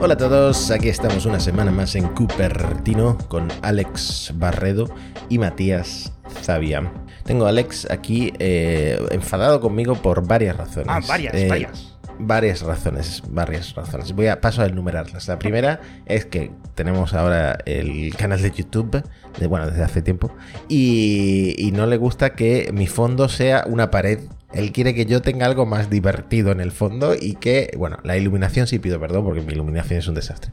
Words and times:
Hola 0.00 0.14
a 0.14 0.16
todos, 0.16 0.70
aquí 0.70 0.88
estamos 0.88 1.24
una 1.26 1.40
semana 1.40 1.70
más 1.72 1.94
en 1.94 2.06
Cupertino 2.08 3.16
con 3.28 3.48
Alex 3.62 4.32
Barredo 4.36 4.88
y 5.28 5.38
Matías 5.38 6.12
Zavia. 6.42 6.92
Tengo 7.24 7.46
a 7.46 7.48
Alex 7.48 7.88
aquí 7.90 8.32
eh, 8.38 8.98
enfadado 9.10 9.60
conmigo 9.60 9.94
por 9.96 10.26
varias 10.26 10.56
razones. 10.56 10.88
Ah, 10.90 11.00
varias, 11.08 11.34
Eh, 11.34 11.48
varias. 11.48 11.95
Varias 12.18 12.62
razones, 12.62 13.22
varias 13.28 13.74
razones. 13.74 14.12
Voy 14.12 14.28
a 14.28 14.40
paso 14.40 14.62
a 14.62 14.66
enumerarlas. 14.66 15.28
La 15.28 15.38
primera 15.38 15.80
es 16.06 16.24
que 16.24 16.50
tenemos 16.74 17.12
ahora 17.12 17.58
el 17.66 18.14
canal 18.16 18.40
de 18.40 18.50
YouTube, 18.50 19.02
de, 19.38 19.46
bueno, 19.46 19.70
desde 19.70 19.82
hace 19.82 20.00
tiempo, 20.02 20.34
y, 20.68 21.70
no 21.74 21.86
le 21.86 21.98
gusta 21.98 22.34
que 22.34 22.70
mi 22.72 22.86
fondo 22.86 23.28
sea 23.28 23.64
una 23.66 23.90
pared. 23.90 24.20
Él 24.54 24.72
quiere 24.72 24.94
que 24.94 25.04
yo 25.04 25.20
tenga 25.20 25.44
algo 25.44 25.66
más 25.66 25.90
divertido 25.90 26.52
en 26.52 26.60
el 26.60 26.72
fondo 26.72 27.14
y 27.14 27.34
que, 27.34 27.70
bueno, 27.76 27.98
la 28.02 28.16
iluminación 28.16 28.66
sí 28.66 28.78
pido 28.78 28.98
perdón 28.98 29.24
porque 29.24 29.42
mi 29.42 29.52
iluminación 29.52 29.98
es 29.98 30.08
un 30.08 30.14
desastre. 30.14 30.52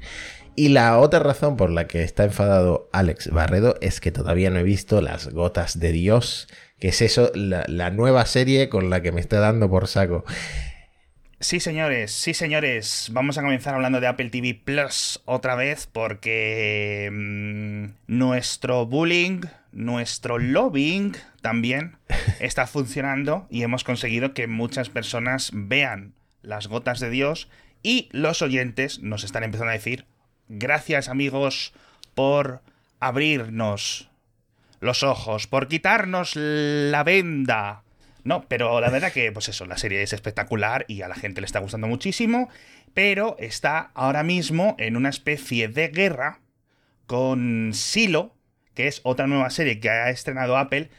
Y 0.55 0.69
la 0.69 0.99
otra 0.99 1.19
razón 1.19 1.55
por 1.55 1.69
la 1.69 1.87
que 1.87 2.03
está 2.03 2.25
enfadado 2.25 2.89
Alex 2.91 3.31
Barredo 3.31 3.75
es 3.79 4.01
que 4.01 4.11
todavía 4.11 4.49
no 4.49 4.59
he 4.59 4.63
visto 4.63 5.01
Las 5.01 5.29
Gotas 5.29 5.79
de 5.79 5.93
Dios, 5.93 6.47
que 6.77 6.89
es 6.89 7.01
eso, 7.01 7.31
la, 7.33 7.63
la 7.67 7.89
nueva 7.89 8.25
serie 8.25 8.67
con 8.67 8.89
la 8.89 9.01
que 9.01 9.13
me 9.13 9.21
está 9.21 9.39
dando 9.39 9.69
por 9.69 9.87
saco. 9.87 10.25
Sí, 11.43 11.59
señores, 11.59 12.13
sí, 12.13 12.33
señores. 12.33 13.09
Vamos 13.11 13.37
a 13.37 13.41
comenzar 13.41 13.75
hablando 13.75 13.99
de 13.99 14.07
Apple 14.07 14.29
TV 14.29 14.53
Plus 14.55 15.21
otra 15.25 15.55
vez 15.55 15.87
porque 15.87 17.09
mm, 17.11 17.87
nuestro 18.07 18.85
bullying, 18.85 19.41
nuestro 19.73 20.39
lobbying 20.39 21.17
también 21.41 21.97
está 22.39 22.65
funcionando 22.65 23.45
y 23.49 23.63
hemos 23.63 23.83
conseguido 23.83 24.33
que 24.33 24.47
muchas 24.47 24.87
personas 24.87 25.51
vean 25.53 26.13
las 26.43 26.67
gotas 26.67 27.01
de 27.01 27.09
Dios 27.09 27.49
y 27.83 28.07
los 28.13 28.41
oyentes 28.41 28.99
nos 28.99 29.25
están 29.25 29.43
empezando 29.43 29.71
a 29.71 29.73
decir 29.73 30.05
gracias 30.47 31.09
amigos 31.09 31.73
por 32.15 32.61
abrirnos 33.01 34.09
los 34.79 35.03
ojos, 35.03 35.47
por 35.47 35.67
quitarnos 35.67 36.37
la 36.37 37.03
venda. 37.03 37.82
No, 38.23 38.47
pero 38.47 38.79
la 38.79 38.89
verdad 38.89 39.11
que, 39.11 39.31
pues 39.31 39.49
eso, 39.49 39.65
la 39.65 39.77
serie 39.77 40.01
es 40.01 40.13
espectacular 40.13 40.85
y 40.87 41.01
a 41.01 41.07
la 41.07 41.15
gente 41.15 41.41
le 41.41 41.45
está 41.45 41.59
gustando 41.59 41.87
muchísimo, 41.87 42.49
pero 42.93 43.35
está 43.39 43.91
ahora 43.93 44.23
mismo 44.23 44.75
en 44.79 44.95
una 44.95 45.09
especie 45.09 45.67
de 45.67 45.89
guerra 45.89 46.39
con 47.05 47.71
Silo, 47.73 48.35
que 48.73 48.87
es 48.87 49.01
otra 49.03 49.27
nueva 49.27 49.49
serie 49.49 49.79
que 49.79 49.89
ha 49.89 50.09
estrenado 50.09 50.57
Apple, 50.57 50.89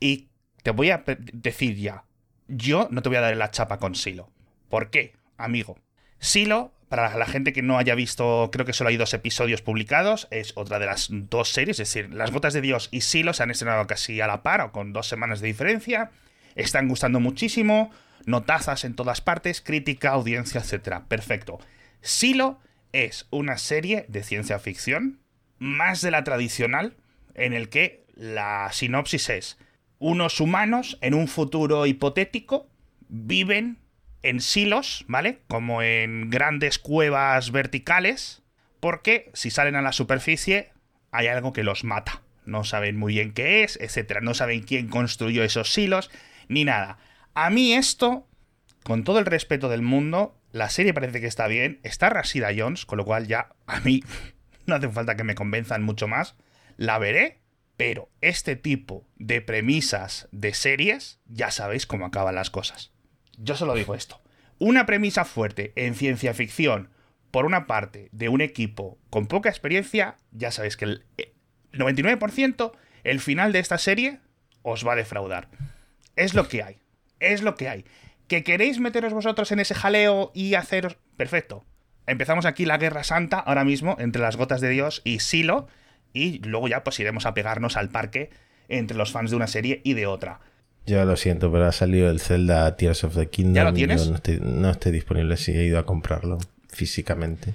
y 0.00 0.28
te 0.62 0.72
voy 0.72 0.90
a 0.90 1.04
decir 1.32 1.76
ya, 1.76 2.04
yo 2.48 2.88
no 2.90 3.02
te 3.02 3.08
voy 3.08 3.16
a 3.16 3.22
dar 3.22 3.36
la 3.36 3.50
chapa 3.50 3.78
con 3.78 3.94
Silo. 3.94 4.30
¿Por 4.68 4.90
qué, 4.90 5.14
amigo? 5.36 5.78
Silo, 6.18 6.72
para 6.88 7.16
la 7.16 7.26
gente 7.26 7.52
que 7.52 7.62
no 7.62 7.78
haya 7.78 7.94
visto, 7.94 8.50
creo 8.52 8.66
que 8.66 8.72
solo 8.72 8.90
hay 8.90 8.96
dos 8.96 9.14
episodios 9.14 9.62
publicados, 9.62 10.26
es 10.30 10.52
otra 10.56 10.78
de 10.78 10.86
las 10.86 11.08
dos 11.10 11.50
series, 11.50 11.78
es 11.78 11.88
decir, 11.88 12.12
Las 12.12 12.30
Gotas 12.30 12.52
de 12.52 12.60
Dios 12.60 12.88
y 12.90 13.02
Silo 13.02 13.32
se 13.32 13.42
han 13.42 13.50
estrenado 13.50 13.86
casi 13.86 14.20
a 14.20 14.26
la 14.26 14.42
par 14.42 14.60
o 14.60 14.72
con 14.72 14.92
dos 14.92 15.06
semanas 15.06 15.40
de 15.40 15.48
diferencia, 15.48 16.10
están 16.54 16.88
gustando 16.88 17.20
muchísimo, 17.20 17.90
notazas 18.26 18.84
en 18.84 18.94
todas 18.94 19.20
partes, 19.20 19.60
crítica, 19.60 20.10
audiencia, 20.10 20.60
etc. 20.60 21.02
Perfecto. 21.08 21.58
Silo 22.00 22.60
es 22.92 23.26
una 23.30 23.58
serie 23.58 24.06
de 24.08 24.22
ciencia 24.22 24.58
ficción, 24.58 25.20
más 25.58 26.00
de 26.00 26.10
la 26.10 26.24
tradicional, 26.24 26.96
en 27.34 27.52
el 27.52 27.68
que 27.68 28.04
la 28.14 28.68
sinopsis 28.72 29.28
es 29.30 29.58
unos 29.98 30.38
humanos 30.40 30.98
en 31.00 31.14
un 31.14 31.28
futuro 31.28 31.86
hipotético 31.86 32.68
viven 33.08 33.78
en 34.22 34.40
silos, 34.40 35.04
¿vale? 35.08 35.40
Como 35.48 35.82
en 35.82 36.28
grandes 36.28 36.78
cuevas 36.78 37.52
verticales, 37.52 38.42
porque 38.80 39.30
si 39.32 39.50
salen 39.50 39.76
a 39.76 39.82
la 39.82 39.92
superficie 39.92 40.72
hay 41.10 41.28
algo 41.28 41.54
que 41.54 41.62
los 41.62 41.84
mata. 41.84 42.22
No 42.44 42.64
saben 42.64 42.98
muy 42.98 43.14
bien 43.14 43.32
qué 43.32 43.64
es, 43.64 43.78
etcétera. 43.80 44.20
No 44.20 44.34
saben 44.34 44.62
quién 44.62 44.88
construyó 44.88 45.42
esos 45.42 45.72
silos, 45.72 46.10
ni 46.48 46.64
nada. 46.64 46.98
A 47.34 47.50
mí 47.50 47.72
esto, 47.72 48.28
con 48.82 49.04
todo 49.04 49.18
el 49.18 49.26
respeto 49.26 49.68
del 49.68 49.82
mundo, 49.82 50.38
la 50.52 50.70
serie 50.70 50.94
parece 50.94 51.20
que 51.20 51.26
está 51.26 51.48
bien. 51.48 51.80
Está 51.82 52.10
Rashida 52.10 52.50
Jones, 52.56 52.86
con 52.86 52.98
lo 52.98 53.04
cual 53.04 53.26
ya 53.26 53.50
a 53.66 53.80
mí 53.80 54.02
no 54.66 54.76
hace 54.76 54.88
falta 54.88 55.16
que 55.16 55.24
me 55.24 55.34
convenzan 55.34 55.82
mucho 55.82 56.08
más. 56.08 56.36
La 56.76 56.98
veré, 56.98 57.40
pero 57.76 58.08
este 58.20 58.56
tipo 58.56 59.06
de 59.16 59.40
premisas 59.40 60.28
de 60.30 60.54
series, 60.54 61.18
ya 61.26 61.50
sabéis 61.50 61.86
cómo 61.86 62.06
acaban 62.06 62.34
las 62.34 62.50
cosas. 62.50 62.92
Yo 63.36 63.56
solo 63.56 63.74
digo 63.74 63.94
esto. 63.94 64.20
Una 64.58 64.86
premisa 64.86 65.24
fuerte 65.24 65.72
en 65.74 65.94
ciencia 65.94 66.32
ficción, 66.34 66.90
por 67.32 67.46
una 67.46 67.66
parte, 67.66 68.08
de 68.12 68.28
un 68.28 68.40
equipo 68.40 68.98
con 69.10 69.26
poca 69.26 69.48
experiencia, 69.48 70.16
ya 70.30 70.52
sabéis 70.52 70.76
que 70.76 70.84
el 70.84 71.04
eh, 71.18 71.32
99%, 71.72 72.72
el 73.02 73.20
final 73.20 73.52
de 73.52 73.58
esta 73.58 73.78
serie 73.78 74.20
os 74.62 74.86
va 74.86 74.92
a 74.92 74.96
defraudar. 74.96 75.48
Es 76.16 76.34
lo 76.34 76.48
que 76.48 76.62
hay. 76.62 76.76
Es 77.20 77.42
lo 77.42 77.54
que 77.56 77.68
hay. 77.68 77.84
¿Que 78.28 78.42
queréis 78.42 78.78
meteros 78.80 79.12
vosotros 79.12 79.52
en 79.52 79.60
ese 79.60 79.74
jaleo 79.74 80.30
y 80.34 80.54
haceros... 80.54 80.96
Perfecto. 81.16 81.64
Empezamos 82.06 82.44
aquí 82.46 82.64
la 82.66 82.78
guerra 82.78 83.04
santa 83.04 83.38
ahora 83.38 83.64
mismo 83.64 83.96
entre 83.98 84.20
las 84.22 84.36
gotas 84.36 84.60
de 84.60 84.68
Dios 84.70 85.00
y 85.04 85.20
Silo. 85.20 85.68
Y 86.12 86.38
luego 86.40 86.68
ya 86.68 86.84
pues 86.84 86.98
iremos 87.00 87.26
a 87.26 87.34
pegarnos 87.34 87.76
al 87.76 87.88
parque 87.90 88.30
entre 88.68 88.96
los 88.96 89.10
fans 89.12 89.30
de 89.30 89.36
una 89.36 89.46
serie 89.46 89.80
y 89.84 89.94
de 89.94 90.06
otra. 90.06 90.40
Yo 90.86 91.04
lo 91.04 91.16
siento, 91.16 91.50
pero 91.50 91.66
ha 91.66 91.72
salido 91.72 92.10
el 92.10 92.20
Zelda 92.20 92.76
Tears 92.76 93.04
of 93.04 93.14
the 93.16 93.28
Kingdom. 93.28 93.54
¿Ya 93.54 93.64
lo 93.64 93.72
tienes? 93.72 94.08
no 94.08 94.16
estoy, 94.16 94.38
no 94.42 94.70
estoy 94.70 94.92
disponible 94.92 95.36
si 95.36 95.52
he 95.52 95.64
ido 95.64 95.78
a 95.78 95.86
comprarlo 95.86 96.38
físicamente. 96.68 97.54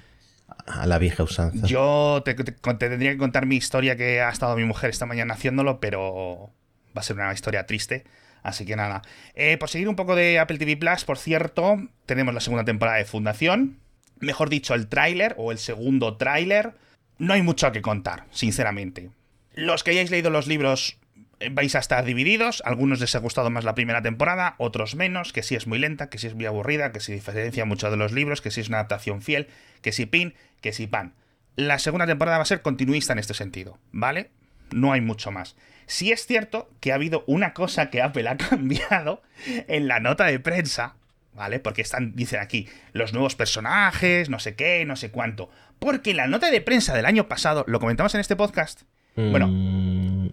A 0.66 0.86
la 0.86 0.98
vieja 0.98 1.22
usanza. 1.22 1.66
Yo 1.66 2.22
te, 2.24 2.34
te- 2.34 2.52
te 2.52 2.74
tendría 2.88 3.12
que 3.12 3.18
contar 3.18 3.46
mi 3.46 3.56
historia 3.56 3.96
que 3.96 4.20
ha 4.20 4.28
estado 4.30 4.56
mi 4.56 4.64
mujer 4.64 4.90
esta 4.90 5.06
mañana 5.06 5.34
haciéndolo, 5.34 5.80
pero 5.80 6.50
va 6.96 7.00
a 7.00 7.02
ser 7.02 7.16
una 7.16 7.32
historia 7.32 7.66
triste. 7.66 8.04
Así 8.42 8.64
que 8.64 8.76
nada. 8.76 9.02
Eh, 9.34 9.56
por 9.58 9.68
seguir 9.68 9.88
un 9.88 9.96
poco 9.96 10.16
de 10.16 10.38
Apple 10.38 10.58
TV 10.58 10.76
Plus, 10.76 11.04
por 11.04 11.18
cierto, 11.18 11.76
tenemos 12.06 12.34
la 12.34 12.40
segunda 12.40 12.64
temporada 12.64 12.98
de 12.98 13.04
Fundación. 13.04 13.78
Mejor 14.18 14.50
dicho, 14.50 14.74
el 14.74 14.88
tráiler 14.88 15.34
o 15.38 15.52
el 15.52 15.58
segundo 15.58 16.16
tráiler. 16.16 16.74
No 17.18 17.34
hay 17.34 17.42
mucho 17.42 17.70
que 17.72 17.82
contar, 17.82 18.24
sinceramente. 18.30 19.10
Los 19.54 19.84
que 19.84 19.90
hayáis 19.90 20.10
leído 20.10 20.30
los 20.30 20.46
libros 20.46 20.98
eh, 21.40 21.48
vais 21.50 21.74
a 21.74 21.78
estar 21.78 22.04
divididos. 22.04 22.62
Algunos 22.64 23.00
les 23.00 23.14
ha 23.14 23.18
gustado 23.18 23.50
más 23.50 23.64
la 23.64 23.74
primera 23.74 24.02
temporada, 24.02 24.54
otros 24.58 24.94
menos, 24.94 25.32
que 25.32 25.42
sí 25.42 25.54
es 25.54 25.66
muy 25.66 25.78
lenta, 25.78 26.08
que 26.08 26.18
sí 26.18 26.26
es 26.26 26.34
muy 26.34 26.46
aburrida, 26.46 26.92
que 26.92 27.00
se 27.00 27.12
diferencia 27.12 27.64
mucho 27.64 27.90
de 27.90 27.96
los 27.96 28.12
libros, 28.12 28.40
que 28.40 28.50
sí 28.50 28.60
es 28.60 28.68
una 28.68 28.78
adaptación 28.78 29.22
fiel, 29.22 29.48
que 29.82 29.92
sí 29.92 30.06
pin, 30.06 30.34
que 30.60 30.72
sí 30.72 30.86
pan. 30.86 31.14
La 31.56 31.78
segunda 31.78 32.06
temporada 32.06 32.38
va 32.38 32.42
a 32.42 32.46
ser 32.46 32.62
continuista 32.62 33.12
en 33.12 33.18
este 33.18 33.34
sentido, 33.34 33.78
¿vale? 33.90 34.30
No 34.70 34.92
hay 34.92 35.00
mucho 35.00 35.30
más. 35.30 35.56
Sí 35.90 36.12
es 36.12 36.24
cierto 36.24 36.70
que 36.78 36.92
ha 36.92 36.94
habido 36.94 37.24
una 37.26 37.52
cosa 37.52 37.90
que 37.90 38.00
Apple 38.00 38.28
ha 38.28 38.36
cambiado 38.38 39.22
en 39.46 39.88
la 39.88 39.98
nota 39.98 40.24
de 40.26 40.38
prensa, 40.38 40.94
¿vale? 41.34 41.58
Porque 41.58 41.82
están, 41.82 42.14
dicen 42.14 42.40
aquí, 42.40 42.68
los 42.92 43.12
nuevos 43.12 43.34
personajes, 43.34 44.30
no 44.30 44.38
sé 44.38 44.54
qué, 44.54 44.84
no 44.84 44.94
sé 44.94 45.10
cuánto. 45.10 45.50
Porque 45.80 46.12
en 46.12 46.18
la 46.18 46.28
nota 46.28 46.50
de 46.50 46.60
prensa 46.60 46.94
del 46.94 47.06
año 47.06 47.26
pasado, 47.26 47.64
lo 47.66 47.80
comentamos 47.80 48.14
en 48.14 48.20
este 48.20 48.36
podcast, 48.36 48.82
bueno, 49.16 49.48
Mm, 49.48 50.28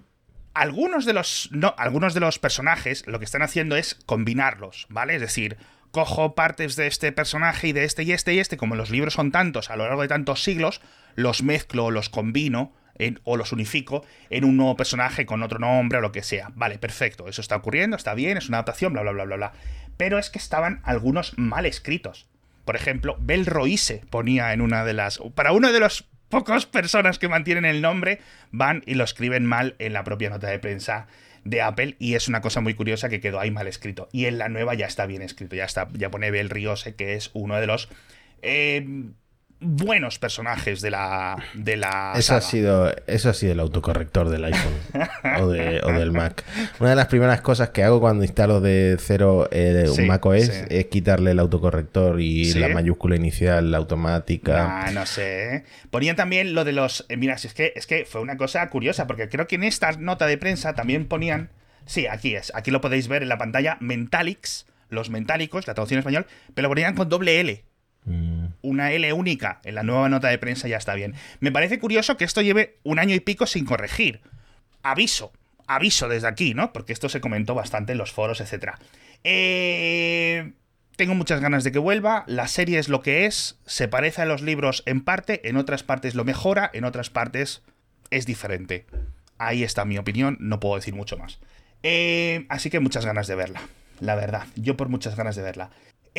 algunos 0.53 1.05
de 1.05 1.13
los 1.13 1.49
no, 1.51 1.73
algunos 1.77 2.13
de 2.13 2.19
los 2.19 2.39
personajes 2.39 3.05
lo 3.07 3.19
que 3.19 3.25
están 3.25 3.41
haciendo 3.41 3.75
es 3.75 3.95
combinarlos, 4.05 4.87
¿vale? 4.89 5.15
Es 5.15 5.21
decir, 5.21 5.57
cojo 5.91 6.35
partes 6.35 6.75
de 6.75 6.87
este 6.87 7.11
personaje 7.11 7.69
y 7.69 7.73
de 7.73 7.83
este 7.83 8.03
y 8.03 8.11
este 8.11 8.33
y 8.33 8.39
este, 8.39 8.57
como 8.57 8.75
los 8.75 8.89
libros 8.89 9.15
son 9.15 9.31
tantos 9.31 9.69
a 9.69 9.75
lo 9.75 9.85
largo 9.85 10.03
de 10.03 10.07
tantos 10.07 10.43
siglos, 10.43 10.81
los 11.15 11.43
mezclo, 11.43 11.91
los 11.91 12.09
combino 12.09 12.73
o 13.23 13.37
los 13.37 13.51
unifico 13.51 14.05
en 14.29 14.45
un 14.45 14.57
nuevo 14.57 14.75
personaje 14.75 15.25
con 15.25 15.43
otro 15.43 15.59
nombre 15.59 15.99
o 15.99 16.01
lo 16.01 16.11
que 16.11 16.23
sea. 16.23 16.51
Vale, 16.55 16.77
perfecto, 16.77 17.27
eso 17.27 17.41
está 17.41 17.55
ocurriendo, 17.55 17.95
está 17.95 18.13
bien, 18.13 18.37
es 18.37 18.49
una 18.49 18.57
adaptación, 18.57 18.93
bla 18.93 19.01
bla 19.01 19.11
bla 19.11 19.25
bla 19.25 19.35
bla. 19.35 19.53
Pero 19.97 20.19
es 20.19 20.29
que 20.29 20.39
estaban 20.39 20.81
algunos 20.83 21.37
mal 21.37 21.65
escritos. 21.65 22.27
Por 22.65 22.75
ejemplo, 22.75 23.17
Bel 23.19 23.45
Roise 23.45 24.03
ponía 24.09 24.51
en 24.53 24.61
una 24.61 24.83
de 24.83 24.93
las. 24.93 25.19
Para 25.35 25.53
uno 25.53 25.71
de 25.71 25.79
los 25.79 26.05
pocos 26.29 26.65
personas 26.65 27.17
que 27.19 27.29
mantienen 27.29 27.65
el 27.65 27.81
nombre, 27.81 28.19
van 28.51 28.83
y 28.85 28.95
lo 28.95 29.03
escriben 29.03 29.45
mal 29.45 29.75
en 29.79 29.93
la 29.93 30.03
propia 30.03 30.29
nota 30.29 30.47
de 30.47 30.59
prensa 30.59 31.07
de 31.45 31.61
Apple. 31.61 31.95
Y 31.97 32.15
es 32.15 32.27
una 32.27 32.41
cosa 32.41 32.59
muy 32.59 32.73
curiosa 32.73 33.09
que 33.09 33.21
quedó 33.21 33.39
ahí 33.39 33.51
mal 33.51 33.67
escrito. 33.67 34.09
Y 34.11 34.25
en 34.25 34.37
la 34.37 34.49
nueva 34.49 34.73
ya 34.73 34.85
está 34.85 35.05
bien 35.05 35.21
escrito. 35.21 35.55
Ya 35.55 35.63
está, 35.63 35.87
ya 35.93 36.11
pone 36.11 36.29
Bel 36.29 36.49
Riose, 36.49 36.95
que 36.95 37.15
es 37.15 37.31
uno 37.33 37.55
de 37.55 37.67
los. 37.67 37.89
eh, 38.41 38.85
buenos 39.59 40.19
personajes 40.19 40.81
de 40.81 40.91
la. 40.91 41.35
De 41.53 41.77
la 41.77 42.13
Eso 42.15 42.35
ha, 42.35 42.41
sido, 42.41 42.93
eso 43.07 43.29
ha 43.29 43.33
sido 43.33 43.53
el 43.53 43.59
autocorrector 43.59 44.29
del 44.29 44.45
iPhone 44.45 44.73
o, 45.39 45.47
de- 45.47 45.81
o 45.83 45.91
del 45.91 46.11
Mac. 46.11 46.43
Una 46.79 46.91
de 46.91 46.95
las 46.95 47.07
primeras 47.07 47.41
cosas 47.41 47.69
que 47.69 47.83
hago 47.83 47.99
cuando 47.99 48.23
instalo 48.23 48.61
de 48.61 48.97
cero 48.99 49.47
eh, 49.51 49.85
Sí, 49.93 50.01
un 50.01 50.07
Mac 50.07 50.25
OS 50.25 50.43
sí. 50.45 50.51
es 50.69 50.85
quitarle 50.85 51.31
el 51.31 51.39
autocorrector 51.39 52.21
y 52.21 52.45
¿Sí? 52.45 52.59
la 52.59 52.69
mayúscula 52.69 53.15
inicial, 53.15 53.71
la 53.71 53.77
automática. 53.77 54.85
Ah, 54.85 54.91
no 54.91 55.05
sé. 55.05 55.55
¿eh? 55.55 55.63
Ponían 55.89 56.15
también 56.15 56.53
lo 56.53 56.63
de 56.63 56.73
los. 56.73 57.05
eh, 57.09 57.17
mira, 57.17 57.37
si 57.37 57.47
es 57.47 57.53
que, 57.53 57.73
es 57.75 57.87
que 57.87 58.05
fue 58.05 58.21
una 58.21 58.37
cosa 58.37 58.69
curiosa, 58.69 59.07
porque 59.07 59.27
creo 59.29 59.47
que 59.47 59.55
en 59.55 59.63
esta 59.63 59.91
nota 59.93 60.27
de 60.27 60.37
prensa 60.37 60.73
también 60.75 61.07
ponían. 61.07 61.49
Sí, 61.85 62.05
aquí 62.05 62.35
es. 62.35 62.51
Aquí 62.53 62.69
lo 62.69 62.81
podéis 62.81 63.07
ver 63.07 63.23
en 63.23 63.29
la 63.29 63.37
pantalla. 63.37 63.77
Mentalics, 63.79 64.65
los 64.89 65.09
mentálicos, 65.09 65.65
la 65.67 65.73
traducción 65.73 65.97
en 65.97 65.99
español, 66.01 66.25
pero 66.53 66.67
lo 66.67 66.71
ponían 66.71 66.95
con 66.95 67.09
doble 67.09 67.39
L. 67.39 67.63
Mm. 68.05 68.36
Una 68.67 68.91
L 68.91 69.11
única 69.13 69.61
en 69.63 69.75
la 69.75 69.83
nueva 69.83 70.09
nota 70.09 70.27
de 70.27 70.37
prensa 70.37 70.67
ya 70.67 70.77
está 70.77 70.93
bien. 70.93 71.15
Me 71.39 71.51
parece 71.51 71.79
curioso 71.79 72.17
que 72.17 72.25
esto 72.25 72.41
lleve 72.41 72.77
un 72.83 72.99
año 72.99 73.15
y 73.15 73.19
pico 73.19 73.45
sin 73.45 73.65
corregir. 73.65 74.21
Aviso, 74.83 75.31
aviso 75.67 76.09
desde 76.09 76.27
aquí, 76.27 76.53
¿no? 76.53 76.73
Porque 76.73 76.93
esto 76.93 77.09
se 77.09 77.21
comentó 77.21 77.55
bastante 77.55 77.93
en 77.93 77.97
los 77.97 78.11
foros, 78.11 78.41
etc. 78.41 78.73
Eh, 79.23 80.51
tengo 80.95 81.15
muchas 81.15 81.39
ganas 81.39 81.63
de 81.63 81.71
que 81.71 81.79
vuelva. 81.79 82.23
La 82.27 82.47
serie 82.47 82.79
es 82.79 82.89
lo 82.89 83.01
que 83.01 83.25
es. 83.25 83.59
Se 83.65 83.87
parece 83.87 84.21
a 84.21 84.25
los 84.25 84.41
libros 84.41 84.83
en 84.85 85.01
parte, 85.01 85.47
en 85.47 85.57
otras 85.57 85.83
partes 85.83 86.15
lo 86.15 86.25
mejora, 86.25 86.69
en 86.73 86.83
otras 86.83 87.09
partes 87.09 87.61
es 88.09 88.25
diferente. 88.25 88.85
Ahí 89.37 89.63
está 89.63 89.85
mi 89.85 89.97
opinión, 89.97 90.37
no 90.39 90.59
puedo 90.59 90.75
decir 90.75 90.95
mucho 90.95 91.17
más. 91.17 91.39
Eh, 91.83 92.45
así 92.49 92.69
que 92.69 92.79
muchas 92.79 93.05
ganas 93.05 93.27
de 93.27 93.35
verla, 93.35 93.61
la 93.99 94.15
verdad. 94.15 94.47
Yo 94.55 94.75
por 94.75 94.89
muchas 94.89 95.15
ganas 95.15 95.35
de 95.35 95.43
verla. 95.43 95.69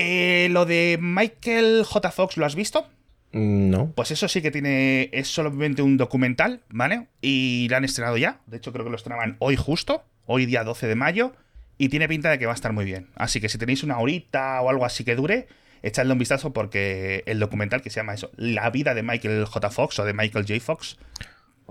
Eh, 0.00 0.46
lo 0.52 0.64
de 0.64 0.96
Michael 1.00 1.82
J. 1.84 2.12
Fox, 2.12 2.36
¿lo 2.36 2.46
has 2.46 2.54
visto? 2.54 2.86
No. 3.32 3.90
Pues 3.96 4.12
eso 4.12 4.28
sí 4.28 4.40
que 4.40 4.52
tiene. 4.52 5.10
Es 5.12 5.26
solamente 5.26 5.82
un 5.82 5.96
documental, 5.96 6.62
¿vale? 6.68 7.08
Y 7.20 7.66
lo 7.68 7.78
han 7.78 7.84
estrenado 7.84 8.16
ya. 8.16 8.38
De 8.46 8.58
hecho, 8.58 8.72
creo 8.72 8.84
que 8.84 8.92
lo 8.92 8.96
estrenaban 8.96 9.34
hoy 9.40 9.56
justo. 9.56 10.04
Hoy, 10.24 10.46
día 10.46 10.62
12 10.62 10.86
de 10.86 10.94
mayo. 10.94 11.32
Y 11.78 11.88
tiene 11.88 12.06
pinta 12.06 12.30
de 12.30 12.38
que 12.38 12.46
va 12.46 12.52
a 12.52 12.54
estar 12.54 12.72
muy 12.72 12.84
bien. 12.84 13.08
Así 13.16 13.40
que 13.40 13.48
si 13.48 13.58
tenéis 13.58 13.82
una 13.82 13.98
horita 13.98 14.60
o 14.60 14.70
algo 14.70 14.84
así 14.84 15.02
que 15.02 15.16
dure, 15.16 15.48
echadle 15.82 16.12
un 16.12 16.18
vistazo 16.20 16.52
porque 16.52 17.24
el 17.26 17.40
documental 17.40 17.82
que 17.82 17.90
se 17.90 17.96
llama 17.98 18.14
eso, 18.14 18.30
La 18.36 18.70
vida 18.70 18.94
de 18.94 19.02
Michael 19.02 19.46
J. 19.46 19.70
Fox 19.70 19.98
o 19.98 20.04
de 20.04 20.12
Michael 20.12 20.46
J. 20.46 20.60
Fox, 20.60 20.96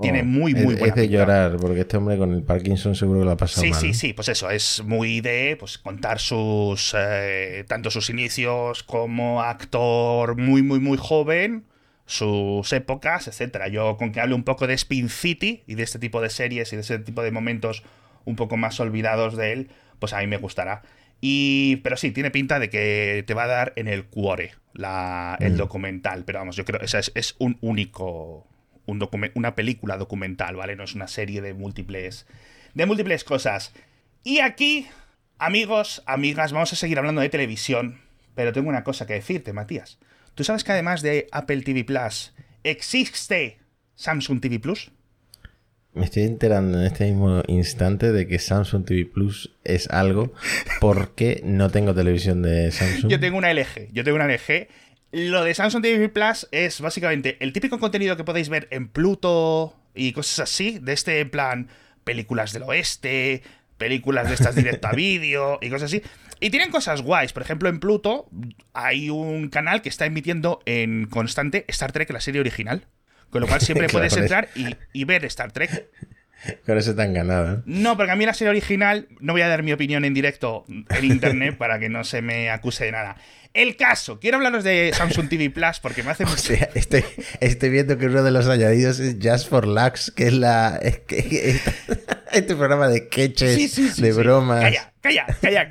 tiene 0.02 0.22
oh, 0.22 0.26
muy, 0.26 0.54
muy 0.54 0.76
buena 0.76 0.88
Es 0.88 0.96
de 0.96 1.10
llorar, 1.10 1.58
porque 1.58 1.82
este 1.82 1.98
hombre 1.98 2.18
con 2.18 2.34
el 2.34 2.44
Parkinson 2.44 2.96
seguro 2.96 3.20
que 3.20 3.26
lo 3.26 3.32
ha 3.32 3.38
pasado 3.38 3.64
sí, 3.64 3.72
mal. 3.72 3.80
Sí, 3.80 3.94
sí, 3.94 4.08
sí, 4.08 4.14
pues 4.14 4.30
eso, 4.30 4.50
es 4.50 4.84
muy 4.84 5.22
de 5.22 5.56
pues, 5.60 5.78
contar 5.78 6.20
sus. 6.20 6.96
Eh, 6.98 7.66
tanto 7.68 7.90
sus 7.90 8.10
inicios 8.10 8.84
como 8.84 9.42
actor 9.42 10.38
muy, 10.38 10.62
muy, 10.62 10.80
muy 10.80 10.98
joven, 10.98 11.66
sus 12.06 12.72
épocas, 12.74 13.28
etcétera. 13.28 13.68
Yo, 13.70 13.98
con 13.98 14.12
que 14.12 14.22
hable 14.22 14.36
un 14.36 14.44
poco 14.44 14.68
de 14.68 14.76
Spin 14.76 15.10
City 15.10 15.64
y 15.66 15.76
de 15.76 15.84
este 15.84 16.00
tipo 16.00 16.22
de 16.22 16.30
series 16.30 16.72
y 16.74 16.76
de 16.76 16.84
ese 16.84 17.00
tipo 17.00 17.24
de 17.24 17.32
momentos 17.32 17.84
un 18.26 18.36
poco 18.36 18.58
más 18.58 18.80
olvidados 18.80 19.36
de 19.36 19.54
él, 19.54 19.70
pues 20.00 20.14
a 20.14 20.20
mí 20.20 20.28
me 20.28 20.38
gustará. 20.38 20.84
Y, 21.22 21.78
pero 21.78 21.98
sí, 21.98 22.12
tiene 22.12 22.30
pinta 22.30 22.60
de 22.60 22.70
que 22.70 23.24
te 23.26 23.34
va 23.34 23.46
a 23.46 23.48
dar 23.48 23.74
en 23.76 23.88
el 23.88 24.06
cuore 24.06 24.52
la, 24.74 25.38
el 25.40 25.54
mm. 25.54 25.58
documental. 25.58 26.24
Pero 26.26 26.40
vamos, 26.40 26.56
yo 26.56 26.66
creo 26.66 26.80
que 26.80 26.86
es, 26.86 27.12
es 27.16 27.36
un 27.40 27.58
único. 27.62 28.48
Un 28.88 29.08
una 29.36 29.54
película 29.54 29.98
documental, 29.98 30.56
¿vale? 30.56 30.76
No 30.76 30.84
es 30.84 30.96
una 30.96 31.08
serie 31.08 31.42
de 31.42 31.54
múltiples. 31.54 32.26
de 32.74 32.86
múltiples 32.88 33.24
cosas. 33.24 33.74
Y 34.24 34.40
aquí, 34.40 34.88
amigos, 35.38 36.02
amigas, 36.08 36.52
vamos 36.52 36.74
a 36.74 36.76
seguir 36.76 36.98
hablando 36.98 37.22
de 37.22 37.30
televisión. 37.30 38.00
Pero 38.34 38.54
tengo 38.54 38.70
una 38.70 38.84
cosa 38.84 39.06
que 39.06 39.14
decirte, 39.14 39.54
Matías. 39.54 40.00
¿Tú 40.36 40.44
sabes 40.44 40.64
que 40.64 40.72
además 40.72 41.02
de 41.02 41.28
Apple 41.32 41.62
TV 41.62 41.84
Plus, 41.84 42.34
existe 42.64 43.60
Samsung 43.96 44.40
TV 44.40 44.60
Plus? 44.60 44.92
Me 45.94 46.06
estoy 46.06 46.24
enterando 46.24 46.80
en 46.80 46.86
este 46.86 47.06
mismo 47.06 47.42
instante 47.48 48.12
de 48.12 48.28
que 48.28 48.38
Samsung 48.38 48.86
TV 48.86 49.06
Plus 49.06 49.52
es 49.64 49.90
algo 49.90 50.32
porque 50.80 51.42
no 51.44 51.72
tengo 51.72 51.96
televisión 51.96 52.44
de 52.44 52.72
Samsung. 52.72 53.10
Yo 53.10 53.20
tengo 53.20 53.38
una 53.40 53.52
LG, 53.52 53.92
yo 53.92 54.04
tengo 54.04 54.16
una 54.16 54.28
LG. 54.28 54.68
Lo 55.12 55.44
de 55.44 55.54
Samsung 55.54 55.82
TV 55.82 56.10
Plus 56.10 56.48
es 56.52 56.82
básicamente 56.82 57.38
el 57.40 57.54
típico 57.54 57.80
contenido 57.80 58.18
que 58.18 58.24
podéis 58.24 58.50
ver 58.50 58.68
en 58.72 58.90
Pluto 58.90 59.76
y 59.96 60.12
cosas 60.12 60.40
así, 60.40 60.80
de 60.80 60.94
este 60.94 61.26
plan 61.26 61.70
películas 62.04 62.54
del 62.54 62.64
oeste, 62.64 63.42
películas 63.78 64.28
de 64.28 64.36
estas 64.36 64.56
directa 64.56 64.90
a 64.90 64.92
vídeo 64.96 65.60
y 65.62 65.70
cosas 65.70 65.94
así. 65.94 66.02
Y 66.40 66.50
tienen 66.50 66.72
cosas 66.72 67.02
guays. 67.02 67.34
Por 67.34 67.44
ejemplo, 67.44 67.70
en 67.70 67.80
Pluto 67.80 68.30
hay 68.74 69.10
un 69.10 69.50
canal 69.50 69.82
que 69.82 69.90
está 69.90 70.06
emitiendo 70.06 70.62
en 70.66 71.08
constante 71.08 71.66
Star 71.68 71.92
Trek, 71.92 72.10
la 72.12 72.22
serie 72.22 72.42
original. 72.42 72.86
Con 73.30 73.42
lo 73.42 73.48
cual 73.48 73.62
siempre 73.62 73.88
puedes 73.92 74.16
entrar 74.16 74.50
y, 74.94 75.04
ver 75.06 75.26
Star 75.26 75.52
Trek. 75.52 75.90
Con 76.66 76.78
eso 76.78 76.96
te 76.96 77.02
han 77.02 77.14
ganado. 77.14 77.56
¿eh? 77.56 77.62
No, 77.66 77.98
porque 77.98 78.12
a 78.12 78.16
mí 78.16 78.26
la 78.26 78.34
serie 78.34 78.50
original, 78.50 79.08
no 79.20 79.34
voy 79.34 79.42
a 79.42 79.48
dar 79.48 79.64
mi 79.64 79.74
opinión 79.74 80.06
en 80.06 80.14
directo 80.14 80.66
en 80.68 81.06
internet 81.06 81.58
para 81.58 81.80
que 81.80 81.90
no 81.90 82.04
se 82.04 82.22
me 82.22 82.50
acuse 82.50 82.86
de 82.86 82.92
nada. 82.92 83.18
El 83.54 83.76
caso, 83.76 84.20
quiero 84.20 84.38
hablaros 84.38 84.64
de 84.64 84.92
Samsung 84.94 85.30
TV 85.30 85.50
Plus 85.50 85.80
porque 85.82 86.04
me 86.04 86.12
hace. 86.12 86.26
O 86.26 86.38
sea, 86.38 86.70
estoy, 86.76 87.04
estoy, 87.40 87.70
viendo 87.70 87.98
que 87.98 88.06
uno 88.06 88.22
de 88.22 88.30
los 88.30 88.48
añadidos 88.48 89.00
es 89.00 89.16
Just 89.22 89.50
for 89.50 89.66
Lux, 89.66 90.12
que 90.12 90.28
es 90.28 90.34
la. 90.34 90.80
que, 91.08 91.60
este 92.34 92.56
programa 92.56 92.88
de 92.88 93.08
sketches, 93.08 93.98
de 93.98 94.12
bromas. 94.14 94.62
Calla, 94.62 94.94
calla, 95.08 95.26
calla, 95.42 95.70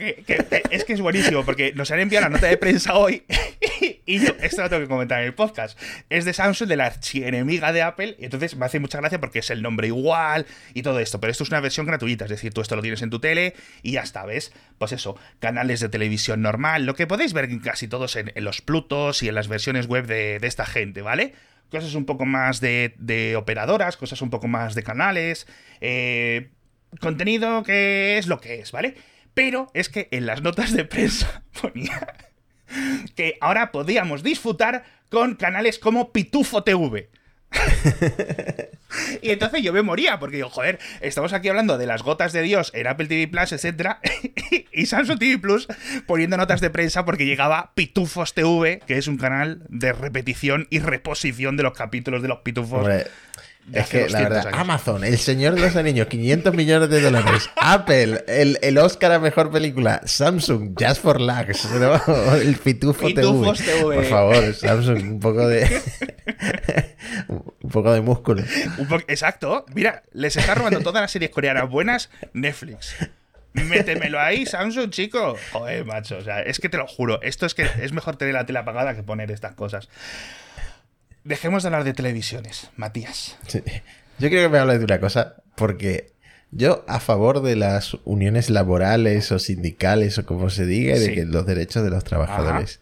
es 0.71 0.85
que 0.85 0.93
es 0.93 1.01
buenísimo 1.01 1.45
porque 1.45 1.73
nos 1.75 1.91
han 1.91 2.01
enviado 2.01 2.25
la 2.25 2.31
nota 2.31 2.47
de 2.47 2.57
prensa 2.57 2.95
hoy 2.95 3.25
y 4.07 4.21
yo, 4.21 4.33
esto 4.41 4.63
lo 4.63 4.71
tengo 4.71 4.83
que 4.83 4.89
comentar 4.89 5.21
en 5.21 5.27
el 5.27 5.35
podcast. 5.35 5.79
Es 6.09 6.25
de 6.25 6.33
Samsung, 6.33 6.69
de 6.69 6.77
la 6.77 6.87
archienemiga 6.87 7.73
de 7.73 7.83
Apple, 7.83 8.17
y 8.19 8.25
entonces 8.25 8.57
me 8.57 8.67
hace 8.67 8.81
mucha 8.81 8.99
gracia 8.99 9.21
porque 9.21 9.41
es 9.41 9.51
el 9.51 9.63
nombre 9.63 9.89
igual 9.89 10.47
y 10.75 10.83
todo 10.83 11.01
esto. 11.01 11.21
Pero 11.21 11.31
esto 11.31 11.45
es 11.45 11.51
una 11.51 11.61
versión 11.61 11.87
gratuita, 11.87 12.25
es 12.25 12.31
decir, 12.31 12.53
tú 12.53 12.61
esto 12.61 12.77
lo 12.77 12.83
tienes 12.83 13.03
en 13.03 13.11
tu 13.11 13.19
tele 13.19 13.55
y 13.83 13.93
ya 13.93 14.03
está, 14.03 14.25
¿ves? 14.25 14.53
Pues 14.79 14.93
eso, 14.93 15.17
canales 15.39 15.81
de 15.81 15.89
televisión 15.89 16.41
normal, 16.41 16.87
lo 16.87 16.95
que 16.95 17.07
podéis 17.07 17.33
ver 17.33 17.49
casi 17.61 17.89
todos 17.89 18.17
en, 18.17 18.33
los 18.37 18.63
Plutos 18.63 19.23
y 19.23 19.29
en 19.29 19.35
las 19.35 19.49
versiones 19.49 19.87
web 19.87 20.07
de, 20.07 20.37
esta 20.43 20.67
gente, 20.67 21.03
¿vale? 21.03 21.35
Cosas 21.71 21.95
un 21.95 22.07
poco 22.07 22.27
más 22.27 22.61
de, 22.61 22.95
de 22.99 23.37
operadoras, 23.37 23.97
cosas 23.97 24.23
un 24.23 24.31
poco 24.31 24.47
más 24.47 24.75
de 24.77 24.85
canales, 24.85 25.49
eh, 25.81 26.51
contenido 27.01 27.65
que 27.65 28.19
es 28.19 28.29
lo 28.29 28.41
que 28.41 28.61
es, 28.61 28.71
¿vale? 28.73 28.95
Pero 29.37 29.71
es 29.75 29.91
que 29.91 30.09
en 30.13 30.25
las 30.25 30.41
notas 30.41 30.73
de 30.73 30.87
prensa 30.87 31.43
ponía 31.61 32.15
que 33.15 33.37
ahora 33.43 33.71
podíamos 33.71 34.23
disfrutar 34.23 34.85
con 35.11 35.35
canales 35.35 35.79
como 35.79 36.11
Pitufo 36.11 36.65
TV. 36.65 37.11
y 39.23 39.31
entonces 39.31 39.63
yo 39.63 39.75
me 39.75 39.83
moría, 39.83 40.19
porque 40.19 40.37
digo, 40.37 40.49
joder, 40.49 40.79
estamos 41.03 41.35
aquí 41.35 41.49
hablando 41.51 41.77
de 41.77 41.87
las 41.87 42.03
gotas 42.03 42.33
de 42.33 42.41
Dios 42.41 42.73
en 42.75 42.87
Apple 42.87 43.09
TV 43.09 43.29
Plus, 43.29 43.53
etc. 43.53 43.99
y 44.73 44.87
Samsung 44.87 45.19
TV 45.19 45.39
Plus 45.39 45.69
poniendo 46.07 46.39
notas 46.39 46.63
de 46.63 46.71
prensa 46.71 47.05
porque 47.05 47.27
llegaba 47.27 47.73
Pitufos 47.75 48.33
TV, 48.33 48.81
que 48.87 48.97
es 48.97 49.07
un 49.07 49.19
canal 49.19 49.61
de 49.69 49.93
repetición 49.93 50.67
y 50.71 50.79
reposición 50.79 51.59
de 51.59 51.63
los 51.63 51.75
capítulos 51.75 52.23
de 52.23 52.29
los 52.29 52.39
Pitufos. 52.39 52.89
Es 53.73 53.89
que 53.89 54.09
la 54.09 54.21
verdad, 54.21 54.49
Amazon, 54.53 55.03
El 55.03 55.19
Señor 55.19 55.55
de 55.55 55.61
los 55.61 55.75
Anillos, 55.75 56.07
500 56.07 56.55
millones 56.55 56.89
de 56.89 57.01
dólares. 57.01 57.51
Apple, 57.57 58.25
el, 58.29 58.59
el, 58.63 58.79
Oscar 58.79 59.13
a 59.13 59.19
mejor 59.19 59.51
película. 59.51 60.03
Samsung, 60.05 60.75
Just 60.79 61.03
for 61.03 61.21
Lags. 61.21 61.67
El 62.43 62.57
Pitufo 62.57 63.09
TV. 63.09 63.23
Por 63.23 64.05
favor, 64.05 64.55
Samsung, 64.55 65.13
un 65.13 65.21
poco 65.21 65.49
de. 65.49 65.83
un 67.29 67.71
poco 67.71 67.93
de 67.93 68.01
músculo. 68.03 68.43
exacto. 69.09 69.67
Mira, 69.75 70.05
les 70.13 70.37
está 70.37 70.55
robando 70.55 70.81
todas 70.81 71.03
las 71.03 71.11
series 71.11 71.31
coreanas 71.31 71.69
buenas 71.69 72.11
Netflix. 72.33 72.95
Métemelo 73.53 74.21
ahí, 74.21 74.47
Samsung, 74.47 74.91
chico. 74.91 75.37
Joder, 75.53 75.85
macho. 75.85 76.19
O 76.19 76.23
sea, 76.23 76.43
es 76.43 76.61
que 76.61 76.69
te 76.69 76.77
lo 76.77 76.87
juro. 76.87 77.21
Esto 77.23 77.47
es 77.47 77.55
que 77.55 77.67
es 77.81 77.93
mejor 77.93 78.17
tener 78.17 78.35
la 78.35 78.47
tele 78.47 78.59
apagada 78.59 78.95
que 78.95 79.03
poner 79.03 79.31
estas 79.31 79.55
cosas. 79.55 79.89
Dejemos 81.27 81.65
de 81.65 81.67
hablar 81.67 81.83
de 81.83 81.93
televisiones, 81.93 82.71
Matías. 82.77 83.37
Yo 83.53 84.29
quiero 84.29 84.45
que 84.45 84.49
me 84.49 84.59
hables 84.59 84.79
de 84.79 84.85
una 84.85 85.01
cosa, 85.01 85.43
porque 85.57 86.13
yo 86.53 86.85
a 86.87 87.01
favor 87.01 87.43
de 87.43 87.57
las 87.57 87.95
uniones 88.05 88.49
laborales 88.49 89.33
o 89.33 89.41
sindicales 89.41 90.19
o 90.19 90.25
como 90.25 90.51
se 90.51 90.67
diga, 90.67 90.95
y 90.95 91.01
de 91.01 91.15
que 91.15 91.25
los 91.25 91.45
derechos 91.45 91.83
de 91.83 91.91
los 91.91 92.05
trabajadores. 92.05 92.81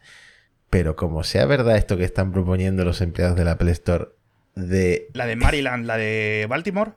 Pero 0.69 0.95
como 0.95 1.25
sea 1.25 1.47
verdad 1.47 1.79
esto 1.79 1.97
que 1.97 2.05
están 2.05 2.33
proponiendo 2.33 2.85
los 2.85 3.01
empleados 3.01 3.35
de 3.35 3.45
la 3.45 3.53
Apple 3.53 3.73
Store 3.73 4.09
de... 4.55 5.09
La 5.15 5.25
de 5.25 5.37
Maryland, 5.37 5.87
la 5.87 5.97
de 5.97 6.45
Baltimore. 6.47 6.93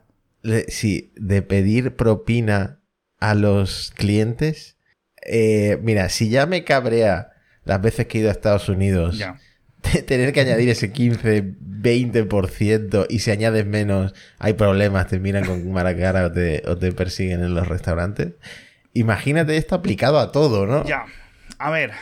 sí, 0.68 1.14
de 1.16 1.40
pedir 1.40 1.96
propina 1.96 2.80
a 3.20 3.34
los 3.34 3.90
clientes. 3.96 4.76
Eh, 5.22 5.78
mira, 5.80 6.10
si 6.10 6.28
ya 6.28 6.44
me 6.44 6.64
cabrea 6.64 7.32
las 7.64 7.80
veces 7.80 8.06
que 8.06 8.18
he 8.18 8.20
ido 8.20 8.28
a 8.28 8.32
Estados 8.32 8.68
Unidos 8.68 9.16
ya 9.16 9.38
tener 10.06 10.32
que 10.32 10.40
añadir 10.40 10.68
ese 10.68 10.92
15, 10.92 11.42
20% 11.44 13.06
y 13.08 13.18
si 13.20 13.30
añades 13.30 13.66
menos 13.66 14.14
hay 14.38 14.54
problemas, 14.54 15.08
te 15.08 15.18
miran 15.18 15.44
con 15.44 15.70
mala 15.72 15.96
cara 15.96 16.26
o 16.26 16.32
te, 16.32 16.62
o 16.66 16.76
te 16.76 16.92
persiguen 16.92 17.42
en 17.42 17.54
los 17.54 17.68
restaurantes. 17.68 18.34
Imagínate 18.94 19.56
esto 19.56 19.74
aplicado 19.74 20.18
a 20.18 20.32
todo, 20.32 20.66
¿no? 20.66 20.84
Ya. 20.84 21.06
A 21.58 21.70
ver. 21.70 21.92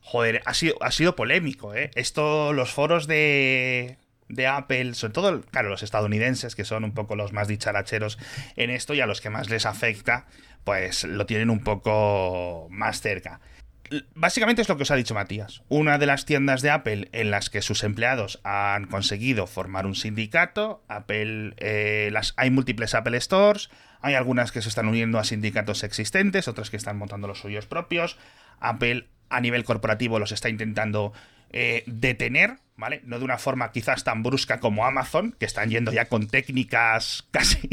Joder, 0.00 0.42
ha 0.46 0.54
sido, 0.54 0.82
ha 0.82 0.90
sido 0.90 1.14
polémico, 1.14 1.74
¿eh? 1.74 1.90
Esto, 1.94 2.54
los 2.54 2.72
foros 2.72 3.06
de, 3.06 3.98
de 4.28 4.46
Apple, 4.46 4.94
sobre 4.94 5.12
todo, 5.12 5.42
claro, 5.42 5.68
los 5.68 5.82
estadounidenses, 5.82 6.56
que 6.56 6.64
son 6.64 6.84
un 6.84 6.94
poco 6.94 7.14
los 7.14 7.34
más 7.34 7.46
dicharacheros 7.46 8.18
en 8.56 8.70
esto 8.70 8.94
y 8.94 9.02
a 9.02 9.06
los 9.06 9.20
que 9.20 9.28
más 9.28 9.50
les 9.50 9.66
afecta, 9.66 10.26
pues 10.64 11.04
lo 11.04 11.26
tienen 11.26 11.50
un 11.50 11.62
poco 11.62 12.68
más 12.70 13.02
cerca 13.02 13.40
básicamente 14.14 14.62
es 14.62 14.68
lo 14.68 14.76
que 14.76 14.82
os 14.82 14.90
ha 14.90 14.96
dicho 14.96 15.14
Matías. 15.14 15.62
Una 15.68 15.98
de 15.98 16.06
las 16.06 16.24
tiendas 16.24 16.62
de 16.62 16.70
Apple 16.70 17.08
en 17.12 17.30
las 17.30 17.50
que 17.50 17.62
sus 17.62 17.84
empleados 17.84 18.40
han 18.44 18.86
conseguido 18.86 19.46
formar 19.46 19.86
un 19.86 19.94
sindicato. 19.94 20.82
Apple, 20.88 21.54
eh, 21.58 22.12
hay 22.36 22.50
múltiples 22.50 22.94
Apple 22.94 23.20
Stores. 23.20 23.70
Hay 24.00 24.14
algunas 24.14 24.52
que 24.52 24.62
se 24.62 24.68
están 24.68 24.88
uniendo 24.88 25.18
a 25.18 25.24
sindicatos 25.24 25.82
existentes, 25.82 26.48
otras 26.48 26.70
que 26.70 26.76
están 26.76 26.96
montando 26.96 27.26
los 27.26 27.40
suyos 27.40 27.66
propios. 27.66 28.16
Apple 28.60 29.08
a 29.28 29.40
nivel 29.40 29.64
corporativo 29.64 30.18
los 30.18 30.32
está 30.32 30.48
intentando 30.48 31.12
eh, 31.50 31.82
detener, 31.86 32.58
¿vale? 32.76 33.00
No 33.04 33.18
de 33.18 33.24
una 33.24 33.38
forma 33.38 33.72
quizás 33.72 34.04
tan 34.04 34.22
brusca 34.22 34.60
como 34.60 34.84
Amazon, 34.86 35.34
que 35.38 35.46
están 35.46 35.70
yendo 35.70 35.92
ya 35.92 36.06
con 36.06 36.28
técnicas 36.28 37.26
casi... 37.30 37.68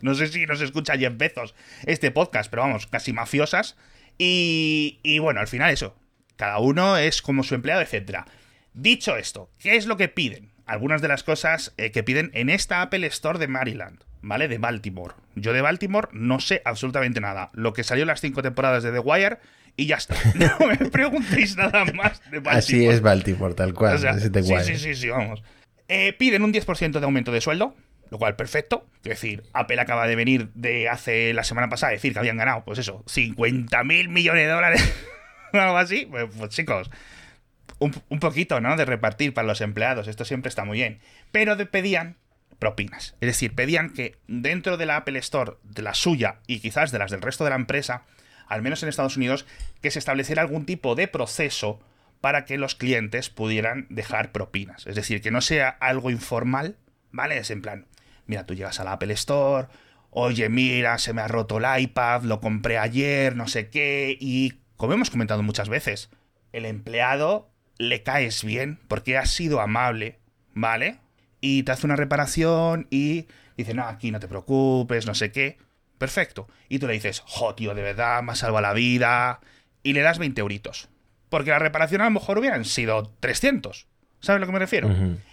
no 0.00 0.14
sé 0.14 0.28
si 0.28 0.46
nos 0.46 0.60
escucha 0.60 0.96
Jeff 0.96 1.16
Bezos 1.16 1.54
este 1.86 2.10
podcast, 2.10 2.50
pero 2.50 2.62
vamos, 2.62 2.86
casi 2.86 3.12
mafiosas. 3.12 3.76
Y, 4.18 5.00
y 5.02 5.18
bueno, 5.18 5.40
al 5.40 5.48
final 5.48 5.70
eso. 5.70 5.96
Cada 6.36 6.58
uno 6.58 6.96
es 6.96 7.22
como 7.22 7.42
su 7.42 7.54
empleado, 7.54 7.80
etcétera. 7.80 8.26
Dicho 8.72 9.16
esto, 9.16 9.50
¿qué 9.58 9.76
es 9.76 9.86
lo 9.86 9.96
que 9.96 10.08
piden? 10.08 10.50
Algunas 10.66 11.00
de 11.00 11.08
las 11.08 11.22
cosas 11.22 11.72
eh, 11.76 11.90
que 11.90 12.02
piden 12.02 12.30
en 12.34 12.48
esta 12.48 12.82
Apple 12.82 13.06
Store 13.06 13.38
de 13.38 13.48
Maryland, 13.48 14.00
¿vale? 14.22 14.48
De 14.48 14.58
Baltimore. 14.58 15.14
Yo 15.36 15.52
de 15.52 15.60
Baltimore 15.60 16.08
no 16.12 16.40
sé 16.40 16.62
absolutamente 16.64 17.20
nada. 17.20 17.50
Lo 17.52 17.72
que 17.72 17.84
salió 17.84 18.02
en 18.02 18.08
las 18.08 18.20
cinco 18.20 18.42
temporadas 18.42 18.82
de 18.82 18.90
The 18.90 18.98
Wire 18.98 19.38
y 19.76 19.86
ya 19.86 19.96
está. 19.96 20.16
No 20.34 20.66
me 20.66 20.76
preguntéis 20.90 21.56
nada 21.56 21.84
más 21.84 22.20
de 22.30 22.40
Baltimore. 22.40 22.58
Así 22.58 22.86
es 22.86 23.00
Baltimore, 23.00 23.54
tal 23.54 23.74
cual. 23.74 23.94
O 23.94 23.98
sea, 23.98 24.12
es 24.12 24.32
The 24.32 24.42
sí, 24.42 24.54
sí, 24.64 24.76
sí, 24.76 24.94
sí, 24.94 25.08
vamos. 25.08 25.42
Eh, 25.88 26.14
piden 26.14 26.42
un 26.42 26.52
10% 26.52 26.98
de 26.98 27.04
aumento 27.04 27.30
de 27.30 27.40
sueldo, 27.40 27.76
lo 28.14 28.18
cual 28.18 28.36
perfecto. 28.36 28.86
Es 28.98 29.10
decir, 29.10 29.42
Apple 29.52 29.80
acaba 29.80 30.06
de 30.06 30.14
venir 30.14 30.50
de 30.54 30.88
hace 30.88 31.34
la 31.34 31.42
semana 31.42 31.68
pasada 31.68 31.90
decir 31.90 32.12
que 32.12 32.20
habían 32.20 32.36
ganado, 32.36 32.64
pues 32.64 32.78
eso, 32.78 33.02
50 33.08 33.82
mil 33.82 34.08
millones 34.08 34.44
de 34.44 34.52
dólares 34.52 34.94
algo 35.52 35.76
así. 35.76 36.06
Pues, 36.06 36.26
pues, 36.38 36.50
chicos, 36.50 36.92
un, 37.80 37.92
un 38.08 38.20
poquito, 38.20 38.60
¿no? 38.60 38.76
De 38.76 38.84
repartir 38.84 39.34
para 39.34 39.48
los 39.48 39.60
empleados, 39.60 40.06
esto 40.06 40.24
siempre 40.24 40.48
está 40.48 40.64
muy 40.64 40.78
bien. 40.78 41.00
Pero 41.32 41.56
pedían 41.68 42.16
propinas. 42.60 43.16
Es 43.20 43.26
decir, 43.26 43.56
pedían 43.56 43.90
que 43.90 44.14
dentro 44.28 44.76
de 44.76 44.86
la 44.86 44.98
Apple 44.98 45.18
Store, 45.18 45.54
de 45.64 45.82
la 45.82 45.94
suya 45.94 46.36
y 46.46 46.60
quizás 46.60 46.92
de 46.92 47.00
las 47.00 47.10
del 47.10 47.20
resto 47.20 47.42
de 47.42 47.50
la 47.50 47.56
empresa, 47.56 48.04
al 48.46 48.62
menos 48.62 48.80
en 48.84 48.90
Estados 48.90 49.16
Unidos, 49.16 49.44
que 49.82 49.90
se 49.90 49.98
estableciera 49.98 50.40
algún 50.40 50.66
tipo 50.66 50.94
de 50.94 51.08
proceso 51.08 51.80
para 52.20 52.44
que 52.44 52.58
los 52.58 52.76
clientes 52.76 53.28
pudieran 53.28 53.88
dejar 53.90 54.30
propinas. 54.30 54.86
Es 54.86 54.94
decir, 54.94 55.20
que 55.20 55.32
no 55.32 55.40
sea 55.40 55.68
algo 55.68 56.10
informal, 56.10 56.76
¿vale? 57.10 57.38
Es 57.38 57.50
en 57.50 57.60
plan, 57.60 57.86
mira, 58.26 58.46
tú 58.46 58.54
llegas 58.54 58.80
a 58.80 58.84
la 58.84 58.92
Apple 58.92 59.12
Store, 59.14 59.68
oye, 60.10 60.48
mira, 60.48 60.98
se 60.98 61.12
me 61.12 61.22
ha 61.22 61.28
roto 61.28 61.58
el 61.58 61.82
iPad, 61.82 62.22
lo 62.22 62.40
compré 62.40 62.78
ayer, 62.78 63.36
no 63.36 63.48
sé 63.48 63.70
qué, 63.70 64.16
y 64.20 64.60
como 64.76 64.92
hemos 64.92 65.10
comentado 65.10 65.42
muchas 65.42 65.68
veces, 65.68 66.10
el 66.52 66.66
empleado 66.66 67.50
le 67.78 68.02
caes 68.02 68.44
bien 68.44 68.80
porque 68.88 69.18
has 69.18 69.30
sido 69.30 69.60
amable, 69.60 70.18
¿vale? 70.52 70.98
Y 71.40 71.62
te 71.64 71.72
hace 71.72 71.86
una 71.86 71.96
reparación 71.96 72.86
y 72.90 73.26
dice, 73.56 73.74
no, 73.74 73.84
aquí 73.84 74.10
no 74.10 74.20
te 74.20 74.28
preocupes, 74.28 75.06
no 75.06 75.14
sé 75.14 75.30
qué. 75.30 75.58
Perfecto. 75.98 76.48
Y 76.68 76.78
tú 76.78 76.86
le 76.86 76.94
dices, 76.94 77.22
jo, 77.26 77.54
tío, 77.54 77.74
de 77.74 77.82
verdad, 77.82 78.22
me 78.22 78.32
has 78.32 78.38
salvado 78.38 78.62
la 78.62 78.72
vida. 78.72 79.40
Y 79.82 79.92
le 79.92 80.00
das 80.00 80.18
20 80.18 80.40
euritos. 80.40 80.88
Porque 81.28 81.50
la 81.50 81.58
reparación 81.58 82.00
a 82.00 82.04
lo 82.04 82.12
mejor 82.12 82.38
hubieran 82.38 82.64
sido 82.64 83.12
300. 83.20 83.86
¿Sabes 84.20 84.36
a 84.36 84.40
lo 84.40 84.46
que 84.46 84.52
me 84.52 84.58
refiero? 84.58 84.88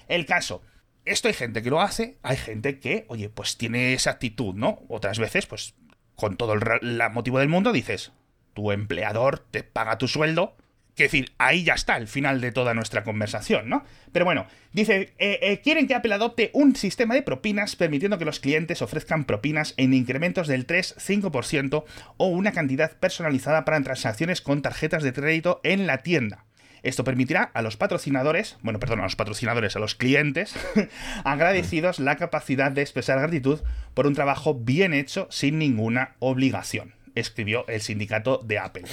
El 0.07 0.25
caso. 0.25 0.61
Esto 1.05 1.27
hay 1.27 1.33
gente 1.33 1.63
que 1.63 1.69
lo 1.69 1.81
hace, 1.81 2.17
hay 2.21 2.37
gente 2.37 2.79
que, 2.79 3.05
oye, 3.07 3.29
pues 3.29 3.57
tiene 3.57 3.93
esa 3.93 4.11
actitud, 4.11 4.53
¿no? 4.53 4.79
Otras 4.87 5.17
veces, 5.17 5.47
pues, 5.47 5.73
con 6.15 6.37
todo 6.37 6.53
el 6.53 6.61
la 6.97 7.09
motivo 7.09 7.39
del 7.39 7.49
mundo, 7.49 7.71
dices, 7.71 8.11
tu 8.53 8.71
empleador 8.71 9.39
te 9.39 9.63
paga 9.63 9.97
tu 9.97 10.07
sueldo. 10.07 10.55
Que 10.95 11.03
decir, 11.03 11.31
ahí 11.37 11.63
ya 11.63 11.73
está 11.73 11.95
el 11.95 12.07
final 12.07 12.41
de 12.41 12.51
toda 12.51 12.73
nuestra 12.73 13.05
conversación, 13.05 13.69
¿no? 13.69 13.85
Pero 14.11 14.25
bueno, 14.25 14.45
dice, 14.73 15.13
eh, 15.19 15.39
eh, 15.41 15.61
quieren 15.63 15.87
que 15.87 15.95
Apple 15.95 16.13
adopte 16.13 16.51
un 16.53 16.75
sistema 16.75 17.15
de 17.15 17.21
propinas 17.21 17.77
permitiendo 17.77 18.17
que 18.17 18.25
los 18.25 18.41
clientes 18.41 18.81
ofrezcan 18.81 19.23
propinas 19.23 19.73
en 19.77 19.93
incrementos 19.93 20.47
del 20.47 20.67
3-5% 20.67 21.85
o 22.17 22.27
una 22.27 22.51
cantidad 22.51 22.91
personalizada 22.99 23.63
para 23.63 23.81
transacciones 23.81 24.41
con 24.41 24.61
tarjetas 24.61 25.01
de 25.01 25.13
crédito 25.13 25.61
en 25.63 25.87
la 25.87 25.99
tienda. 25.99 26.45
Esto 26.83 27.03
permitirá 27.03 27.43
a 27.53 27.61
los 27.61 27.77
patrocinadores, 27.77 28.57
bueno, 28.61 28.79
perdón, 28.79 29.01
a 29.01 29.03
los 29.03 29.15
patrocinadores, 29.15 29.75
a 29.75 29.79
los 29.79 29.93
clientes, 29.95 30.55
agradecidos 31.23 31.99
la 31.99 32.15
capacidad 32.15 32.71
de 32.71 32.81
expresar 32.81 33.19
gratitud 33.19 33.59
por 33.93 34.07
un 34.07 34.15
trabajo 34.15 34.55
bien 34.55 34.93
hecho 34.93 35.27
sin 35.29 35.59
ninguna 35.59 36.15
obligación, 36.19 36.95
escribió 37.15 37.67
el 37.67 37.81
sindicato 37.81 38.39
de 38.43 38.57
Apple. 38.59 38.83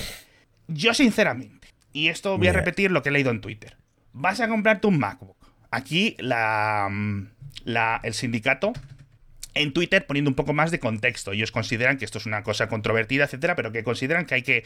Yo 0.67 0.93
sinceramente, 0.93 1.69
y 1.93 2.09
esto 2.09 2.37
voy 2.37 2.49
a 2.49 2.53
repetir 2.53 2.91
lo 2.91 3.03
que 3.03 3.09
he 3.09 3.13
leído 3.13 3.31
en 3.31 3.41
Twitter, 3.41 3.77
vas 4.13 4.41
a 4.41 4.49
comprarte 4.49 4.87
un 4.87 4.99
MacBook. 4.99 5.37
Aquí 5.71 6.15
la, 6.19 6.89
mm, 6.91 7.29
la- 7.65 8.01
el 8.03 8.15
sindicato 8.15 8.73
en 9.55 9.73
Twitter 9.73 10.07
poniendo 10.07 10.31
un 10.31 10.35
poco 10.35 10.53
más 10.53 10.71
de 10.71 10.79
contexto. 10.79 11.33
Ellos 11.33 11.53
consideran 11.53 11.97
que 11.99 12.05
esto 12.05 12.19
es 12.19 12.27
una 12.27 12.43
cosa 12.43 12.69
controvertida, 12.69 13.25
etcétera, 13.25 13.57
pero 13.57 13.73
que 13.73 13.83
consideran 13.83 14.27
que 14.27 14.35
hay 14.35 14.43
que 14.43 14.65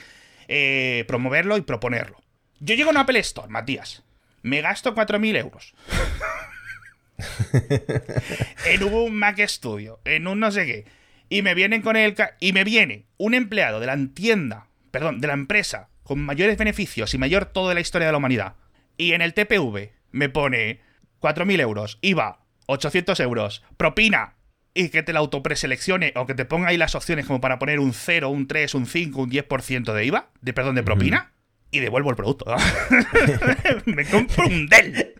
eh, 0.48 1.04
promoverlo 1.06 1.56
y 1.56 1.62
proponerlo. 1.62 2.18
Yo 2.64 2.74
llego 2.76 2.90
a 2.90 2.92
una 2.92 3.00
Apple 3.00 3.18
Store, 3.18 3.48
Matías. 3.48 4.02
Me 4.42 4.60
gasto 4.60 4.94
4.000 4.94 5.36
euros. 5.36 5.74
en 8.66 8.82
un 8.84 9.14
Mac 9.14 9.40
Studio, 9.46 10.00
en 10.04 10.26
un 10.26 10.40
no 10.40 10.50
sé 10.50 10.66
qué. 10.66 10.84
Y 11.28 11.42
me 11.42 11.54
vienen 11.54 11.82
con 11.82 11.96
el. 11.96 12.14
ca- 12.14 12.36
Y 12.40 12.52
me 12.52 12.64
viene 12.64 13.06
un 13.16 13.34
empleado 13.34 13.80
de 13.80 13.86
la 13.86 13.96
tienda, 14.14 14.66
perdón, 14.90 15.20
de 15.20 15.28
la 15.28 15.34
empresa, 15.34 15.88
con 16.02 16.20
mayores 16.20 16.56
beneficios 16.58 17.14
y 17.14 17.18
mayor 17.18 17.46
todo 17.46 17.68
de 17.68 17.74
la 17.74 17.80
historia 17.80 18.06
de 18.06 18.12
la 18.12 18.18
humanidad. 18.18 18.54
Y 18.96 19.12
en 19.12 19.22
el 19.22 19.34
TPV 19.34 19.92
me 20.10 20.28
pone 20.28 20.80
4.000 21.20 21.60
euros, 21.60 21.98
IVA, 22.02 22.40
800 22.66 23.18
euros, 23.20 23.62
propina. 23.76 24.34
Y 24.74 24.88
que 24.88 25.02
te 25.02 25.12
la 25.12 25.18
autopreseleccione 25.18 26.12
o 26.16 26.26
que 26.26 26.34
te 26.34 26.46
ponga 26.46 26.68
ahí 26.68 26.78
las 26.78 26.94
opciones 26.94 27.26
como 27.26 27.42
para 27.42 27.58
poner 27.58 27.78
un 27.78 27.92
0, 27.92 28.30
un 28.30 28.46
3, 28.48 28.74
un 28.74 28.86
5, 28.86 29.20
un 29.22 29.30
10% 29.30 29.92
de 29.92 30.04
IVA, 30.06 30.28
de 30.40 30.52
perdón, 30.54 30.76
de 30.76 30.82
propina. 30.82 31.31
Y 31.72 31.80
devuelvo 31.80 32.10
el 32.10 32.16
producto. 32.16 32.44
me 33.86 34.04
compro 34.04 34.46
un 34.46 34.66
Dell. 34.68 35.14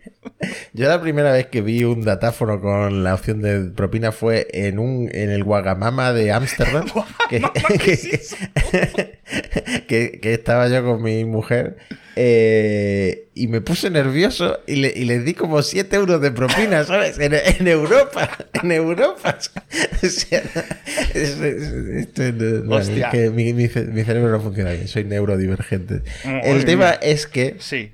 Yo 0.73 0.87
la 0.87 1.01
primera 1.01 1.31
vez 1.31 1.47
que 1.47 1.61
vi 1.61 1.83
un 1.83 2.03
datáfono 2.03 2.59
con 2.61 3.03
la 3.03 3.13
opción 3.13 3.41
de 3.41 3.69
propina 3.71 4.11
fue 4.11 4.47
en 4.51 4.79
un 4.79 5.09
en 5.13 5.29
el 5.29 5.43
Wagamama 5.43 6.13
de 6.13 6.31
Ámsterdam. 6.31 6.85
que, 7.29 7.41
¿qué 7.79 7.91
es 7.93 8.35
que- 8.71 9.19
que- 9.87 10.19
que 10.21 10.33
estaba 10.33 10.67
yo 10.67 10.83
con 10.83 11.01
mi 11.01 11.23
mujer 11.25 11.77
eh, 12.15 13.27
y 13.33 13.47
me 13.47 13.61
puse 13.61 13.89
nervioso 13.89 14.59
y 14.67 14.75
le, 14.75 14.93
y 14.95 15.05
le 15.05 15.19
di 15.19 15.33
como 15.33 15.61
7 15.63 15.95
euros 15.95 16.21
de 16.21 16.31
propina, 16.31 16.83
¿sabes? 16.83 17.17
En, 17.17 17.33
en 17.33 17.67
Europa, 17.67 18.29
en 18.61 18.71
Europa. 18.71 19.37
O 19.39 20.05
sea, 20.07 20.43
es- 21.13 21.39
es- 21.39 21.39
esto 21.41 22.21
no- 22.33 22.77
es 22.79 22.89
que 23.11 23.29
mi, 23.31 23.53
mi 23.53 23.67
ce- 23.67 23.85
mi 23.85 24.03
cerebro 24.03 24.29
no 24.31 24.39
funciona 24.41 24.71
bien, 24.71 24.87
soy 24.87 25.05
neurodivergente. 25.05 26.01
Madre 26.25 26.51
El 26.51 26.65
tema 26.65 26.91
es 26.91 27.25
que 27.25 27.55
Sí. 27.59 27.91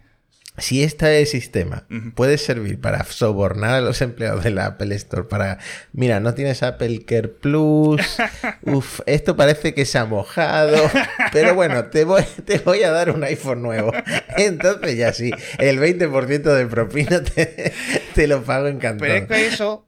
Si 0.59 0.83
este 0.83 1.25
sistema 1.25 1.85
puede 2.15 2.37
servir 2.37 2.79
para 2.79 3.03
sobornar 3.03 3.75
a 3.75 3.81
los 3.81 4.01
empleados 4.09 4.43
de 4.43 4.51
la 4.51 4.65
Apple 4.67 4.93
Store 4.95 5.23
para, 5.23 5.59
mira, 5.93 6.19
no 6.19 6.33
tienes 6.33 6.63
Apple 6.63 7.05
Care 7.05 7.29
Plus, 7.29 8.01
uf, 8.63 9.01
esto 9.05 9.35
parece 9.35 9.73
que 9.73 9.85
se 9.85 9.97
ha 9.97 10.05
mojado, 10.05 10.77
pero 11.31 11.55
bueno, 11.55 11.85
te 11.85 12.03
voy, 12.03 12.23
te 12.45 12.59
voy 12.59 12.83
a 12.83 12.91
dar 12.91 13.11
un 13.11 13.23
iPhone 13.23 13.61
nuevo. 13.61 13.91
Entonces 14.37 14.97
ya 14.97 15.13
sí, 15.13 15.31
el 15.57 15.79
20% 15.79 16.41
de 16.41 16.65
propina 16.65 17.23
te, 17.23 17.73
te 18.13 18.27
lo 18.27 18.43
pago 18.43 18.67
encantado. 18.67 18.99
Pero 18.99 19.15
es 19.15 19.27
que 19.27 19.47
eso, 19.47 19.87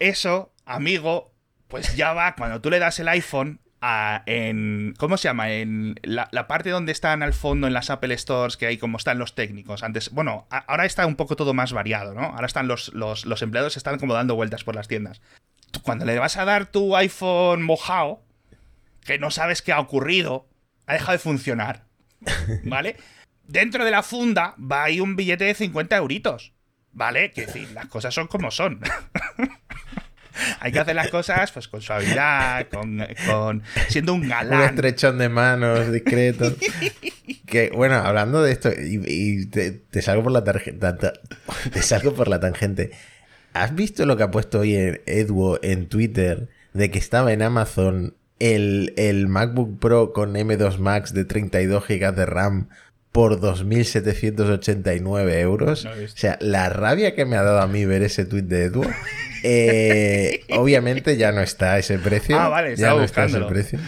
eso, 0.00 0.52
amigo, 0.64 1.32
pues 1.68 1.96
ya 1.96 2.12
va 2.12 2.34
cuando 2.34 2.60
tú 2.60 2.70
le 2.70 2.78
das 2.78 2.98
el 3.00 3.08
iPhone 3.08 3.61
a- 3.82 4.22
en. 4.26 4.94
¿Cómo 4.98 5.16
se 5.18 5.24
llama? 5.28 5.50
En 5.50 5.96
la, 6.02 6.28
la 6.32 6.46
parte 6.46 6.70
donde 6.70 6.92
están 6.92 7.22
al 7.22 7.34
fondo 7.34 7.66
en 7.66 7.74
las 7.74 7.90
Apple 7.90 8.16
Stores, 8.16 8.56
que 8.56 8.66
hay 8.66 8.78
como 8.78 8.96
están 8.96 9.18
los 9.18 9.34
técnicos. 9.34 9.82
Antes, 9.82 10.10
bueno, 10.10 10.46
a- 10.50 10.58
ahora 10.58 10.86
está 10.86 11.06
un 11.06 11.16
poco 11.16 11.36
todo 11.36 11.52
más 11.52 11.72
variado, 11.72 12.14
¿no? 12.14 12.22
Ahora 12.22 12.46
están 12.46 12.68
los, 12.68 12.94
los, 12.94 13.26
los 13.26 13.42
empleados 13.42 13.76
están 13.76 13.98
como 13.98 14.14
dando 14.14 14.34
vueltas 14.36 14.64
por 14.64 14.74
las 14.74 14.88
tiendas. 14.88 15.20
Tú, 15.72 15.82
cuando 15.82 16.04
le 16.04 16.18
vas 16.18 16.36
a 16.36 16.44
dar 16.44 16.66
tu 16.66 16.96
iPhone 16.96 17.62
mojado, 17.62 18.22
que 19.04 19.18
no 19.18 19.30
sabes 19.30 19.60
qué 19.62 19.72
ha 19.72 19.80
ocurrido, 19.80 20.46
ha 20.86 20.92
dejado 20.94 21.12
de 21.12 21.18
funcionar. 21.18 21.84
¿Vale? 22.64 22.96
Dentro 23.48 23.84
de 23.84 23.90
la 23.90 24.02
funda 24.02 24.54
va 24.58 24.84
ahí 24.84 25.00
un 25.00 25.16
billete 25.16 25.44
de 25.44 25.54
50 25.54 25.96
euritos. 25.96 26.52
¿Vale? 26.94 27.30
Que 27.30 27.46
decir, 27.46 27.70
las 27.72 27.86
cosas 27.86 28.14
son 28.14 28.26
como 28.28 28.50
son. 28.50 28.80
Hay 30.60 30.72
que 30.72 30.78
hacer 30.80 30.94
las 30.94 31.08
cosas 31.08 31.52
pues 31.52 31.68
con 31.68 31.80
suavidad, 31.82 32.66
con, 32.68 33.04
con 33.28 33.62
siendo 33.88 34.14
un 34.14 34.22
Un 34.22 34.28
galán. 34.28 34.62
estrechón 34.62 35.18
de 35.18 35.28
manos 35.28 35.92
discreto. 35.92 36.54
que 37.46 37.70
bueno, 37.74 37.96
hablando 37.96 38.42
de 38.42 38.52
esto, 38.52 38.70
y, 38.70 39.00
y 39.06 39.46
te, 39.46 39.70
te 39.72 40.02
salgo 40.02 40.22
por 40.22 40.32
la 40.32 40.44
tarjeta. 40.44 40.96
Te 40.96 41.82
salgo 41.82 42.14
por 42.14 42.28
la 42.28 42.40
tangente. 42.40 42.90
¿Has 43.52 43.74
visto 43.74 44.06
lo 44.06 44.16
que 44.16 44.22
ha 44.22 44.30
puesto 44.30 44.60
hoy 44.60 44.76
en 44.76 45.00
Edwo 45.06 45.58
en 45.62 45.88
Twitter 45.88 46.48
de 46.72 46.90
que 46.90 46.98
estaba 46.98 47.32
en 47.32 47.42
Amazon 47.42 48.14
el, 48.38 48.94
el 48.96 49.28
MacBook 49.28 49.78
Pro 49.78 50.12
con 50.12 50.34
M2 50.34 50.78
Max 50.78 51.12
de 51.12 51.24
32 51.24 51.86
GB 51.86 52.14
de 52.14 52.26
RAM 52.26 52.68
por 53.12 53.40
2.789 53.40 55.38
euros? 55.40 55.84
No 55.84 55.90
o 55.90 56.08
sea, 56.08 56.38
la 56.40 56.68
rabia 56.70 57.14
que 57.14 57.24
me 57.24 57.36
ha 57.36 57.42
dado 57.42 57.60
a 57.60 57.66
mí 57.66 57.84
ver 57.84 58.02
ese 58.02 58.24
tweet 58.24 58.42
de 58.42 58.64
Edwo. 58.64 58.84
eh, 59.42 60.44
obviamente 60.50 61.16
ya 61.16 61.30
no 61.32 61.40
está 61.40 61.78
ese 61.78 61.98
precio. 61.98 62.38
Ah, 62.38 62.48
vale, 62.48 62.76
ya 62.76 62.94
no 62.94 63.02
está 63.02 63.22
a 63.22 63.26
ese 63.26 63.38
buscándolo. 63.38 63.48
precio. 63.48 63.78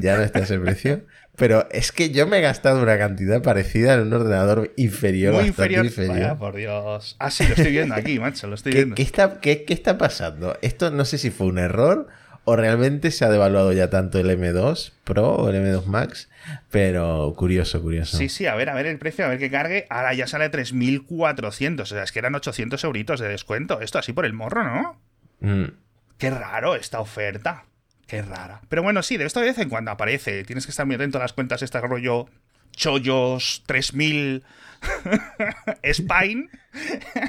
Ya 0.00 0.16
no 0.16 0.22
está 0.22 0.40
ese 0.40 0.58
precio. 0.58 1.02
Pero 1.36 1.66
es 1.72 1.90
que 1.90 2.10
yo 2.10 2.28
me 2.28 2.38
he 2.38 2.40
gastado 2.42 2.80
una 2.80 2.96
cantidad 2.96 3.42
parecida 3.42 3.94
en 3.94 4.02
un 4.02 4.12
ordenador 4.12 4.72
inferior. 4.76 5.34
Muy 5.34 5.46
inferior. 5.46 5.84
inferior. 5.84 6.38
por 6.38 6.54
Dios. 6.54 7.16
Ah, 7.18 7.30
sí, 7.30 7.44
lo 7.48 7.54
estoy 7.54 7.72
viendo 7.72 7.94
aquí, 7.94 8.20
macho, 8.20 8.46
lo 8.46 8.54
estoy 8.54 8.72
viendo. 8.72 8.94
¿Qué 8.94 9.02
está, 9.02 9.40
qué, 9.40 9.64
¿Qué 9.64 9.74
está 9.74 9.98
pasando? 9.98 10.56
Esto 10.62 10.92
no 10.92 11.04
sé 11.04 11.18
si 11.18 11.30
fue 11.30 11.48
un 11.48 11.58
error 11.58 12.06
o 12.44 12.56
realmente 12.56 13.10
se 13.10 13.24
ha 13.24 13.30
devaluado 13.30 13.72
ya 13.72 13.90
tanto 13.90 14.18
el 14.18 14.28
M2 14.30 14.92
Pro 15.04 15.34
o 15.34 15.50
el 15.50 15.56
M2 15.56 15.86
Max, 15.86 16.28
pero 16.70 17.32
curioso, 17.36 17.80
curioso. 17.80 18.16
Sí, 18.16 18.28
sí, 18.28 18.46
a 18.46 18.54
ver, 18.54 18.68
a 18.70 18.74
ver 18.74 18.86
el 18.86 18.98
precio, 18.98 19.24
a 19.24 19.28
ver 19.28 19.38
que 19.38 19.50
cargue. 19.50 19.86
Ahora 19.90 20.14
ya 20.14 20.26
sale 20.26 20.50
3.400, 20.50 21.80
o 21.80 21.86
sea, 21.86 22.02
es 22.02 22.12
que 22.12 22.18
eran 22.18 22.34
800 22.34 22.82
euritos 22.84 23.20
de 23.20 23.28
descuento. 23.28 23.80
Esto 23.80 23.98
así 23.98 24.12
por 24.12 24.26
el 24.26 24.32
morro, 24.32 24.64
¿no? 24.64 25.00
Mm. 25.40 25.72
Qué 26.18 26.30
raro 26.30 26.74
esta 26.76 27.00
oferta. 27.00 27.64
Qué 28.06 28.22
rara. 28.22 28.60
Pero 28.68 28.82
bueno, 28.82 29.02
sí, 29.02 29.16
de 29.16 29.24
esto 29.24 29.40
de 29.40 29.46
vez 29.46 29.58
en 29.58 29.70
cuando 29.70 29.90
aparece. 29.90 30.44
Tienes 30.44 30.66
que 30.66 30.70
estar 30.70 30.86
muy 30.86 30.96
atento 30.96 31.18
a 31.18 31.22
las 31.22 31.32
cuentas, 31.32 31.62
este 31.62 31.80
rollo 31.80 32.26
chollos 32.72 33.62
3000 33.66 34.42
Spine 35.92 36.48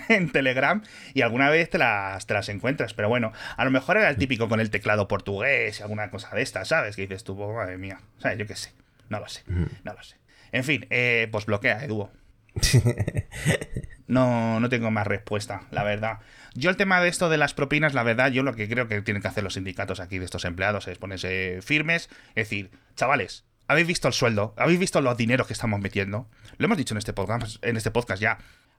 en 0.09 0.31
Telegram 0.31 0.81
y 1.13 1.21
alguna 1.21 1.49
vez 1.49 1.69
te 1.69 1.77
las, 1.77 2.25
te 2.25 2.33
las 2.33 2.49
encuentras. 2.49 2.93
Pero 2.93 3.09
bueno, 3.09 3.31
a 3.57 3.65
lo 3.65 3.71
mejor 3.71 3.97
era 3.97 4.09
el 4.09 4.17
típico 4.17 4.49
con 4.49 4.59
el 4.59 4.69
teclado 4.69 5.07
portugués 5.07 5.79
y 5.79 5.83
alguna 5.83 6.09
cosa 6.09 6.35
de 6.35 6.41
estas, 6.41 6.67
¿sabes? 6.67 6.95
Que 6.95 7.03
dices 7.03 7.23
tú, 7.23 7.39
oh, 7.41 7.53
madre 7.53 7.77
mía. 7.77 7.99
O 8.17 8.21
sea, 8.21 8.33
yo 8.33 8.45
qué 8.45 8.55
sé. 8.55 8.73
No 9.09 9.19
lo 9.19 9.27
sé. 9.27 9.43
No 9.47 9.93
lo 9.93 10.03
sé. 10.03 10.17
En 10.51 10.63
fin, 10.63 10.87
eh, 10.89 11.27
pues 11.31 11.45
bloquea, 11.45 11.83
Edu. 11.83 12.09
No, 14.07 14.59
no 14.59 14.69
tengo 14.69 14.91
más 14.91 15.07
respuesta, 15.07 15.63
la 15.71 15.83
verdad. 15.83 16.19
Yo 16.53 16.69
el 16.69 16.77
tema 16.77 17.01
de 17.01 17.09
esto 17.09 17.29
de 17.29 17.37
las 17.37 17.53
propinas, 17.53 17.93
la 17.93 18.03
verdad, 18.03 18.31
yo 18.31 18.43
lo 18.43 18.53
que 18.53 18.69
creo 18.69 18.87
que 18.87 19.01
tienen 19.01 19.21
que 19.21 19.27
hacer 19.27 19.43
los 19.43 19.55
sindicatos 19.55 19.99
aquí 19.99 20.19
de 20.19 20.25
estos 20.25 20.45
empleados 20.45 20.87
es 20.87 20.97
ponerse 20.97 21.59
firmes, 21.63 22.09
es 22.29 22.49
decir, 22.49 22.69
chavales, 22.95 23.45
habéis 23.67 23.87
visto 23.87 24.07
el 24.07 24.13
sueldo, 24.13 24.53
habéis 24.57 24.79
visto 24.79 25.01
los 25.01 25.17
dineros 25.17 25.47
que 25.47 25.53
estamos 25.53 25.79
metiendo. 25.79 26.29
Lo 26.57 26.65
hemos 26.65 26.77
dicho 26.77 26.93
en 26.93 26.97
este 26.97 27.13
podcast, 27.13 27.63
en 27.63 27.77
este 27.77 27.91
podcast 27.91 28.21
ya. 28.21 28.37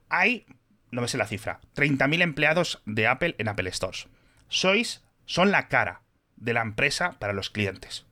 Hay, 0.08 0.46
no 0.90 1.00
me 1.00 1.08
sé 1.08 1.18
la 1.18 1.26
cifra, 1.26 1.60
30.000 1.74 2.22
empleados 2.22 2.82
de 2.86 3.06
Apple 3.06 3.34
en 3.38 3.48
Apple 3.48 3.70
Stores. 3.72 4.08
Sois, 4.48 5.02
son 5.24 5.50
la 5.50 5.68
cara 5.68 6.02
de 6.36 6.52
la 6.52 6.62
empresa 6.62 7.12
para 7.18 7.32
los 7.32 7.50
clientes. 7.50 8.06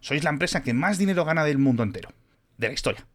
Sois 0.00 0.24
la 0.24 0.30
empresa 0.30 0.62
que 0.62 0.74
más 0.74 0.98
dinero 0.98 1.24
gana 1.24 1.44
del 1.44 1.58
mundo 1.58 1.82
entero, 1.82 2.10
de 2.56 2.68
la 2.68 2.74
historia. 2.74 3.06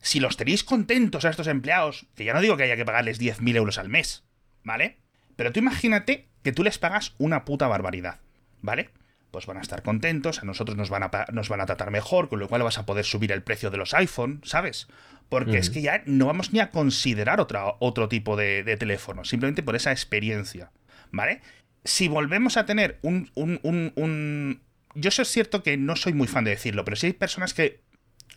Si 0.00 0.18
los 0.18 0.36
tenéis 0.36 0.64
contentos 0.64 1.24
a 1.24 1.30
estos 1.30 1.46
empleados, 1.46 2.06
que 2.16 2.24
ya 2.24 2.34
no 2.34 2.40
digo 2.40 2.56
que 2.56 2.64
haya 2.64 2.76
que 2.76 2.84
pagarles 2.84 3.20
10.000 3.20 3.56
euros 3.56 3.78
al 3.78 3.88
mes, 3.88 4.24
¿vale? 4.64 4.98
Pero 5.36 5.52
tú 5.52 5.60
imagínate 5.60 6.28
que 6.42 6.52
tú 6.52 6.64
les 6.64 6.78
pagas 6.78 7.14
una 7.18 7.44
puta 7.44 7.68
barbaridad, 7.68 8.18
¿vale? 8.60 8.90
Pues 9.30 9.46
van 9.46 9.58
a 9.58 9.60
estar 9.60 9.82
contentos, 9.82 10.40
a 10.40 10.44
nosotros 10.44 10.76
nos 10.76 10.90
van 10.90 11.04
a, 11.04 11.10
nos 11.32 11.48
van 11.48 11.60
a 11.60 11.66
tratar 11.66 11.90
mejor, 11.90 12.28
con 12.28 12.40
lo 12.40 12.48
cual 12.48 12.62
vas 12.62 12.78
a 12.78 12.86
poder 12.86 13.04
subir 13.04 13.32
el 13.32 13.42
precio 13.42 13.70
de 13.70 13.76
los 13.76 13.94
iPhone, 13.94 14.40
¿sabes? 14.44 14.88
Porque 15.28 15.58
es 15.58 15.70
que 15.70 15.80
ya 15.80 16.02
no 16.06 16.26
vamos 16.26 16.52
ni 16.52 16.58
a 16.58 16.70
considerar 16.70 17.40
otra, 17.40 17.64
otro 17.78 18.08
tipo 18.08 18.36
de, 18.36 18.76
teléfono, 18.78 19.24
simplemente 19.24 19.62
por 19.62 19.76
esa 19.76 19.92
experiencia, 19.92 20.72
¿vale? 21.12 21.40
Si 21.84 22.08
volvemos 22.08 22.56
a 22.56 22.66
tener 22.66 22.98
un, 23.02 23.30
un, 23.34 23.60
un, 23.62 23.92
un... 23.94 24.60
Yo 24.94 25.08
eso 25.08 25.22
es 25.22 25.28
cierto 25.28 25.62
que 25.62 25.76
no 25.76 25.94
soy 25.94 26.12
muy 26.12 26.26
fan 26.26 26.44
de 26.44 26.50
decirlo, 26.50 26.84
pero 26.84 26.96
si 26.96 27.06
hay 27.06 27.12
personas 27.12 27.54
que, 27.54 27.80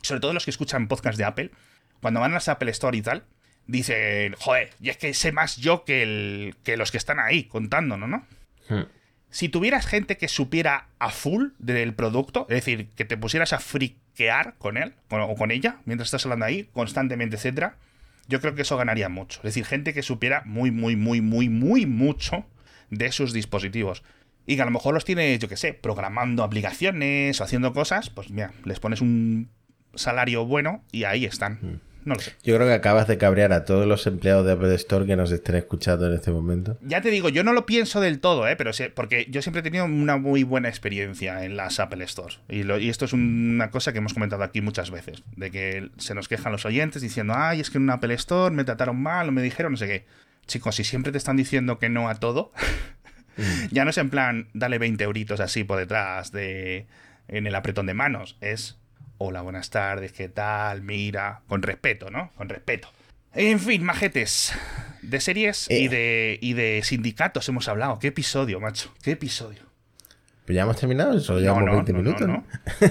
sobre 0.03 0.21
todo 0.21 0.33
los 0.33 0.45
que 0.45 0.51
escuchan 0.51 0.87
podcast 0.87 1.17
de 1.17 1.25
Apple, 1.25 1.51
cuando 1.99 2.19
van 2.19 2.31
a 2.31 2.35
las 2.35 2.47
Apple 2.47 2.69
Store 2.71 2.95
y 2.95 3.01
tal, 3.01 3.23
dicen, 3.65 4.35
joder, 4.37 4.69
y 4.79 4.89
es 4.89 4.97
que 4.97 5.15
sé 5.15 5.31
más 5.31 5.57
yo 5.57 5.83
que, 5.85 6.03
el, 6.03 6.55
que 6.63 6.77
los 6.77 6.91
que 6.91 6.97
están 6.97 7.19
ahí 7.19 7.45
contándonos, 7.45 8.07
¿no? 8.07 8.27
Hmm 8.69 8.83
si 9.33 9.49
tuvieras 9.49 9.87
gente 9.87 10.15
que 10.15 10.27
supiera 10.27 10.89
a 10.99 11.09
full 11.09 11.47
del 11.57 11.95
producto, 11.95 12.45
es 12.49 12.57
decir, 12.57 12.89
que 12.89 13.03
te 13.03 13.17
pusieras 13.17 13.51
a 13.51 13.57
friquear 13.57 14.53
con 14.59 14.77
él 14.77 14.93
o 15.09 15.33
con 15.35 15.49
ella 15.49 15.77
mientras 15.85 16.09
estás 16.09 16.23
hablando 16.25 16.45
ahí 16.45 16.69
constantemente, 16.71 17.37
etcétera, 17.37 17.77
yo 18.27 18.39
creo 18.39 18.53
que 18.53 18.61
eso 18.61 18.77
ganaría 18.77 19.09
mucho. 19.09 19.39
Es 19.39 19.45
decir, 19.45 19.65
gente 19.65 19.91
que 19.95 20.03
supiera 20.03 20.43
muy, 20.45 20.69
muy, 20.69 20.95
muy, 20.95 21.21
muy, 21.21 21.49
muy 21.49 21.87
mucho 21.87 22.45
de 22.91 23.11
sus 23.11 23.33
dispositivos. 23.33 24.03
Y 24.45 24.55
que 24.55 24.61
a 24.61 24.65
lo 24.65 24.71
mejor 24.71 24.93
los 24.93 25.03
tiene, 25.03 25.39
yo 25.39 25.49
qué 25.49 25.57
sé, 25.57 25.73
programando 25.73 26.43
aplicaciones 26.43 27.41
o 27.41 27.43
haciendo 27.43 27.73
cosas, 27.73 28.11
pues 28.11 28.29
mira, 28.29 28.53
les 28.65 28.79
pones 28.79 29.01
un 29.01 29.49
salario 29.95 30.45
bueno 30.45 30.83
y 30.91 31.05
ahí 31.05 31.25
están. 31.25 31.53
Mm. 31.59 31.92
No 32.05 32.15
lo 32.15 32.19
sé. 32.19 32.33
Yo 32.43 32.55
creo 32.55 32.67
que 32.67 32.73
acabas 32.73 33.07
de 33.07 33.17
cabrear 33.17 33.53
a 33.53 33.65
todos 33.65 33.87
los 33.87 34.05
empleados 34.07 34.45
de 34.45 34.53
Apple 34.53 34.73
Store 34.75 35.05
que 35.05 35.15
nos 35.15 35.31
estén 35.31 35.55
escuchando 35.55 36.07
en 36.07 36.13
este 36.13 36.31
momento. 36.31 36.77
Ya 36.81 37.01
te 37.01 37.09
digo, 37.09 37.29
yo 37.29 37.43
no 37.43 37.53
lo 37.53 37.65
pienso 37.65 38.01
del 38.01 38.19
todo, 38.19 38.47
¿eh? 38.47 38.55
Pero 38.55 38.73
sí, 38.73 38.85
porque 38.93 39.27
yo 39.29 39.41
siempre 39.41 39.61
he 39.61 39.63
tenido 39.63 39.85
una 39.85 40.17
muy 40.17 40.43
buena 40.43 40.69
experiencia 40.69 41.45
en 41.45 41.55
las 41.55 41.79
Apple 41.79 42.05
Stores. 42.07 42.39
Y, 42.49 42.69
y 42.69 42.89
esto 42.89 43.05
es 43.05 43.13
una 43.13 43.71
cosa 43.71 43.93
que 43.93 43.99
hemos 43.99 44.13
comentado 44.13 44.43
aquí 44.43 44.61
muchas 44.61 44.91
veces. 44.91 45.23
De 45.35 45.51
que 45.51 45.89
se 45.97 46.13
nos 46.15 46.27
quejan 46.27 46.51
los 46.51 46.65
oyentes 46.65 47.01
diciendo, 47.01 47.33
ay, 47.35 47.61
es 47.61 47.69
que 47.69 47.77
en 47.77 47.83
una 47.83 47.93
Apple 47.93 48.13
Store 48.15 48.53
me 48.53 48.65
trataron 48.65 49.01
mal 49.01 49.29
o 49.29 49.31
me 49.31 49.41
dijeron 49.41 49.73
no 49.73 49.77
sé 49.77 49.87
qué. 49.87 50.05
Chicos, 50.45 50.75
si 50.75 50.83
siempre 50.83 51.11
te 51.11 51.17
están 51.17 51.37
diciendo 51.37 51.79
que 51.79 51.89
no 51.89 52.09
a 52.09 52.15
todo, 52.15 52.51
mm. 53.37 53.67
ya 53.71 53.85
no 53.85 53.91
es 53.91 53.97
en 53.97 54.09
plan, 54.09 54.49
dale 54.53 54.77
20 54.77 55.03
euritos 55.03 55.39
así 55.39 55.63
por 55.63 55.79
detrás 55.79 56.31
de 56.31 56.87
en 57.27 57.47
el 57.47 57.55
apretón 57.55 57.85
de 57.85 57.93
manos. 57.93 58.37
Es 58.41 58.77
hola, 59.25 59.41
buenas 59.41 59.69
tardes, 59.69 60.11
¿qué 60.11 60.27
tal? 60.27 60.81
Mira, 60.81 61.43
con 61.47 61.61
respeto, 61.61 62.09
¿no? 62.09 62.31
Con 62.35 62.49
respeto. 62.49 62.89
En 63.33 63.57
fin, 63.59 63.81
majetes. 63.81 64.51
De 65.01 65.21
series 65.21 65.67
y, 65.69 65.85
eh. 65.85 65.89
de, 65.89 66.39
y 66.41 66.53
de 66.53 66.81
sindicatos 66.83 67.47
hemos 67.47 67.69
hablado. 67.69 67.99
¿Qué 67.99 68.07
episodio, 68.07 68.59
macho? 68.59 68.93
¿Qué 69.01 69.11
episodio? 69.11 69.61
Pues 70.45 70.57
ya 70.57 70.63
hemos 70.63 70.75
terminado, 70.77 71.17
solo 71.21 71.39
llevamos 71.39 71.71
20 71.71 71.93
minutos. 71.93 72.27
No, 72.27 72.43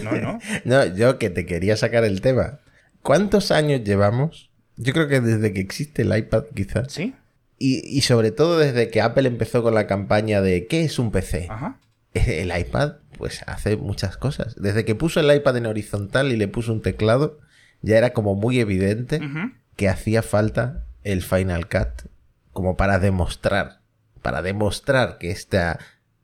no, 0.03 0.12
no. 0.12 0.38
no, 0.64 0.97
yo 0.97 1.18
que 1.18 1.29
te 1.29 1.45
quería 1.45 1.77
sacar 1.77 2.05
el 2.05 2.23
tema. 2.23 2.61
¿Cuántos 3.03 3.51
años 3.51 3.85
llevamos? 3.85 4.51
Yo 4.77 4.95
creo 4.95 5.09
que 5.09 5.21
desde 5.21 5.53
que 5.53 5.61
existe 5.61 6.01
el 6.01 6.16
iPad, 6.16 6.45
quizás. 6.55 6.90
Sí. 6.92 7.14
Y, 7.59 7.87
y 7.87 8.01
sobre 8.01 8.31
todo 8.31 8.59
desde 8.59 8.88
que 8.88 9.03
Apple 9.03 9.29
empezó 9.29 9.62
con 9.62 9.75
la 9.75 9.87
campaña 9.87 10.40
de 10.40 10.66
¿qué 10.66 10.85
es 10.85 10.99
un 10.99 11.11
PC? 11.11 11.49
Ajá. 11.51 11.79
El 12.14 12.59
iPad 12.59 13.02
pues 13.22 13.44
hace 13.46 13.76
muchas 13.76 14.16
cosas. 14.16 14.56
Desde 14.61 14.85
que 14.85 14.96
puso 14.96 15.20
el 15.20 15.32
iPad 15.32 15.58
en 15.58 15.66
horizontal 15.66 16.32
y 16.32 16.37
le 16.37 16.48
puso 16.48 16.72
un 16.72 16.82
teclado, 16.82 17.38
ya 17.80 17.96
era 17.96 18.12
como 18.12 18.35
muy 18.35 18.58
evidente 18.58 19.20
que 19.76 19.88
hacía 19.88 20.22
falta 20.22 20.87
el 21.04 21.22
Final 21.22 21.68
Cut 21.68 22.11
como 22.52 22.76
para 22.76 22.98
demostrar, 22.98 23.78
para 24.22 24.42
demostrar 24.42 25.18
que 25.18 25.30
esta 25.30 25.78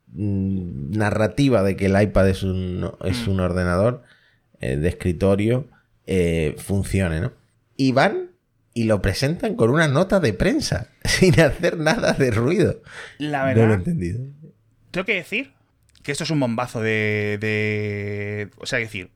mm, 0.08 0.90
narrativa 0.98 1.62
de 1.62 1.76
que 1.76 1.86
el 1.86 2.02
iPad 2.02 2.30
es 2.30 2.42
un, 2.42 2.90
es 3.04 3.28
mm. 3.28 3.30
un 3.30 3.38
ordenador 3.38 4.02
eh, 4.58 4.76
de 4.76 4.88
escritorio 4.88 5.68
eh, 6.04 6.56
funcione, 6.58 7.20
¿no? 7.20 7.30
Y 7.76 7.92
van 7.92 8.32
y 8.74 8.84
lo 8.84 9.00
presentan 9.00 9.54
con 9.54 9.70
una 9.70 9.86
nota 9.86 10.18
de 10.18 10.32
prensa, 10.32 10.88
sin 11.04 11.40
hacer 11.40 11.78
nada 11.78 12.14
de 12.14 12.32
ruido. 12.32 12.82
La 13.18 13.44
verdad. 13.44 13.62
No 13.62 13.68
lo 13.68 13.74
he 13.74 13.76
entendido. 13.76 14.18
Tengo 14.90 15.04
que 15.04 15.14
decir 15.14 15.57
que 16.08 16.12
esto 16.12 16.24
es 16.24 16.30
un 16.30 16.40
bombazo 16.40 16.80
de, 16.80 18.48
O 18.56 18.64
sea, 18.64 18.78
decir, 18.78 19.10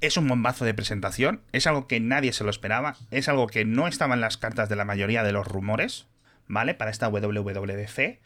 es 0.00 0.16
un 0.16 0.26
bombazo 0.26 0.64
de 0.64 0.74
presentación, 0.74 1.42
es 1.52 1.68
algo 1.68 1.86
que 1.86 2.00
nadie 2.00 2.32
se 2.32 2.42
lo 2.42 2.50
esperaba, 2.50 2.96
es 3.12 3.28
algo 3.28 3.46
que 3.46 3.64
no 3.64 3.86
estaba 3.86 4.14
en 4.14 4.20
las 4.20 4.36
cartas 4.36 4.68
de 4.68 4.74
la 4.74 4.84
mayoría 4.84 5.22
de 5.22 5.30
los 5.30 5.46
rumores, 5.46 6.08
¿vale? 6.48 6.74
Para 6.74 6.90
esta 6.90 7.06
WWDC. 7.06 8.18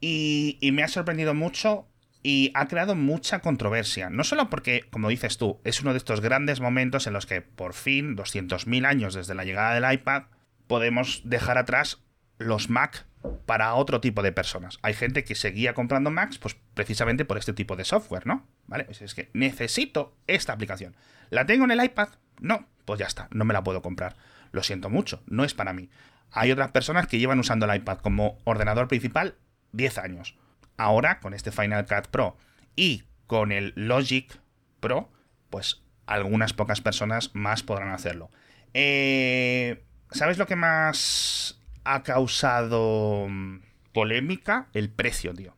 Y, 0.00 0.56
y 0.60 0.70
me 0.70 0.84
ha 0.84 0.88
sorprendido 0.88 1.34
mucho 1.34 1.88
y 2.22 2.52
ha 2.54 2.68
creado 2.68 2.94
mucha 2.94 3.40
controversia. 3.40 4.08
No 4.08 4.22
solo 4.22 4.48
porque, 4.48 4.84
como 4.88 5.08
dices 5.08 5.36
tú, 5.36 5.60
es 5.64 5.80
uno 5.80 5.94
de 5.94 5.98
estos 5.98 6.20
grandes 6.20 6.60
momentos 6.60 7.08
en 7.08 7.12
los 7.12 7.26
que 7.26 7.42
por 7.42 7.74
fin, 7.74 8.16
200.000 8.16 8.86
años 8.86 9.14
desde 9.14 9.34
la 9.34 9.42
llegada 9.42 9.74
del 9.74 9.92
iPad, 9.92 10.26
podemos 10.68 11.22
dejar 11.24 11.58
atrás 11.58 12.04
los 12.38 12.70
Mac 12.70 13.04
para 13.46 13.74
otro 13.74 14.00
tipo 14.00 14.22
de 14.22 14.32
personas. 14.32 14.78
Hay 14.82 14.94
gente 14.94 15.24
que 15.24 15.34
seguía 15.34 15.74
comprando 15.74 16.10
Macs, 16.10 16.38
pues 16.38 16.56
precisamente 16.74 17.24
por 17.24 17.38
este 17.38 17.52
tipo 17.52 17.76
de 17.76 17.84
software, 17.84 18.26
¿no? 18.26 18.46
¿Vale? 18.66 18.84
Pues 18.84 19.02
es 19.02 19.14
que 19.14 19.30
necesito 19.32 20.16
esta 20.26 20.52
aplicación. 20.52 20.96
¿La 21.30 21.46
tengo 21.46 21.64
en 21.64 21.70
el 21.70 21.84
iPad? 21.84 22.08
No, 22.40 22.66
pues 22.84 23.00
ya 23.00 23.06
está, 23.06 23.28
no 23.30 23.44
me 23.44 23.54
la 23.54 23.64
puedo 23.64 23.82
comprar. 23.82 24.16
Lo 24.52 24.62
siento 24.62 24.90
mucho, 24.90 25.22
no 25.26 25.44
es 25.44 25.54
para 25.54 25.72
mí. 25.72 25.90
Hay 26.32 26.52
otras 26.52 26.70
personas 26.70 27.06
que 27.06 27.18
llevan 27.18 27.38
usando 27.38 27.66
el 27.66 27.76
iPad 27.76 27.98
como 27.98 28.38
ordenador 28.44 28.88
principal 28.88 29.36
10 29.72 29.98
años. 29.98 30.36
Ahora, 30.76 31.20
con 31.20 31.34
este 31.34 31.52
Final 31.52 31.86
Cut 31.86 32.08
Pro 32.08 32.36
y 32.74 33.04
con 33.26 33.52
el 33.52 33.72
Logic 33.76 34.38
Pro, 34.80 35.10
pues 35.50 35.82
algunas 36.06 36.52
pocas 36.52 36.80
personas 36.80 37.30
más 37.34 37.62
podrán 37.62 37.90
hacerlo. 37.90 38.30
Eh, 38.74 39.84
¿Sabes 40.10 40.38
lo 40.38 40.46
que 40.46 40.56
más 40.56 41.55
ha 41.86 42.02
causado 42.02 43.26
mm, 43.28 43.60
polémica 43.92 44.68
el 44.74 44.90
precio, 44.90 45.32
tío. 45.34 45.54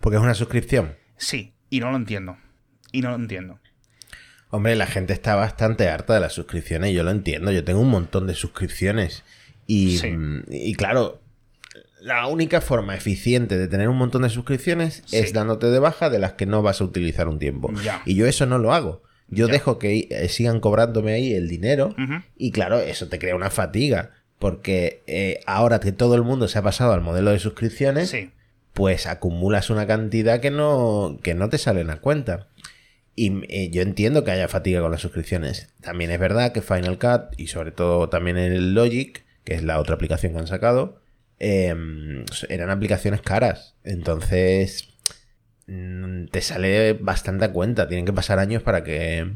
Porque 0.00 0.16
es 0.16 0.22
una 0.22 0.34
suscripción. 0.34 0.94
Sí, 1.16 1.54
y 1.70 1.80
no 1.80 1.90
lo 1.90 1.96
entiendo. 1.96 2.36
Y 2.92 3.02
no 3.02 3.10
lo 3.10 3.16
entiendo. 3.16 3.58
Hombre, 4.50 4.76
la 4.76 4.86
gente 4.86 5.12
está 5.12 5.34
bastante 5.34 5.88
harta 5.88 6.14
de 6.14 6.20
las 6.20 6.32
suscripciones, 6.32 6.94
yo 6.94 7.02
lo 7.02 7.10
entiendo. 7.10 7.52
Yo 7.52 7.64
tengo 7.64 7.80
un 7.80 7.90
montón 7.90 8.26
de 8.26 8.34
suscripciones. 8.34 9.24
Y, 9.66 9.98
mm, 10.02 10.44
y 10.50 10.74
claro, 10.74 11.20
la 12.00 12.26
única 12.26 12.60
forma 12.60 12.94
eficiente 12.94 13.58
de 13.58 13.68
tener 13.68 13.88
un 13.88 13.96
montón 13.96 14.22
de 14.22 14.30
suscripciones 14.30 15.02
es 15.12 15.32
dándote 15.32 15.66
de 15.66 15.78
baja 15.78 16.10
de 16.10 16.18
las 16.18 16.34
que 16.34 16.46
no 16.46 16.62
vas 16.62 16.80
a 16.80 16.84
utilizar 16.84 17.28
un 17.28 17.38
tiempo. 17.38 17.72
Y 18.04 18.14
yo 18.14 18.26
eso 18.26 18.46
no 18.46 18.58
lo 18.58 18.72
hago. 18.72 19.02
Yo 19.28 19.46
dejo 19.46 19.78
que 19.78 20.08
eh, 20.10 20.28
sigan 20.28 20.60
cobrándome 20.60 21.12
ahí 21.12 21.34
el 21.34 21.48
dinero 21.48 21.94
y 22.36 22.50
claro, 22.50 22.80
eso 22.80 23.08
te 23.08 23.18
crea 23.18 23.36
una 23.36 23.50
fatiga. 23.50 24.12
Porque 24.38 25.02
eh, 25.06 25.40
ahora 25.46 25.80
que 25.80 25.92
todo 25.92 26.14
el 26.14 26.22
mundo 26.22 26.48
se 26.48 26.58
ha 26.58 26.62
pasado 26.62 26.92
al 26.92 27.00
modelo 27.00 27.32
de 27.32 27.38
suscripciones, 27.38 28.14
pues 28.72 29.06
acumulas 29.06 29.70
una 29.70 29.86
cantidad 29.86 30.40
que 30.40 30.50
no, 30.50 31.18
que 31.22 31.34
no 31.34 31.48
te 31.48 31.58
salen 31.58 31.90
a 31.90 32.00
cuenta. 32.00 32.46
Y 33.16 33.42
eh, 33.48 33.70
yo 33.70 33.82
entiendo 33.82 34.22
que 34.22 34.30
haya 34.30 34.46
fatiga 34.46 34.80
con 34.80 34.92
las 34.92 35.00
suscripciones. 35.00 35.74
También 35.80 36.12
es 36.12 36.20
verdad 36.20 36.52
que 36.52 36.62
Final 36.62 37.00
Cut 37.00 37.34
y 37.36 37.48
sobre 37.48 37.72
todo 37.72 38.08
también 38.08 38.36
el 38.36 38.74
Logic, 38.74 39.24
que 39.42 39.54
es 39.54 39.64
la 39.64 39.80
otra 39.80 39.96
aplicación 39.96 40.32
que 40.32 40.38
han 40.38 40.46
sacado, 40.46 41.00
em, 41.40 42.24
eran 42.48 42.70
aplicaciones 42.70 43.20
caras. 43.20 43.74
Entonces 43.82 44.90
mm, 45.66 46.26
te 46.26 46.40
sale 46.42 46.92
bastante 46.92 47.46
a 47.46 47.52
cuenta. 47.52 47.88
Tienen 47.88 48.06
que 48.06 48.12
pasar 48.12 48.38
años 48.38 48.62
para 48.62 48.84
que 48.84 49.32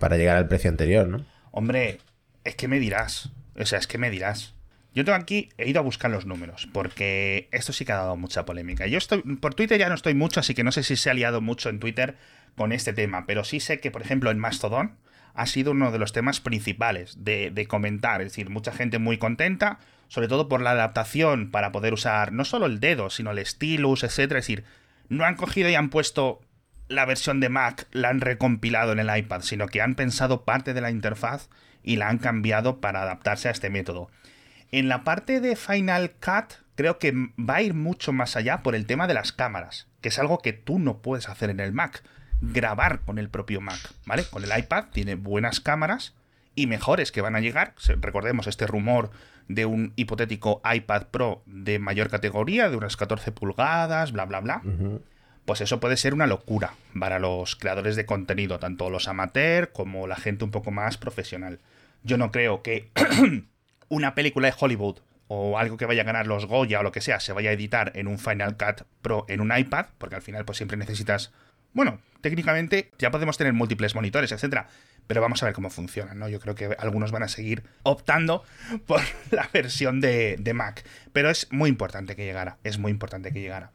para 0.00 0.16
llegar 0.16 0.36
al 0.36 0.48
precio 0.48 0.68
anterior, 0.68 1.06
¿no? 1.06 1.24
Hombre, 1.52 1.98
es 2.42 2.56
que 2.56 2.66
me 2.66 2.80
dirás. 2.80 3.30
O 3.58 3.66
sea, 3.66 3.78
es 3.78 3.86
que 3.86 3.98
me 3.98 4.10
dirás. 4.10 4.54
Yo 4.94 5.04
tengo 5.04 5.16
aquí, 5.16 5.48
he 5.56 5.68
ido 5.68 5.80
a 5.80 5.82
buscar 5.82 6.10
los 6.10 6.26
números, 6.26 6.68
porque 6.72 7.48
esto 7.50 7.72
sí 7.72 7.84
que 7.84 7.92
ha 7.92 7.96
dado 7.96 8.16
mucha 8.16 8.44
polémica. 8.44 8.86
Yo 8.86 8.98
estoy, 8.98 9.22
por 9.36 9.54
Twitter 9.54 9.78
ya 9.78 9.88
no 9.88 9.94
estoy 9.94 10.12
mucho, 10.12 10.40
así 10.40 10.54
que 10.54 10.64
no 10.64 10.72
sé 10.72 10.82
si 10.82 10.96
se 10.96 11.08
ha 11.08 11.14
liado 11.14 11.40
mucho 11.40 11.70
en 11.70 11.80
Twitter 11.80 12.16
con 12.56 12.72
este 12.72 12.92
tema, 12.92 13.24
pero 13.26 13.42
sí 13.44 13.58
sé 13.58 13.80
que, 13.80 13.90
por 13.90 14.02
ejemplo, 14.02 14.30
en 14.30 14.38
Mastodon 14.38 14.98
ha 15.34 15.46
sido 15.46 15.70
uno 15.70 15.92
de 15.92 15.98
los 15.98 16.12
temas 16.12 16.40
principales 16.40 17.24
de, 17.24 17.50
de 17.50 17.66
comentar, 17.66 18.20
es 18.20 18.32
decir, 18.32 18.50
mucha 18.50 18.72
gente 18.72 18.98
muy 18.98 19.16
contenta, 19.16 19.78
sobre 20.08 20.28
todo 20.28 20.46
por 20.46 20.60
la 20.60 20.72
adaptación 20.72 21.50
para 21.50 21.72
poder 21.72 21.94
usar 21.94 22.32
no 22.32 22.44
solo 22.44 22.66
el 22.66 22.80
dedo, 22.80 23.08
sino 23.08 23.30
el 23.30 23.44
stylus, 23.46 24.04
etcétera, 24.04 24.40
es 24.40 24.46
decir, 24.46 24.64
no 25.08 25.24
han 25.24 25.36
cogido 25.36 25.70
y 25.70 25.74
han 25.74 25.88
puesto 25.88 26.42
la 26.88 27.06
versión 27.06 27.40
de 27.40 27.48
Mac, 27.48 27.86
la 27.92 28.10
han 28.10 28.20
recompilado 28.20 28.92
en 28.92 28.98
el 28.98 29.16
iPad, 29.16 29.40
sino 29.40 29.68
que 29.68 29.80
han 29.80 29.94
pensado 29.94 30.44
parte 30.44 30.74
de 30.74 30.82
la 30.82 30.90
interfaz 30.90 31.48
y 31.82 31.96
la 31.96 32.08
han 32.08 32.18
cambiado 32.18 32.80
para 32.80 33.02
adaptarse 33.02 33.48
a 33.48 33.52
este 33.52 33.70
método. 33.70 34.10
En 34.70 34.88
la 34.88 35.04
parte 35.04 35.40
de 35.40 35.56
Final 35.56 36.12
Cut 36.12 36.54
creo 36.74 36.98
que 36.98 37.12
va 37.38 37.56
a 37.56 37.62
ir 37.62 37.74
mucho 37.74 38.12
más 38.12 38.36
allá 38.36 38.62
por 38.62 38.74
el 38.74 38.86
tema 38.86 39.06
de 39.06 39.14
las 39.14 39.32
cámaras, 39.32 39.88
que 40.00 40.08
es 40.08 40.18
algo 40.18 40.38
que 40.38 40.52
tú 40.52 40.78
no 40.78 40.98
puedes 40.98 41.28
hacer 41.28 41.50
en 41.50 41.60
el 41.60 41.72
Mac. 41.72 42.02
Grabar 42.40 43.00
con 43.00 43.18
el 43.18 43.28
propio 43.28 43.60
Mac, 43.60 43.78
¿vale? 44.04 44.24
Con 44.24 44.42
el 44.42 44.58
iPad 44.58 44.86
tiene 44.92 45.14
buenas 45.14 45.60
cámaras 45.60 46.14
y 46.54 46.66
mejores 46.66 47.12
que 47.12 47.20
van 47.20 47.36
a 47.36 47.40
llegar. 47.40 47.74
Recordemos 48.00 48.46
este 48.46 48.66
rumor 48.66 49.10
de 49.48 49.64
un 49.66 49.92
hipotético 49.96 50.60
iPad 50.64 51.06
Pro 51.10 51.42
de 51.46 51.78
mayor 51.78 52.10
categoría, 52.10 52.68
de 52.68 52.76
unas 52.76 52.96
14 52.96 53.30
pulgadas, 53.32 54.12
bla, 54.12 54.24
bla, 54.24 54.40
bla. 54.40 54.62
Pues 55.44 55.60
eso 55.60 55.80
puede 55.80 55.96
ser 55.96 56.14
una 56.14 56.26
locura 56.26 56.74
para 56.98 57.18
los 57.18 57.56
creadores 57.56 57.96
de 57.96 58.06
contenido, 58.06 58.58
tanto 58.58 58.90
los 58.90 59.08
amateurs 59.08 59.70
como 59.72 60.06
la 60.06 60.16
gente 60.16 60.44
un 60.44 60.50
poco 60.50 60.70
más 60.70 60.98
profesional. 60.98 61.58
Yo 62.04 62.16
no 62.16 62.30
creo 62.30 62.62
que 62.62 62.90
una 63.88 64.14
película 64.14 64.48
de 64.48 64.54
Hollywood 64.58 64.98
o 65.28 65.58
algo 65.58 65.76
que 65.76 65.86
vaya 65.86 66.02
a 66.02 66.04
ganar 66.04 66.26
los 66.26 66.46
Goya 66.46 66.80
o 66.80 66.82
lo 66.82 66.92
que 66.92 67.00
sea 67.00 67.18
se 67.18 67.32
vaya 67.32 67.50
a 67.50 67.54
editar 67.54 67.92
en 67.94 68.06
un 68.06 68.18
Final 68.18 68.56
Cut 68.56 68.86
Pro 69.00 69.24
en 69.28 69.40
un 69.40 69.56
iPad, 69.56 69.86
porque 69.98 70.16
al 70.16 70.22
final 70.22 70.44
pues 70.44 70.58
siempre 70.58 70.76
necesitas, 70.76 71.32
bueno, 71.72 72.00
técnicamente 72.20 72.90
ya 72.98 73.10
podemos 73.10 73.36
tener 73.36 73.52
múltiples 73.52 73.94
monitores, 73.94 74.32
etcétera, 74.32 74.68
pero 75.06 75.20
vamos 75.20 75.42
a 75.42 75.46
ver 75.46 75.54
cómo 75.54 75.70
funciona, 75.70 76.14
¿no? 76.14 76.28
Yo 76.28 76.40
creo 76.40 76.54
que 76.54 76.74
algunos 76.78 77.10
van 77.10 77.22
a 77.22 77.28
seguir 77.28 77.62
optando 77.82 78.44
por 78.86 79.00
la 79.30 79.48
versión 79.52 80.00
de, 80.00 80.52
Mac, 80.54 80.84
pero 81.12 81.30
es 81.30 81.48
muy 81.50 81.68
importante 81.68 82.16
que 82.16 82.24
llegara, 82.24 82.58
es 82.64 82.78
muy 82.78 82.90
importante 82.90 83.32
que 83.32 83.40
llegara. 83.40 83.72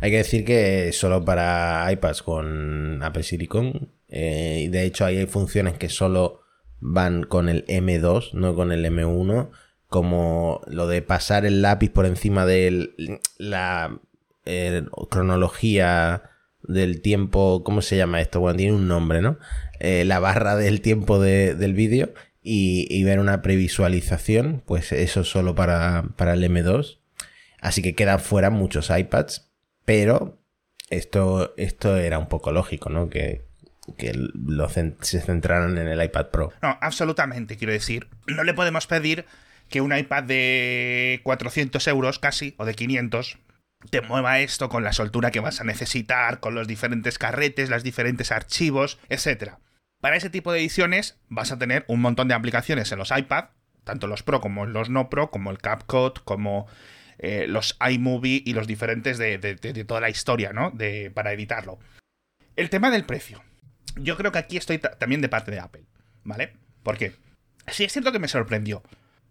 Hay 0.00 0.10
que 0.10 0.16
decir 0.16 0.44
que 0.44 0.92
solo 0.92 1.24
para 1.24 1.86
iPads 1.92 2.22
con 2.22 3.02
Apple 3.02 3.22
Silicon, 3.22 3.92
eh, 4.08 4.68
de 4.70 4.84
hecho 4.84 5.04
hay 5.04 5.26
funciones 5.26 5.78
que 5.78 5.88
solo 5.88 6.42
van 6.80 7.22
con 7.22 7.48
el 7.48 7.64
M2, 7.66 8.32
no 8.32 8.54
con 8.54 8.72
el 8.72 8.84
M1, 8.84 9.50
como 9.86 10.62
lo 10.66 10.88
de 10.88 11.02
pasar 11.02 11.44
el 11.44 11.62
lápiz 11.62 11.90
por 11.90 12.06
encima 12.06 12.46
de 12.46 13.20
la 13.38 14.00
eh, 14.46 14.84
cronología 15.10 16.31
del 16.62 17.00
tiempo, 17.00 17.62
¿cómo 17.64 17.82
se 17.82 17.96
llama 17.96 18.20
esto? 18.20 18.40
Bueno, 18.40 18.56
tiene 18.56 18.72
un 18.74 18.88
nombre, 18.88 19.20
¿no? 19.20 19.38
Eh, 19.80 20.04
la 20.04 20.18
barra 20.18 20.56
del 20.56 20.80
tiempo 20.80 21.20
del 21.20 21.74
vídeo 21.74 22.14
y, 22.42 23.02
ver 23.04 23.20
una 23.20 23.42
previsualización, 23.42 24.62
pues 24.66 24.92
eso 24.92 25.24
solo 25.24 25.54
para, 25.54 26.04
para 26.16 26.34
el 26.34 26.44
M2. 26.44 26.98
Así 27.60 27.82
que 27.82 27.94
quedan 27.94 28.20
fuera 28.20 28.50
muchos 28.50 28.90
iPads, 28.90 29.50
pero 29.84 30.40
esto, 30.90 31.54
esto 31.56 31.96
era 31.96 32.18
un 32.18 32.28
poco 32.28 32.52
lógico, 32.52 32.90
¿no? 32.90 33.08
Que, 33.08 33.44
que 33.96 34.12
se 35.00 35.20
centraran 35.20 35.78
en 35.78 35.88
el 35.88 36.02
iPad 36.02 36.26
Pro. 36.30 36.52
No, 36.62 36.76
absolutamente, 36.80 37.56
quiero 37.56 37.72
decir. 37.72 38.08
No 38.26 38.44
le 38.44 38.54
podemos 38.54 38.86
pedir 38.86 39.24
que 39.68 39.80
un 39.80 39.96
iPad 39.96 40.24
de 40.24 41.20
400 41.24 41.86
euros 41.88 42.18
casi, 42.18 42.54
o 42.58 42.64
de 42.64 42.74
500, 42.74 43.38
te 43.90 44.00
mueva 44.00 44.40
esto 44.40 44.68
con 44.68 44.84
la 44.84 44.92
soltura 44.92 45.30
que 45.30 45.40
vas 45.40 45.60
a 45.60 45.64
necesitar, 45.64 46.40
con 46.40 46.54
los 46.54 46.66
diferentes 46.66 47.18
carretes, 47.18 47.70
los 47.70 47.82
diferentes 47.82 48.32
archivos, 48.32 48.98
etc. 49.08 49.54
Para 50.00 50.16
ese 50.16 50.30
tipo 50.30 50.52
de 50.52 50.60
ediciones 50.60 51.18
vas 51.28 51.52
a 51.52 51.58
tener 51.58 51.84
un 51.88 52.00
montón 52.00 52.28
de 52.28 52.34
aplicaciones 52.34 52.90
en 52.92 52.98
los 52.98 53.10
iPad, 53.16 53.46
tanto 53.84 54.06
los 54.06 54.22
Pro 54.22 54.40
como 54.40 54.66
los 54.66 54.90
no 54.90 55.10
Pro, 55.10 55.30
como 55.30 55.50
el 55.50 55.58
CapCut, 55.58 56.20
como 56.24 56.66
eh, 57.18 57.46
los 57.48 57.78
iMovie 57.88 58.42
y 58.44 58.54
los 58.54 58.66
diferentes 58.66 59.18
de, 59.18 59.84
toda 59.86 60.00
la 60.00 60.10
historia, 60.10 60.52
¿no? 60.52 60.72
Para 61.14 61.32
editarlo. 61.32 61.78
El 62.56 62.70
tema 62.70 62.90
del 62.90 63.04
precio 63.04 63.42
yo 63.96 64.16
creo 64.16 64.32
que 64.32 64.38
aquí 64.38 64.56
estoy 64.56 64.78
también 64.78 65.20
de 65.20 65.28
parte 65.28 65.50
de 65.50 65.60
Apple, 65.60 65.84
¿vale? 66.24 66.54
Porque 66.82 67.14
sí 67.68 67.84
es 67.84 67.92
cierto 67.92 68.12
que 68.12 68.18
me 68.18 68.28
sorprendió. 68.28 68.82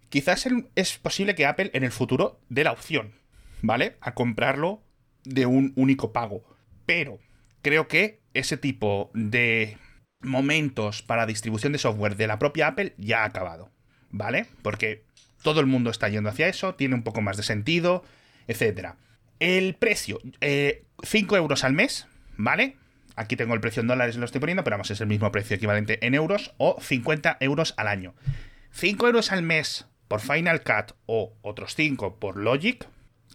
Quizás 0.09 0.47
es 0.75 0.97
posible 0.97 1.35
que 1.35 1.45
Apple 1.45 1.71
en 1.73 1.83
el 1.83 1.91
futuro 1.91 2.39
dé 2.49 2.63
la 2.63 2.73
opción, 2.73 3.13
¿vale? 3.61 3.97
A 4.01 4.13
comprarlo 4.13 4.81
de 5.23 5.45
un 5.45 5.73
único 5.75 6.11
pago. 6.13 6.43
Pero 6.85 7.19
creo 7.61 7.87
que 7.87 8.21
ese 8.33 8.57
tipo 8.57 9.11
de 9.13 9.77
momentos 10.21 11.01
para 11.01 11.25
distribución 11.25 11.73
de 11.73 11.79
software 11.79 12.15
de 12.15 12.27
la 12.27 12.39
propia 12.39 12.67
Apple 12.67 12.93
ya 12.97 13.23
ha 13.23 13.25
acabado, 13.25 13.71
¿vale? 14.09 14.45
Porque 14.61 15.03
todo 15.41 15.59
el 15.59 15.65
mundo 15.65 15.89
está 15.89 16.09
yendo 16.09 16.29
hacia 16.29 16.47
eso, 16.47 16.75
tiene 16.75 16.95
un 16.95 17.03
poco 17.03 17.21
más 17.21 17.37
de 17.37 17.43
sentido, 17.43 18.03
etc. 18.47 18.93
El 19.39 19.75
precio, 19.75 20.19
5 20.21 20.35
eh, 20.41 20.83
euros 21.03 21.63
al 21.63 21.73
mes, 21.73 22.07
¿vale? 22.37 22.77
Aquí 23.15 23.35
tengo 23.35 23.53
el 23.53 23.61
precio 23.61 23.81
en 23.81 23.87
dólares, 23.87 24.15
lo 24.15 24.25
estoy 24.25 24.39
poniendo, 24.39 24.63
pero 24.63 24.75
vamos, 24.75 24.91
es 24.91 25.01
el 25.01 25.07
mismo 25.07 25.31
precio 25.31 25.55
equivalente 25.55 26.05
en 26.05 26.15
euros 26.15 26.53
o 26.57 26.77
50 26.79 27.37
euros 27.39 27.73
al 27.77 27.87
año. 27.87 28.13
5 28.71 29.07
euros 29.07 29.31
al 29.31 29.43
mes 29.43 29.87
por 30.07 30.21
Final 30.21 30.63
Cut 30.63 30.95
o 31.07 31.33
otros 31.41 31.75
5 31.75 32.19
por 32.19 32.37
Logic 32.37 32.87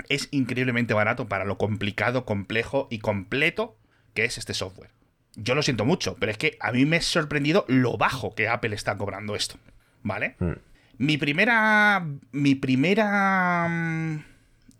es 0.09 0.29
increíblemente 0.31 0.95
barato 0.95 1.29
para 1.29 1.45
lo 1.45 1.59
complicado, 1.59 2.25
complejo 2.25 2.89
y 2.91 2.99
completo 2.99 3.77
que 4.15 4.25
es 4.25 4.39
este 4.39 4.55
software. 4.55 4.91
Yo 5.37 5.55
lo 5.55 5.63
siento 5.63 5.85
mucho, 5.85 6.17
pero 6.19 6.33
es 6.33 6.39
que 6.39 6.57
a 6.61 6.73
mí 6.73 6.87
me 6.87 6.97
ha 6.97 7.03
sorprendido 7.03 7.65
lo 7.69 7.99
bajo 7.99 8.35
que 8.35 8.49
Apple 8.49 8.75
está 8.75 8.97
cobrando 8.97 9.37
esto. 9.37 9.59
¿Vale? 10.03 10.37
Mm. 10.39 10.53
Mi 10.99 11.19
primera. 11.19 12.07
Mi 12.33 12.55
primera. 12.55 13.67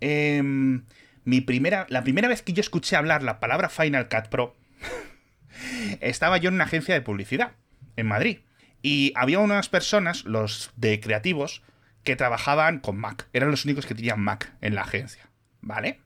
Em, 0.00 0.85
mi 1.24 1.40
primera. 1.42 1.87
La 1.90 2.02
primera 2.02 2.29
vez 2.29 2.40
que 2.42 2.55
yo 2.55 2.62
escuché 2.62 2.96
hablar 2.96 3.22
la 3.22 3.38
palabra 3.38 3.68
Final 3.68 4.09
Cut 4.09 4.29
Pro 4.29 4.57
estaba 6.00 6.38
yo 6.38 6.48
en 6.48 6.55
una 6.55 6.64
agencia 6.64 6.94
de 6.94 7.02
publicidad 7.02 7.52
en 7.96 8.07
Madrid. 8.07 8.38
Y 8.83 9.12
había 9.14 9.40
unas 9.40 9.68
personas, 9.68 10.24
los 10.24 10.70
de 10.76 11.00
creativos, 11.00 11.62
que 12.06 12.16
trabajaban 12.16 12.80
con 12.80 12.96
Mac. 12.96 13.28
Eran 13.34 13.50
los 13.50 13.66
únicos 13.66 13.84
que 13.84 13.94
tenían 13.94 14.20
Mac 14.20 14.54
en 14.62 14.74
la 14.74 14.82
agencia. 14.82 15.28
¿Vale? 15.60 16.00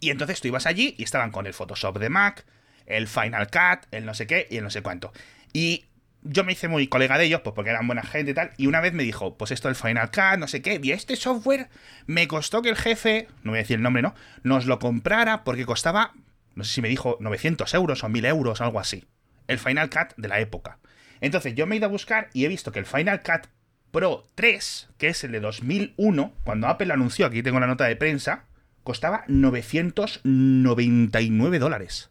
Y 0.00 0.10
entonces 0.10 0.40
tú 0.40 0.48
ibas 0.48 0.66
allí 0.66 0.96
y 0.98 1.04
estaban 1.04 1.30
con 1.30 1.46
el 1.46 1.54
Photoshop 1.54 1.98
de 2.00 2.08
Mac, 2.08 2.44
el 2.86 3.06
Final 3.06 3.46
Cut, 3.46 3.86
el 3.92 4.04
no 4.04 4.14
sé 4.14 4.26
qué 4.26 4.48
y 4.50 4.56
el 4.56 4.64
no 4.64 4.70
sé 4.70 4.82
cuánto. 4.82 5.12
Y 5.52 5.84
yo 6.22 6.42
me 6.42 6.52
hice 6.52 6.66
muy 6.66 6.88
colega 6.88 7.18
de 7.18 7.26
ellos, 7.26 7.42
pues 7.42 7.54
porque 7.54 7.70
eran 7.70 7.86
buena 7.86 8.02
gente 8.02 8.32
y 8.32 8.34
tal, 8.34 8.50
y 8.56 8.66
una 8.66 8.80
vez 8.80 8.92
me 8.92 9.04
dijo, 9.04 9.36
pues 9.36 9.52
esto 9.52 9.68
del 9.68 9.76
Final 9.76 10.10
Cut, 10.10 10.38
no 10.38 10.48
sé 10.48 10.62
qué, 10.62 10.80
y 10.82 10.92
este 10.92 11.14
software 11.14 11.68
me 12.06 12.26
costó 12.26 12.62
que 12.62 12.70
el 12.70 12.76
jefe, 12.76 13.28
no 13.42 13.52
voy 13.52 13.58
a 13.58 13.62
decir 13.62 13.76
el 13.76 13.82
nombre, 13.82 14.02
¿no? 14.02 14.14
Nos 14.42 14.66
lo 14.66 14.78
comprara 14.78 15.44
porque 15.44 15.66
costaba 15.66 16.12
no 16.54 16.64
sé 16.64 16.74
si 16.74 16.82
me 16.82 16.88
dijo 16.88 17.16
900 17.20 17.72
euros 17.74 18.04
o 18.04 18.08
1000 18.08 18.24
euros, 18.26 18.60
algo 18.60 18.78
así. 18.78 19.04
El 19.48 19.58
Final 19.58 19.90
Cut 19.90 20.14
de 20.16 20.28
la 20.28 20.40
época. 20.40 20.78
Entonces 21.20 21.54
yo 21.54 21.66
me 21.66 21.74
he 21.74 21.78
ido 21.78 21.86
a 21.86 21.90
buscar 21.90 22.28
y 22.32 22.44
he 22.44 22.48
visto 22.48 22.72
que 22.72 22.78
el 22.78 22.86
Final 22.86 23.22
Cut 23.22 23.48
Pro 23.92 24.26
3, 24.34 24.88
que 24.96 25.08
es 25.08 25.22
el 25.22 25.32
de 25.32 25.40
2001, 25.40 26.32
cuando 26.44 26.66
Apple 26.66 26.86
lo 26.86 26.94
anunció, 26.94 27.26
aquí 27.26 27.42
tengo 27.42 27.60
la 27.60 27.66
nota 27.66 27.84
de 27.84 27.94
prensa, 27.94 28.46
costaba 28.82 29.24
999 29.28 31.58
dólares. 31.58 32.08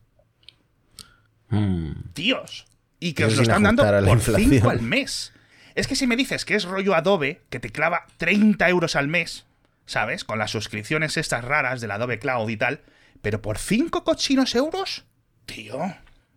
Hmm. 1.49 1.93
Dios. 2.13 2.67
Y 2.99 3.13
que 3.13 3.25
os 3.25 3.35
lo 3.35 3.41
están 3.41 3.63
dando 3.63 3.83
por 4.05 4.21
5 4.21 4.69
al 4.69 4.83
mes. 4.83 5.33
Es 5.73 5.87
que 5.87 5.95
si 5.95 6.05
me 6.05 6.15
dices 6.15 6.45
que 6.45 6.53
es 6.53 6.65
rollo 6.65 6.93
Adobe, 6.93 7.41
que 7.49 7.59
te 7.59 7.71
clava 7.71 8.05
30 8.17 8.69
euros 8.69 8.95
al 8.95 9.07
mes, 9.07 9.47
¿sabes? 9.87 10.23
Con 10.23 10.37
las 10.37 10.51
suscripciones 10.51 11.17
estas 11.17 11.43
raras 11.43 11.81
del 11.81 11.89
Adobe 11.91 12.19
Cloud 12.19 12.47
y 12.49 12.57
tal, 12.57 12.81
pero 13.23 13.41
por 13.41 13.57
5 13.57 14.03
cochinos 14.03 14.53
euros, 14.53 15.05
tío, 15.47 15.79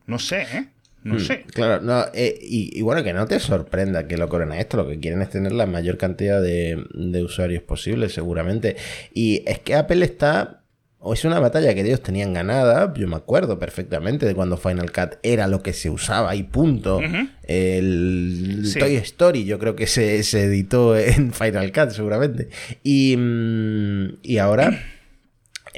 no 0.07 0.19
sé, 0.19 0.47
¿eh? 0.57 0.69
No 1.05 1.15
Hmm, 1.17 1.21
sé. 1.21 1.45
Claro, 1.53 1.83
no, 1.83 2.07
eh, 2.15 2.39
y, 2.43 2.77
y 2.79 2.83
bueno, 2.83 3.05
que 3.05 3.13
no 3.13 3.27
te 3.27 3.39
sorprenda 3.39 4.09
que 4.09 4.17
lo 4.17 4.29
corren 4.29 4.51
a 4.53 4.59
esto. 4.59 4.77
Lo 4.79 4.89
que 4.89 4.99
quieren 4.99 5.21
es 5.23 5.31
tener 5.31 5.53
la 5.53 5.67
mayor 5.67 5.99
cantidad 5.99 6.41
de, 6.43 6.83
de 6.95 7.23
usuarios 7.23 7.63
posible, 7.63 8.09
seguramente. 8.09 8.77
Y 9.13 9.43
es 9.47 9.59
que 9.59 9.75
Apple 9.75 10.05
está. 10.05 10.63
O 11.07 11.13
es 11.13 11.23
una 11.27 11.39
batalla 11.39 11.75
que 11.75 11.83
ellos 11.83 12.01
tenían 12.03 12.33
ganada. 12.33 12.95
Yo 12.97 13.07
me 13.07 13.17
acuerdo 13.17 13.59
perfectamente 13.59 14.25
de 14.25 14.35
cuando 14.35 14.57
Final 14.57 14.91
Cut 14.91 15.19
era 15.23 15.47
lo 15.47 15.63
que 15.63 15.75
se 15.75 15.91
usaba 15.91 16.35
y 16.35 16.45
punto. 16.45 16.99
El 17.47 18.63
Sí. 18.65 18.79
Toy 18.79 18.97
Story, 18.97 19.45
yo 19.45 19.59
creo 19.59 19.77
que 19.77 19.87
se, 19.87 20.23
se 20.23 20.45
editó 20.45 20.97
en 20.97 21.33
Final 21.35 21.71
Cut, 21.73 21.91
seguramente. 21.91 22.49
Y, 22.83 23.17
mm, 23.19 24.15
y 24.23 24.39
ahora. 24.39 24.83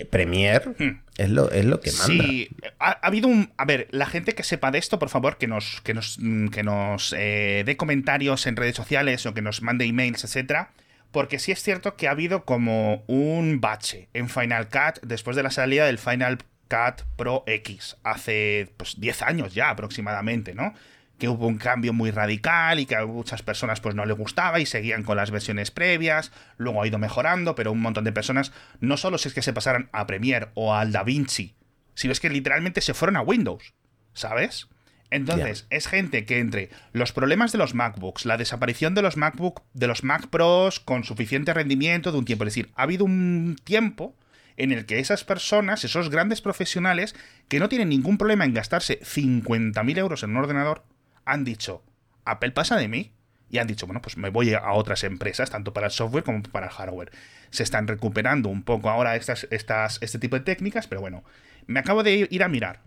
Premiere 0.05 0.67
Hmm. 0.79 1.01
es, 1.17 1.31
lo, 1.31 1.51
es 1.51 1.65
lo 1.65 1.81
que 1.81 1.91
manda. 1.93 2.25
Sí, 2.25 2.49
ha, 2.79 2.91
ha 2.91 3.07
habido 3.07 3.29
un... 3.29 3.53
A 3.57 3.65
ver, 3.65 3.89
la 3.91 4.07
gente 4.07 4.35
que 4.35 4.43
sepa 4.43 4.71
de 4.71 4.79
esto, 4.79 4.99
por 4.99 5.09
favor, 5.09 5.39
que 5.39 5.47
nos, 5.47 5.81
que 5.83 5.95
nos, 5.95 6.19
mm, 6.21 6.49
que 6.49 6.63
nos 6.63 7.15
eh, 7.17 7.63
dé 7.65 7.77
comentarios 7.77 8.47
en 8.47 8.57
redes 8.57 8.77
sociales 8.77 9.25
o 9.27 9.35
que 9.35 9.43
nos 9.43 9.63
mande 9.63 9.85
emails, 9.87 10.25
etcétera. 10.25 10.71
Porque 11.13 11.39
sí 11.39 11.53
es 11.53 11.63
cierto 11.63 11.97
que 11.97 12.09
ha 12.09 12.11
habido 12.11 12.45
como 12.45 13.05
un 13.07 13.61
bache 13.61 14.09
en 14.13 14.29
Final 14.29 14.69
Cut 14.69 15.01
después 15.03 15.37
de 15.37 15.43
la 15.43 15.51
salida 15.51 15.87
del 15.87 15.99
Final 15.99 16.39
Cut 16.69 17.03
Pro 17.17 17.45
X, 17.47 17.97
hace 18.03 18.73
pues 18.77 19.01
10 19.01 19.23
años 19.23 19.55
ya 19.55 19.71
aproximadamente, 19.71 20.55
¿no? 20.55 20.75
Que 21.19 21.29
hubo 21.29 21.47
un 21.47 21.59
cambio 21.59 21.93
muy 21.93 22.11
radical 22.11 22.79
y 22.79 22.87
que 22.87 22.97
a 22.97 23.07
muchas 23.07 23.43
personas 23.43 23.81
pues 23.81 23.95
no 23.95 24.05
les 24.05 24.17
gustaba 24.17 24.61
y 24.61 24.67
seguían 24.67 25.03
con 25.03 25.17
las 25.17 25.31
versiones 25.31 25.71
previas, 25.71 26.33
luego 26.59 26.83
ha 26.83 26.87
ido 26.87 26.99
mejorando, 26.99 27.55
pero 27.55 27.73
un 27.73 27.81
montón 27.81 28.05
de 28.05 28.13
personas 28.13 28.53
no 28.81 28.97
solo 28.97 29.19
si 29.19 29.29
es 29.29 29.35
que 29.35 29.43
se 29.43 29.53
pasaran 29.53 29.89
a 29.93 30.07
Premiere 30.07 30.49
o 30.55 30.75
al 30.75 30.93
DaVinci, 30.93 31.55
sino 31.95 32.13
es 32.13 32.21
que 32.21 32.31
literalmente 32.31 32.81
se 32.81 32.95
fueron 32.95 33.17
a 33.17 33.23
Windows, 33.23 33.75
¿sabes? 34.13 34.69
Entonces, 35.11 35.67
es 35.71 35.87
gente 35.87 36.25
que 36.25 36.41
entre 36.41 36.71
los 36.93 37.13
problemas 37.13 37.53
de 37.53 37.59
los 37.59 37.75
MacBooks, 37.75 38.27
la 38.27 38.37
desaparición 38.37 38.95
de 38.95 39.03
los 39.03 39.17
MacBook, 39.17 39.63
de 39.73 39.87
los 39.87 40.03
Mac 40.03 40.29
Pros 40.29 40.81
con 40.81 41.05
suficiente 41.05 41.55
rendimiento 41.55 42.11
de 42.13 42.19
un 42.19 42.25
tiempo, 42.25 42.45
es 42.45 42.49
decir, 42.49 42.71
ha 42.75 42.83
habido 42.83 43.05
un 43.05 43.57
tiempo 43.63 44.17
en 44.57 44.73
el 44.73 44.87
que 44.87 44.99
esas 44.99 45.23
personas, 45.23 45.85
esos 45.85 46.11
grandes 46.11 46.41
profesionales, 46.41 47.15
que 47.49 47.61
no 47.61 47.69
tienen 47.69 47.91
ningún 47.91 48.19
problema 48.19 48.45
en 48.45 48.55
gastarse 48.55 49.01
50.000 49.01 49.99
euros 49.99 50.23
en 50.23 50.31
un 50.31 50.39
ordenador, 50.39 50.85
han 51.27 51.45
dicho, 51.45 51.85
Apple 52.25 52.53
pasa 52.53 52.77
de 52.77 52.89
mí. 52.89 53.13
Y 53.49 53.59
han 53.59 53.69
dicho, 53.69 53.87
bueno, 53.87 54.03
pues 54.03 54.17
me 54.17 54.29
voy 54.29 54.55
a 54.55 54.73
otras 54.73 55.05
empresas, 55.05 55.51
tanto 55.51 55.73
para 55.73 55.87
el 55.87 55.93
software 55.93 56.25
como 56.25 56.43
para 56.43 56.67
el 56.67 56.73
hardware. 56.73 57.13
Se 57.51 57.63
están 57.63 57.87
recuperando 57.87 58.49
un 58.49 58.65
poco 58.65 58.91
ahora 58.91 59.15
estas, 59.15 59.47
estas, 59.53 59.99
este 60.01 60.19
tipo 60.19 60.37
de 60.37 60.45
técnicas, 60.45 60.89
pero 60.89 61.01
bueno, 61.01 61.23
me 61.67 61.79
acabo 61.79 62.03
de 62.03 62.27
ir 62.29 62.43
a 62.43 62.49
mirar. 62.49 62.81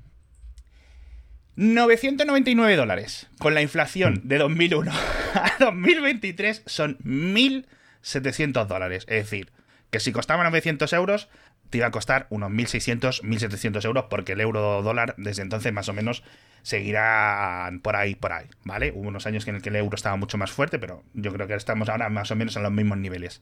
999 1.56 2.76
dólares. 2.78 3.28
Con 3.38 3.54
la 3.54 3.62
inflación 3.62 4.22
de 4.24 4.38
2001 4.38 4.92
a 5.34 5.52
2023 5.60 6.64
son 6.66 6.98
1.700 7.00 8.66
dólares. 8.66 9.06
Es 9.08 9.24
decir, 9.30 9.52
que 9.92 10.00
si 10.00 10.12
costaba 10.12 10.44
900 10.44 10.92
euros, 10.94 11.30
te 11.70 11.80
iba 11.80 11.88
a 11.88 11.92
costar 11.92 12.28
unos 12.30 12.52
1.600, 12.52 13.24
1.700 13.24 13.86
euros, 13.86 14.06
porque 14.10 14.34
el 14.34 14.42
euro 14.42 14.82
dólar 14.82 15.16
desde 15.18 15.42
entonces 15.42 15.74
más 15.74 15.90
o 15.90 15.94
menos 15.94 16.24
seguirá 16.62 17.70
por 17.82 17.96
ahí, 17.96 18.16
por 18.16 18.34
ahí, 18.34 18.46
¿vale? 18.64 18.92
Hubo 18.96 19.08
unos 19.08 19.26
años 19.26 19.48
en 19.48 19.56
el 19.56 19.62
que 19.62 19.70
el 19.70 19.76
euro 19.76 19.96
estaba 19.96 20.16
mucho 20.16 20.38
más 20.38 20.52
fuerte, 20.52 20.80
pero 20.80 21.04
yo 21.14 21.32
creo 21.34 21.48
que 21.48 21.56
estamos 21.56 21.90
ahora 21.90 22.10
más 22.10 22.32
o 22.32 22.36
menos 22.36 22.56
en 22.56 22.64
los 22.64 22.72
mismos 22.72 22.98
niveles. 22.98 23.42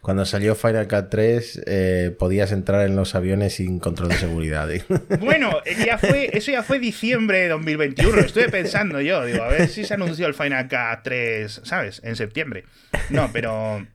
Cuando 0.00 0.24
salió 0.26 0.56
Final 0.56 0.88
Cut 0.88 1.08
3, 1.08 1.62
eh, 1.66 2.16
podías 2.18 2.50
entrar 2.50 2.84
en 2.84 2.96
los 2.96 3.14
aviones 3.14 3.54
sin 3.54 3.78
control 3.78 4.08
de 4.08 4.16
seguridad. 4.16 4.68
¿eh? 4.72 4.84
Bueno, 5.20 5.58
eh, 5.64 5.76
ya 5.86 5.98
fue, 5.98 6.36
eso 6.36 6.50
ya 6.50 6.64
fue 6.64 6.80
diciembre 6.80 7.38
de 7.42 7.48
2021. 7.50 8.18
Estuve 8.22 8.48
pensando 8.48 9.00
yo, 9.00 9.24
digo, 9.24 9.44
a 9.44 9.48
ver 9.48 9.68
si 9.68 9.84
se 9.84 9.94
anunció 9.94 10.26
el 10.26 10.34
Final 10.34 10.66
Cut 10.68 11.04
3, 11.04 11.60
¿sabes? 11.62 12.00
En 12.02 12.16
septiembre. 12.16 12.64
No, 13.10 13.30
pero. 13.32 13.86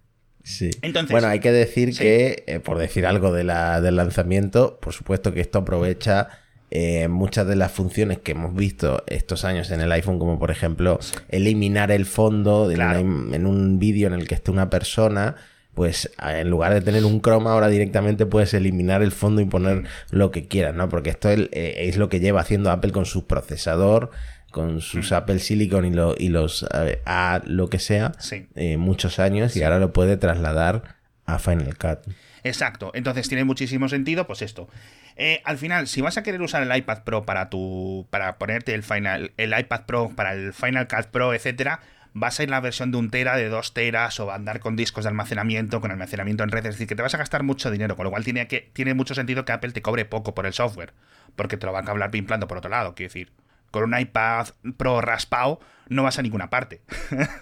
Sí. 0.44 0.72
Entonces- 0.82 1.12
bueno, 1.12 1.28
hay 1.28 1.42
que 1.42 1.52
decir 1.52 1.94
Sí. 1.94 2.00
que, 2.02 2.44
eh, 2.48 2.60
por 2.62 2.78
decir 2.78 3.06
algo 3.06 3.34
de 3.34 3.44
la, 3.44 3.82
del 3.82 3.98
lanzamiento, 3.98 4.80
por 4.80 4.94
supuesto 4.94 5.34
que 5.34 5.42
esto 5.42 5.60
aprovecha 5.60 6.30
eh, 6.72 7.08
muchas 7.10 7.46
de 7.48 7.56
las 7.56 7.72
funciones 7.72 8.20
que 8.20 8.32
hemos 8.32 8.56
visto 8.56 9.04
estos 9.08 9.44
años 9.46 9.70
en 9.72 9.82
el 9.82 9.92
iPhone, 9.92 10.18
como 10.20 10.40
por 10.40 10.52
ejemplo 10.52 11.00
eliminar 11.30 11.92
el 11.92 12.06
fondo 12.06 12.68
de 12.68 12.76
Claro. 12.76 13.02
una 13.02 13.10
im- 13.30 13.36
en 13.36 13.46
un 13.46 13.78
vídeo 13.78 14.08
en 14.08 14.14
el 14.14 14.28
que 14.28 14.36
esté 14.36 14.52
una 14.52 14.70
persona. 14.70 15.36
Pues 15.74 16.12
en 16.22 16.50
lugar 16.50 16.74
de 16.74 16.82
tener 16.82 17.06
un 17.06 17.22
croma, 17.22 17.54
ahora 17.54 17.70
directamente 17.70 18.26
puedes 18.26 18.54
eliminar 18.54 19.02
el 19.02 19.14
fondo 19.14 19.40
y 19.42 19.46
poner 19.46 19.84
lo 20.10 20.30
que 20.30 20.48
quieras, 20.50 20.76
¿no? 20.76 20.90
Porque 20.90 21.12
esto 21.12 21.30
es, 21.30 21.48
eh, 21.54 21.76
es 21.88 21.96
lo 21.96 22.10
que 22.10 22.20
lleva 22.20 22.42
haciendo 22.42 22.72
Apple 22.72 22.92
con 22.92 23.06
su 23.06 23.26
procesador, 23.26 24.12
con 24.52 24.82
sus 24.82 25.14
Apple 25.14 25.40
Silicon 25.40 25.86
y, 25.86 25.92
lo- 25.92 26.14
y 26.18 26.28
los 26.28 26.66
A, 27.06 27.42
lo 27.46 27.70
que 27.70 27.80
sea, 27.80 28.12
Sí. 28.20 28.48
eh, 28.56 28.76
muchos 28.76 29.20
años 29.20 29.56
y 29.56 29.64
ahora 29.64 29.80
lo 29.80 29.94
puede 29.94 30.18
trasladar 30.18 30.84
a 31.26 31.40
Final 31.40 31.78
Cut. 31.78 32.00
Exacto. 32.44 32.92
Entonces 32.94 33.28
tiene 33.28 33.44
muchísimo 33.44 33.90
sentido, 33.90 34.28
pues 34.28 34.42
esto. 34.42 34.68
Eh, 35.16 35.42
al 35.46 35.58
final, 35.58 35.88
si 35.88 36.02
vas 36.02 36.18
a 36.18 36.24
querer 36.24 36.42
usar 36.42 36.64
el 36.64 36.76
iPad 36.76 37.04
Pro 37.04 37.24
para 37.24 37.50
tu. 37.50 38.08
para 38.10 38.38
ponerte 38.38 38.74
el 38.74 38.84
Final. 38.84 39.32
el 39.38 39.58
iPad 39.58 39.82
Pro 39.86 40.10
para 40.16 40.34
el 40.34 40.54
Final 40.54 40.88
Cut 40.88 41.08
Pro, 41.08 41.34
etcétera, 41.34 41.82
vas 42.14 42.40
a 42.40 42.44
ir 42.44 42.50
la 42.50 42.60
versión 42.60 42.92
de 42.92 42.98
un 42.98 43.10
tera, 43.10 43.36
de 43.36 43.50
dos 43.50 43.74
teras, 43.74 44.20
o 44.20 44.32
a 44.32 44.36
andar 44.36 44.60
con 44.60 44.76
discos 44.76 45.04
de 45.04 45.10
almacenamiento, 45.10 45.82
con 45.82 45.92
almacenamiento 45.92 46.44
en 46.44 46.50
red. 46.50 46.66
Es 46.66 46.76
decir, 46.76 46.88
que 46.88 46.96
te 46.96 47.02
vas 47.02 47.14
a 47.14 47.18
gastar 47.18 47.44
mucho 47.44 47.72
dinero, 47.72 47.96
con 47.96 48.06
lo 48.06 48.12
cual 48.12 48.24
tiene, 48.24 48.48
que, 48.48 48.70
tiene 48.74 48.94
mucho 48.94 49.16
sentido 49.16 49.46
que 49.46 49.52
Apple 49.52 49.72
te 49.72 49.82
cobre 49.82 50.06
poco 50.06 50.34
por 50.34 50.46
el 50.46 50.54
software. 50.54 50.94
Porque 51.36 51.58
te 51.58 51.66
lo 51.66 51.72
van 51.72 51.88
a 51.88 51.92
hablar 51.92 52.12
pimplando 52.12 52.48
por 52.48 52.58
otro 52.58 52.70
lado, 52.70 52.96
quiero 52.96 53.10
decir. 53.10 53.32
Con 53.70 53.84
un 53.84 53.98
iPad 53.98 54.50
Pro 54.76 55.00
raspado 55.00 55.62
no 55.88 56.04
vas 56.04 56.20
a 56.20 56.22
ninguna 56.22 56.50
parte. 56.50 56.82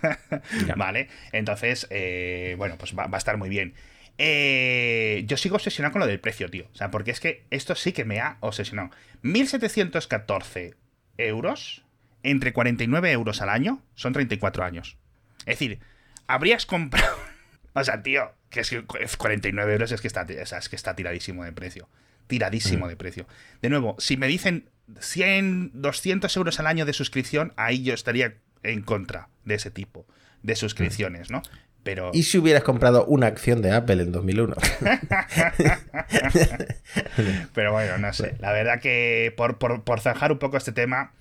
¿Vale? 0.76 1.08
Entonces, 1.32 1.88
eh, 1.90 2.54
bueno, 2.58 2.76
pues 2.78 2.96
va, 2.98 3.08
va 3.08 3.18
a 3.18 3.20
estar 3.20 3.38
muy 3.38 3.50
bien. 3.50 3.74
Eh, 4.22 5.24
yo 5.28 5.38
sigo 5.38 5.56
obsesionado 5.56 5.94
con 5.94 6.02
lo 6.02 6.06
del 6.06 6.20
precio, 6.20 6.50
tío. 6.50 6.66
O 6.74 6.76
sea, 6.76 6.92
porque 6.92 7.12
es 7.12 7.22
que 7.22 7.46
esto 7.50 7.74
sí 7.76 7.94
que 7.94 8.04
me 8.04 8.20
ha 8.20 8.38
obsesionado. 8.42 8.92
1.714 9.24 10.76
euros 11.18 11.86
entre 12.22 12.52
49 12.52 13.12
euros 13.14 13.42
al 13.42 13.50
año 13.50 13.82
son 13.96 14.12
34 14.12 14.64
años. 14.66 14.98
Es 15.40 15.58
decir, 15.58 15.80
habrías 16.28 16.66
comprado... 16.66 17.18
O 17.74 17.84
sea, 17.84 18.02
tío, 18.02 18.34
que 18.50 18.62
es 18.62 18.70
que 18.72 18.84
49 18.84 19.74
euros 19.74 19.92
es 19.92 20.02
que 20.02 20.08
está, 20.08 20.26
o 20.42 20.46
sea, 20.48 20.58
es 20.58 20.70
que 20.70 20.76
está 20.76 20.96
tiradísimo 20.96 21.46
de 21.46 21.54
precio. 21.54 21.88
Tiradísimo 22.26 22.88
de 22.88 22.98
precio. 22.98 23.28
De 23.62 23.70
nuevo, 23.70 23.96
si 24.00 24.18
me 24.18 24.28
dicen 24.28 24.70
100, 25.00 25.72
200 25.76 26.36
euros 26.36 26.60
al 26.60 26.66
año 26.66 26.86
de 26.86 26.94
suscripción, 26.94 27.54
ahí 27.58 27.84
yo 27.84 27.94
estaría 27.94 28.34
en 28.64 28.82
contra 28.82 29.30
de 29.46 29.54
ese 29.56 29.70
tipo 29.70 30.08
de 30.42 30.56
suscripciones, 30.56 31.30
¿no? 31.30 31.44
Pero... 31.84 32.12
¿Y 32.14 32.24
si 32.24 32.38
hubieras 32.38 32.64
comprado 32.64 33.06
una 33.06 33.28
acción 33.28 33.62
de 33.62 33.72
Apple 33.72 34.04
en 34.04 34.12
2001? 34.12 34.56
Pero 37.54 37.72
bueno, 37.72 37.98
no 37.98 38.14
sé. 38.14 38.36
La 38.40 38.52
verdad 38.52 38.82
que 38.82 39.34
por, 39.38 39.58
por, 39.58 39.84
por 39.84 40.02
zanjar 40.02 40.32
un 40.32 40.40
poco 40.40 40.58
este 40.58 40.72
tema, 40.72 41.14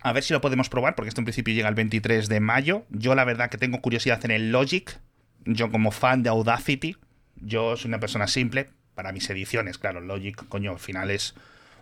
a 0.00 0.12
ver 0.12 0.22
si 0.22 0.32
lo 0.32 0.40
podemos 0.40 0.68
probar, 0.68 0.94
porque 0.94 1.08
esto 1.08 1.20
en 1.20 1.24
principio 1.24 1.54
llega 1.54 1.68
el 1.68 1.74
23 1.74 2.28
de 2.28 2.40
mayo. 2.40 2.84
Yo 2.90 3.14
la 3.14 3.24
verdad 3.24 3.50
que 3.50 3.58
tengo 3.58 3.80
curiosidad 3.80 4.24
en 4.24 4.30
el 4.30 4.52
Logic. 4.52 4.98
Yo 5.46 5.70
como 5.70 5.90
fan 5.90 6.22
de 6.22 6.30
Audacity, 6.30 6.96
yo 7.36 7.76
soy 7.76 7.88
una 7.88 8.00
persona 8.00 8.26
simple. 8.26 8.70
Para 8.94 9.12
mis 9.12 9.28
ediciones, 9.28 9.78
claro, 9.78 10.00
Logic, 10.00 10.36
coño, 10.48 10.72
al 10.72 10.78
final 10.78 11.10
es 11.10 11.34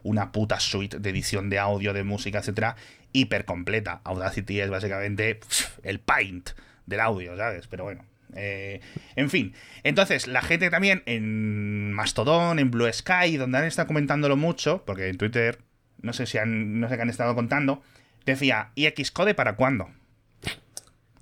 una 0.03 0.33
puta 0.33 0.59
suite 0.59 0.99
de 0.99 1.11
edición 1.11 1.51
de 1.51 1.59
audio, 1.59 1.93
de 1.93 2.05
música, 2.05 2.39
etcétera, 2.39 2.77
hiper 3.13 3.45
completa. 3.45 4.01
Audacity 4.05 4.61
es 4.61 4.71
básicamente 4.71 5.41
el 5.83 6.01
paint 6.01 6.51
del 6.87 7.01
audio, 7.01 7.37
¿sabes? 7.37 7.67
Pero 7.67 7.85
bueno. 7.85 8.05
Eh, 8.35 8.81
en 9.17 9.31
fin, 9.31 9.55
entonces 9.83 10.27
la 10.27 10.43
gente 10.43 10.71
también 10.71 11.03
en 11.07 11.93
Mastodon, 11.93 12.59
en 12.59 12.71
Blue 12.71 12.91
Sky, 12.93 13.37
donde 13.37 13.59
han 13.59 13.65
estado 13.65 13.89
comentándolo 13.89 14.37
mucho, 14.37 14.85
porque 14.85 15.09
en 15.09 15.19
Twitter, 15.19 15.59
no 16.01 16.13
sé 16.13 16.27
si 16.27 16.39
han, 16.39 16.81
no 16.81 16.89
sé 16.89 16.97
qué 16.97 17.03
han 17.03 17.11
estado 17.11 17.35
contando, 17.35 17.83
decía, 18.25 18.71
¿y 18.75 18.87
Xcode 18.89 19.35
para 19.35 19.57
cuándo? 19.57 19.91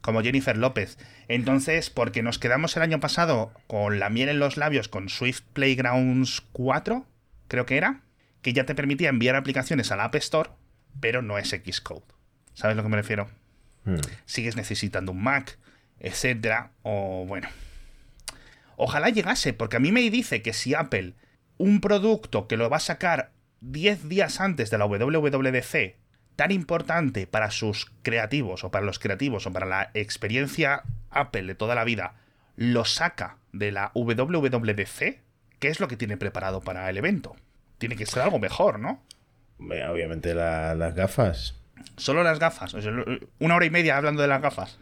Como 0.01 0.23
Jennifer 0.23 0.57
López. 0.57 0.99
Entonces, 1.29 1.91
porque 1.91 2.23
nos 2.23 2.39
quedamos 2.39 2.77
el 2.77 2.83
año 2.83 3.01
pasado 3.01 3.53
con 3.67 3.99
la 3.99 4.09
miel 4.09 4.29
en 4.29 4.39
los 4.39 4.57
labios 4.57 4.89
con 4.89 5.09
Swift 5.09 5.43
Playgrounds 5.53 6.43
4, 6.53 7.07
creo 7.49 7.67
que 7.67 7.77
era, 7.77 8.01
que 8.43 8.53
ya 8.53 8.65
te 8.65 8.75
permitía 8.75 9.11
enviar 9.11 9.37
aplicaciones 9.37 9.93
al 9.93 10.01
App 10.01 10.15
Store, 10.17 10.51
pero 11.01 11.23
no 11.23 11.39
es 11.39 11.51
Xcode. 11.51 12.03
¿Sabes 12.55 12.75
a 12.75 12.77
lo 12.77 12.83
que 12.83 12.89
me 12.89 12.97
refiero? 12.97 13.29
Hmm. 13.85 13.97
Sigues 14.25 14.57
necesitando 14.57 15.13
un 15.13 15.23
Mac, 15.23 15.59
etcétera, 16.01 16.71
o 16.83 17.25
bueno. 17.27 17.49
Ojalá 18.77 19.11
llegase, 19.11 19.53
porque 19.53 19.77
a 19.77 19.81
mí 19.81 19.93
me 19.93 20.01
dice 20.11 20.43
que 20.43 20.53
si 20.53 20.75
Apple, 20.75 21.15
un 21.59 21.81
producto 21.81 22.49
que 22.49 22.57
lo 22.57 22.71
va 22.71 22.79
a 22.79 22.81
sacar 22.81 23.31
10 23.61 24.09
días 24.09 24.41
antes 24.41 24.71
de 24.71 24.79
la 24.79 24.87
WWDC, 24.87 25.97
tan 26.37 26.51
importante 26.51 27.27
para 27.27 27.51
sus 27.51 27.93
creativos, 28.03 28.65
o 28.65 28.71
para 28.71 28.87
los 28.87 28.99
creativos, 28.99 29.47
o 29.47 29.53
para 29.53 29.67
la 29.67 29.91
experiencia 29.93 30.83
Apple 31.11 31.43
de 31.43 31.55
toda 31.55 31.75
la 31.75 31.85
vida, 31.85 32.15
lo 32.57 32.87
saca 32.87 33.37
de 33.53 33.73
la 33.73 33.91
WWDC, 33.95 35.21
¿qué 35.59 35.69
es 35.69 35.81
lo 35.81 35.89
que 35.89 35.97
tiene 35.99 36.17
preparado 36.17 36.63
para 36.63 36.89
el 36.89 36.97
evento? 36.97 37.37
Tiene 37.77 37.97
que 37.97 38.07
ser 38.07 38.23
algo 38.23 38.39
mejor, 38.39 38.79
¿no? 38.79 39.03
Obviamente 39.59 40.33
la- 40.35 40.75
las 40.75 40.95
gafas. 40.95 41.57
Solo 41.99 42.23
las 42.23 42.39
gafas. 42.39 42.75
una 43.39 43.55
hora 43.57 43.67
y 43.67 43.71
media 43.71 43.99
hablando 43.99 44.23
de 44.23 44.29
las 44.29 44.41
gafas. 44.41 44.79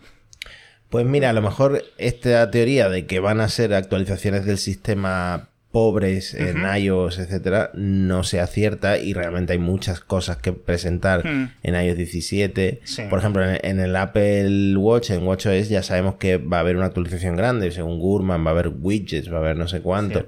Pues 0.91 1.05
mira, 1.05 1.31
a 1.31 1.33
lo 1.33 1.43
mejor 1.43 1.85
esta 1.99 2.51
teoría 2.51 2.89
de 2.89 3.07
que 3.07 3.21
van 3.21 3.41
a 3.41 3.49
ser 3.49 3.75
actualizaciones 3.75 4.47
del 4.47 4.59
sistema 4.59 5.49
pobres 5.71 6.33
en 6.33 6.65
iOS, 6.65 7.19
etcétera, 7.19 7.71
no 7.75 8.25
se 8.25 8.41
acierta 8.41 8.99
y 8.99 9.13
realmente 9.13 9.53
hay 9.53 9.59
muchas 9.59 10.01
cosas 10.01 10.39
que 10.39 10.53
presentar 10.53 11.27
hmm. 11.27 11.51
en 11.63 11.75
iOS 11.75 11.97
17. 11.97 12.81
Por 13.11 13.19
ejemplo, 13.19 13.45
en, 13.45 13.79
el 13.79 13.95
Apple 13.97 14.77
Watch, 14.77 15.11
en 15.11 15.27
WatchOS, 15.27 15.69
ya 15.69 15.83
sabemos 15.83 16.15
que 16.15 16.39
va 16.39 16.57
a 16.57 16.61
haber 16.61 16.77
una 16.77 16.87
actualización 16.87 17.37
grande. 17.37 17.71
Según 17.71 17.99
Gurman, 17.99 18.45
va 18.45 18.51
a 18.51 18.53
haber 18.53 18.69
widgets, 18.69 19.31
va 19.31 19.37
a 19.37 19.41
haber 19.41 19.57
no 19.57 19.69
sé 19.69 19.81
cuánto. 19.81 20.27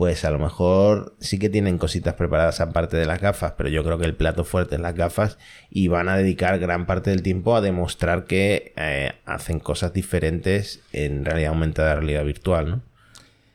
Pues 0.00 0.24
a 0.24 0.30
lo 0.30 0.38
mejor 0.38 1.14
sí 1.20 1.38
que 1.38 1.50
tienen 1.50 1.76
cositas 1.76 2.14
preparadas 2.14 2.62
aparte 2.62 2.96
de 2.96 3.04
las 3.04 3.20
gafas, 3.20 3.52
pero 3.58 3.68
yo 3.68 3.84
creo 3.84 3.98
que 3.98 4.06
el 4.06 4.16
plato 4.16 4.44
fuerte 4.44 4.76
es 4.76 4.80
las 4.80 4.94
gafas 4.94 5.36
y 5.68 5.88
van 5.88 6.08
a 6.08 6.16
dedicar 6.16 6.58
gran 6.58 6.86
parte 6.86 7.10
del 7.10 7.22
tiempo 7.22 7.54
a 7.54 7.60
demostrar 7.60 8.24
que 8.24 8.72
eh, 8.76 9.12
hacen 9.26 9.60
cosas 9.60 9.92
diferentes 9.92 10.80
en 10.94 11.26
realidad 11.26 11.50
aumentada 11.50 11.96
realidad 11.96 12.24
virtual, 12.24 12.70
¿no? 12.70 12.82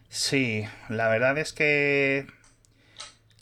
Sí, 0.08 0.66
la 0.88 1.10
verdad 1.10 1.36
es 1.40 1.52
que 1.52 2.28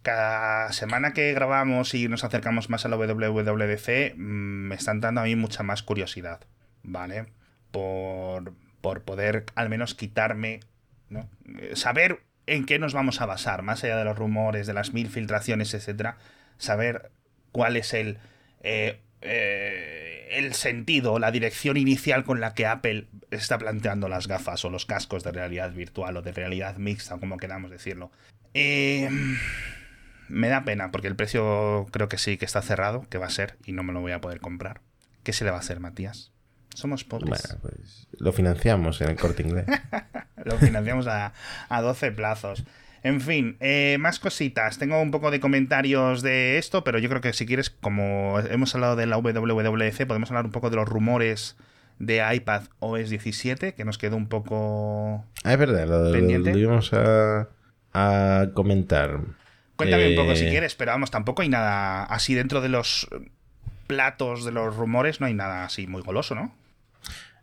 cada 0.02 0.72
semana 0.72 1.12
que 1.12 1.34
grabamos 1.34 1.96
y 1.96 2.08
nos 2.08 2.24
acercamos 2.24 2.70
más 2.70 2.86
a 2.86 2.88
la 2.88 2.96
WWDC, 2.96 4.16
mm, 4.16 4.22
me 4.70 4.76
están 4.76 5.02
dando 5.02 5.20
a 5.20 5.26
mí 5.26 5.36
mucha 5.36 5.62
más 5.62 5.84
curiosidad, 5.84 6.40
¿vale? 6.84 7.26
Por, 7.70 8.54
por 8.80 9.02
poder 9.02 9.44
al 9.56 9.68
menos 9.68 9.94
quitarme, 9.94 10.62
¿no? 11.10 11.30
Eh, 11.60 11.76
saber 11.76 12.22
en 12.48 12.66
qué 12.66 12.80
nos 12.80 12.94
vamos 12.94 13.22
a 13.22 13.26
basar, 13.26 13.62
más 13.62 13.84
allá 13.84 13.98
de 13.98 14.06
los 14.06 14.18
rumores, 14.18 14.68
de 14.68 14.74
las 14.74 14.94
mil 14.94 15.10
filtraciones, 15.10 15.74
etcétera, 15.74 16.18
saber 16.58 17.12
cuál 17.52 17.78
es 17.78 17.94
el 17.94 18.18
eh, 18.62 19.00
eh, 19.22 20.28
el 20.32 20.54
sentido, 20.54 21.20
la 21.20 21.32
dirección 21.32 21.78
inicial 21.78 22.24
con 22.24 22.42
la 22.42 22.54
que 22.54 22.66
Apple 22.66 23.08
está 23.32 23.58
planteando 23.58 24.10
las 24.10 24.28
gafas 24.28 24.66
o 24.66 24.70
los 24.70 24.86
cascos 24.86 25.24
de 25.24 25.32
realidad 25.32 25.72
virtual 25.72 26.18
o 26.18 26.22
de 26.22 26.32
realidad 26.32 26.78
mixta, 26.78 27.18
como 27.18 27.38
queramos 27.38 27.72
decirlo. 27.72 28.12
Eh, 28.54 29.10
me 30.28 30.50
da 30.50 30.66
pena 30.66 30.92
porque 30.92 31.08
el 31.08 31.16
precio 31.16 31.88
creo 31.92 32.10
que 32.10 32.18
sí 32.18 32.38
que 32.38 32.46
está 32.46 32.62
cerrado, 32.62 33.06
que 33.10 33.18
va 33.18 33.28
a 33.28 33.30
ser, 33.30 33.58
y 33.66 33.72
no 33.72 33.84
me 33.84 33.94
lo 33.94 34.02
voy 34.02 34.12
a 34.12 34.22
poder 34.22 34.40
comprar. 34.40 34.82
¿Qué 35.24 35.34
se 35.34 35.46
le 35.46 35.52
va 35.52 35.58
a 35.58 35.60
hacer, 35.62 35.80
Matías? 35.80 36.32
Somos 36.74 37.04
pobres. 37.04 37.58
Pues 37.62 38.08
lo 38.18 38.34
financiamos 38.34 39.00
en 39.02 39.10
el 39.10 39.16
corte 39.16 39.44
inglés. 39.44 39.66
lo 40.44 40.58
financiamos 40.58 41.08
a, 41.08 41.34
a 41.70 41.82
12 41.82 42.12
plazos. 42.12 42.64
En 43.04 43.20
fin, 43.20 43.58
eh, 43.60 43.98
más 44.00 44.20
cositas. 44.20 44.78
Tengo 44.78 45.02
un 45.02 45.12
poco 45.12 45.30
de 45.30 45.42
comentarios 45.42 46.22
de 46.22 46.58
esto, 46.58 46.86
pero 46.86 47.00
yo 47.00 47.10
creo 47.10 47.22
que 47.22 47.34
si 47.34 47.46
quieres, 47.46 47.70
como 47.70 48.40
hemos 48.40 48.74
hablado 48.76 48.96
de 48.96 49.06
la 49.06 49.18
WWDC, 49.18 50.08
podemos 50.08 50.32
hablar 50.32 50.46
un 50.46 50.52
poco 50.52 50.70
de 50.70 50.78
los 50.78 50.88
rumores 50.88 51.58
de 52.00 52.24
iPad 52.34 52.64
OS 52.80 53.10
17, 53.10 53.74
que 53.74 53.84
nos 53.84 53.98
quedó 53.98 54.16
un 54.16 54.28
poco. 54.28 55.26
Ah, 55.44 55.52
es 55.54 55.60
verdad, 55.60 55.86
lo, 55.86 56.14
pendiente. 56.14 56.54
lo, 56.54 56.58
íbamos 56.58 56.94
a, 56.94 57.50
a, 57.94 58.48
comentar. 58.54 59.20
Cuéntame 59.76 60.10
un 60.12 60.16
poco 60.16 60.36
si 60.38 60.46
eh, 60.46 60.50
quieres, 60.50 60.76
pero 60.76 60.92
vamos, 60.92 61.12
tampoco 61.12 61.42
hay 61.42 61.50
nada 61.50 62.04
así 62.06 62.34
dentro 62.34 62.62
de 62.62 62.70
los 62.70 63.10
platos 63.88 64.46
de 64.46 64.54
los 64.54 64.76
rumores, 64.78 65.20
no 65.20 65.28
hay 65.28 65.34
nada 65.34 65.66
así 65.66 65.88
muy 65.88 66.02
goloso, 66.02 66.36
¿no? 66.36 66.56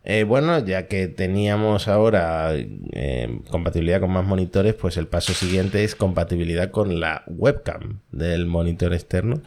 Eh, 0.03 0.25
bueno, 0.25 0.59
ya 0.65 0.87
que 0.87 1.09
teníamos 1.09 1.87
ahora 1.87 2.53
eh, 2.55 3.41
compatibilidad 3.51 4.01
con 4.01 4.11
más 4.11 4.25
monitores, 4.25 4.75
pues 4.75 4.97
el 4.97 5.07
paso 5.07 5.35
siguiente 5.35 5.85
es 5.85 5.95
compatibilidad 5.95 6.71
con 6.71 7.01
la 7.01 7.23
webcam 7.27 8.01
del 8.11 8.47
monitor 8.47 8.95
externo. 8.95 9.43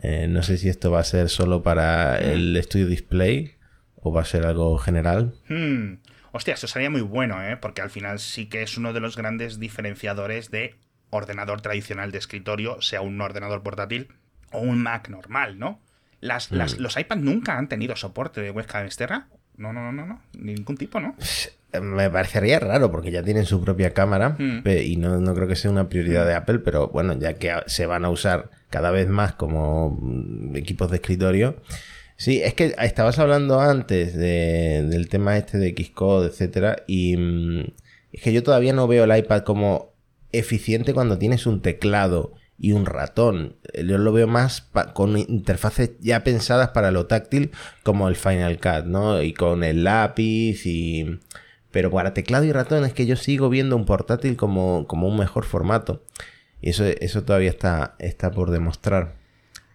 Eh, 0.00 0.26
no 0.28 0.42
sé 0.42 0.58
si 0.58 0.68
esto 0.68 0.90
va 0.90 1.00
a 1.00 1.04
ser 1.04 1.28
solo 1.28 1.62
para 1.62 2.18
el 2.18 2.60
Studio 2.62 2.86
Display 2.88 3.54
o 3.96 4.12
va 4.12 4.22
a 4.22 4.24
ser 4.24 4.44
algo 4.44 4.76
general. 4.78 5.34
Hmm. 5.48 5.98
Hostia, 6.32 6.54
eso 6.54 6.66
sería 6.66 6.90
muy 6.90 7.02
bueno, 7.02 7.42
¿eh? 7.42 7.56
porque 7.58 7.82
al 7.82 7.90
final 7.90 8.18
sí 8.18 8.46
que 8.46 8.62
es 8.62 8.76
uno 8.78 8.92
de 8.92 9.00
los 9.00 9.16
grandes 9.16 9.60
diferenciadores 9.60 10.50
de 10.50 10.76
ordenador 11.10 11.60
tradicional 11.60 12.10
de 12.10 12.18
escritorio, 12.18 12.80
sea 12.80 13.02
un 13.02 13.20
ordenador 13.20 13.62
portátil 13.62 14.08
o 14.50 14.60
un 14.60 14.82
Mac 14.82 15.10
normal, 15.10 15.58
¿no? 15.58 15.80
Las, 16.20 16.50
las, 16.50 16.78
hmm. 16.78 16.82
los 16.82 16.96
iPad 16.96 17.16
nunca 17.16 17.58
han 17.58 17.68
tenido 17.68 17.94
soporte 17.94 18.40
de 18.40 18.50
webcam 18.50 18.86
externa 18.86 19.28
no, 19.56 19.72
no, 19.72 19.92
no, 19.92 20.06
no, 20.06 20.20
ningún 20.38 20.76
tipo, 20.76 21.00
¿no? 21.00 21.14
Me 21.80 22.10
parecería 22.10 22.58
raro 22.58 22.90
porque 22.90 23.10
ya 23.10 23.22
tienen 23.22 23.46
su 23.46 23.62
propia 23.62 23.94
cámara 23.94 24.36
hmm. 24.38 24.62
y 24.84 24.96
no, 24.96 25.34
creo 25.34 25.48
que 25.48 25.56
sea 25.56 25.70
una 25.70 25.88
prioridad 25.88 26.26
de 26.26 26.34
Apple, 26.34 26.58
pero 26.58 26.88
bueno, 26.88 27.18
ya 27.18 27.34
que 27.34 27.54
se 27.66 27.86
van 27.86 28.04
a 28.04 28.10
usar 28.10 28.50
cada 28.68 28.90
vez 28.90 29.08
más 29.08 29.32
como 29.34 29.98
mm, 30.00 30.56
equipos 30.56 30.90
de 30.90 30.96
escritorio. 30.96 31.56
Sí, 32.16 32.42
es 32.42 32.54
que 32.54 32.74
estabas 32.78 33.18
hablando 33.18 33.60
antes 33.60 34.14
del 34.14 35.08
tema 35.08 35.36
este 35.36 35.58
de 35.58 35.74
Xcode, 35.74 36.28
etcétera, 36.28 36.76
y 36.86 37.16
mm, 37.16 37.64
es 38.12 38.22
que 38.22 38.32
yo 38.32 38.42
todavía 38.42 38.74
no 38.74 38.86
veo 38.86 39.04
el 39.04 39.16
iPad 39.16 39.42
como 39.42 39.92
eficiente 40.30 40.94
cuando 40.94 41.18
tienes 41.18 41.46
un 41.46 41.62
teclado 41.62 42.34
y 42.58 42.72
un 42.72 42.86
ratón. 42.86 43.56
Yo 43.74 43.98
lo 43.98 44.12
veo 44.12 44.26
más 44.26 44.70
con 44.94 45.18
interfaces 45.18 45.92
ya 46.00 46.22
pensadas 46.24 46.68
para 46.70 46.90
lo 46.90 47.06
táctil 47.06 47.50
como 47.82 48.08
el 48.08 48.16
Final 48.16 48.60
Cut, 48.60 48.86
¿no? 48.86 49.22
Y 49.22 49.32
con 49.32 49.64
el 49.64 49.84
lápiz 49.84 50.66
y... 50.66 51.20
Pero 51.70 51.90
para 51.90 52.12
teclado 52.12 52.44
y 52.44 52.52
ratón 52.52 52.84
es 52.84 52.92
que 52.92 53.06
yo 53.06 53.16
sigo 53.16 53.48
viendo 53.48 53.76
un 53.76 53.86
portátil 53.86 54.36
como, 54.36 54.86
como 54.86 55.08
un 55.08 55.18
mejor 55.18 55.44
formato. 55.44 56.04
Y 56.60 56.70
eso, 56.70 56.84
eso 56.84 57.24
todavía 57.24 57.50
está, 57.50 57.96
está 57.98 58.30
por 58.30 58.50
demostrar. 58.50 59.16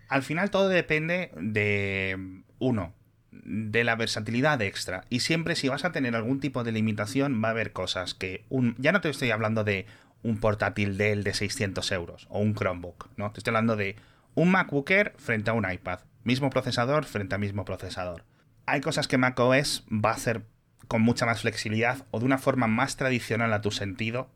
Al 0.08 0.24
final 0.24 0.52
todo 0.52 0.70
depende 0.70 1.32
de, 1.36 2.44
uno, 2.60 2.94
de 3.32 3.84
la 3.84 3.96
versatilidad 3.96 4.62
extra. 4.62 5.04
Y 5.10 5.22
siempre 5.22 5.56
si 5.56 5.70
vas 5.70 5.86
a 5.86 5.92
tener 5.92 6.16
algún 6.16 6.40
tipo 6.40 6.64
de 6.64 6.72
limitación 6.72 7.42
va 7.44 7.50
a 7.50 7.52
haber 7.52 7.74
cosas 7.74 8.14
que... 8.14 8.46
Un, 8.50 8.76
ya 8.78 8.92
no 8.92 9.02
te 9.02 9.10
estoy 9.10 9.32
hablando 9.32 9.64
de 9.64 9.88
un 10.24 10.40
portátil 10.40 10.98
Dell 10.98 11.24
de 11.24 11.34
600 11.34 11.92
euros 11.92 12.28
o 12.30 12.40
un 12.40 12.54
Chromebook, 12.54 13.10
¿no? 13.18 13.32
Te 13.32 13.40
estoy 13.40 13.52
hablando 13.52 13.76
de 13.76 13.96
un 14.36 14.52
MacBook 14.52 14.92
frente 15.18 15.50
a 15.50 15.54
un 15.54 15.70
iPad, 15.70 16.00
mismo 16.24 16.50
procesador 16.50 17.06
frente 17.06 17.36
a 17.36 17.38
mismo 17.38 17.66
procesador. 17.66 18.24
Hay 18.66 18.82
cosas 18.82 19.08
que 19.08 19.18
macOS 19.18 19.86
va 19.90 20.12
a 20.12 20.16
hacer 20.16 20.44
con 20.88 21.02
mucha 21.02 21.26
más 21.26 21.42
flexibilidad 21.42 22.06
o 22.12 22.20
de 22.20 22.26
una 22.26 22.38
forma 22.38 22.68
más 22.68 22.98
tradicional 22.98 23.54
a 23.54 23.62
tu 23.62 23.72
sentido 23.72 24.30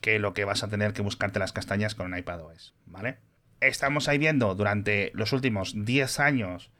que 0.00 0.18
lo 0.18 0.34
que 0.34 0.44
vas 0.44 0.62
a 0.62 0.68
tener 0.68 0.92
que 0.92 1.02
buscarte 1.02 1.38
las 1.38 1.52
castañas 1.52 1.94
con 1.94 2.12
un 2.12 2.18
iPad 2.18 2.42
OS, 2.42 2.74
¿vale? 2.86 3.18
Estamos 3.60 4.08
ahí 4.08 4.18
viendo 4.18 4.54
durante 4.54 5.12
los 5.14 5.32
últimos 5.32 5.74
10 5.76 6.20
años 6.20 6.70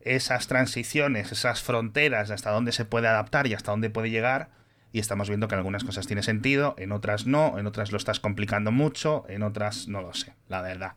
esas 0.00 0.48
transiciones, 0.48 1.30
esas 1.30 1.62
fronteras 1.62 2.30
hasta 2.30 2.50
dónde 2.50 2.72
se 2.72 2.84
puede 2.84 3.08
adaptar 3.08 3.46
y 3.46 3.54
hasta 3.54 3.70
dónde 3.70 3.90
puede 3.90 4.10
llegar 4.10 4.50
y 4.92 5.00
estamos 5.00 5.28
viendo 5.28 5.48
que 5.48 5.54
en 5.54 5.60
algunas 5.60 5.84
cosas 5.84 6.06
tiene 6.06 6.22
sentido, 6.22 6.74
en 6.78 6.92
otras 6.92 7.26
no, 7.26 7.58
en 7.58 7.66
otras 7.66 7.92
lo 7.92 7.98
estás 7.98 8.20
complicando 8.20 8.70
mucho, 8.70 9.24
en 9.28 9.42
otras 9.42 9.88
no 9.88 10.02
lo 10.02 10.12
sé, 10.12 10.34
la 10.48 10.60
verdad. 10.60 10.92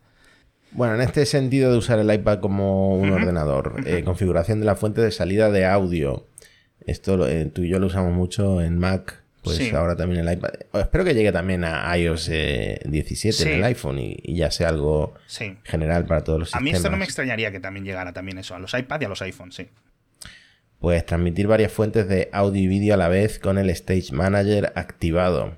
Bueno, 0.72 0.94
en 0.94 1.00
este 1.00 1.24
sentido 1.24 1.72
de 1.72 1.78
usar 1.78 1.98
el 1.98 2.12
iPad 2.12 2.40
como 2.40 2.96
un 2.96 3.10
ordenador, 3.10 3.82
eh, 3.86 4.02
configuración 4.04 4.60
de 4.60 4.66
la 4.66 4.76
fuente 4.76 5.00
de 5.00 5.10
salida 5.10 5.50
de 5.50 5.64
audio. 5.64 6.26
Esto 6.86 7.26
eh, 7.26 7.46
tú 7.46 7.62
y 7.62 7.68
yo 7.68 7.78
lo 7.78 7.86
usamos 7.86 8.12
mucho 8.12 8.60
en 8.60 8.78
Mac, 8.78 9.22
pues 9.42 9.72
ahora 9.72 9.96
también 9.96 10.26
el 10.26 10.34
iPad. 10.34 10.50
Espero 10.74 11.04
que 11.04 11.14
llegue 11.14 11.32
también 11.32 11.64
a 11.64 11.96
iOS 11.96 12.30
17 12.84 13.42
en 13.44 13.58
el 13.58 13.64
iPhone 13.64 13.98
y, 13.98 14.34
ya 14.34 14.50
sea 14.50 14.68
algo 14.68 15.14
general 15.62 16.04
para 16.04 16.22
todos 16.22 16.40
los 16.40 16.48
sistemas. 16.48 16.60
A 16.60 16.64
mí 16.64 16.76
esto 16.76 16.90
no 16.90 16.96
me 16.98 17.04
extrañaría 17.04 17.50
que 17.50 17.60
también 17.60 17.84
llegara 17.86 18.12
también 18.12 18.38
eso, 18.38 18.54
a 18.54 18.58
los 18.58 18.74
iPad 18.74 19.00
y 19.00 19.04
a 19.04 19.08
los 19.08 19.22
iPhones, 19.22 19.54
sí 19.54 19.68
pues 20.80 21.04
transmitir 21.06 21.46
varias 21.46 21.72
fuentes 21.72 22.08
de 22.08 22.28
audio 22.32 22.62
y 22.62 22.66
vídeo 22.66 22.94
a 22.94 22.96
la 22.96 23.08
vez 23.08 23.38
con 23.38 23.58
el 23.58 23.70
Stage 23.70 24.12
Manager 24.12 24.72
activado. 24.76 25.56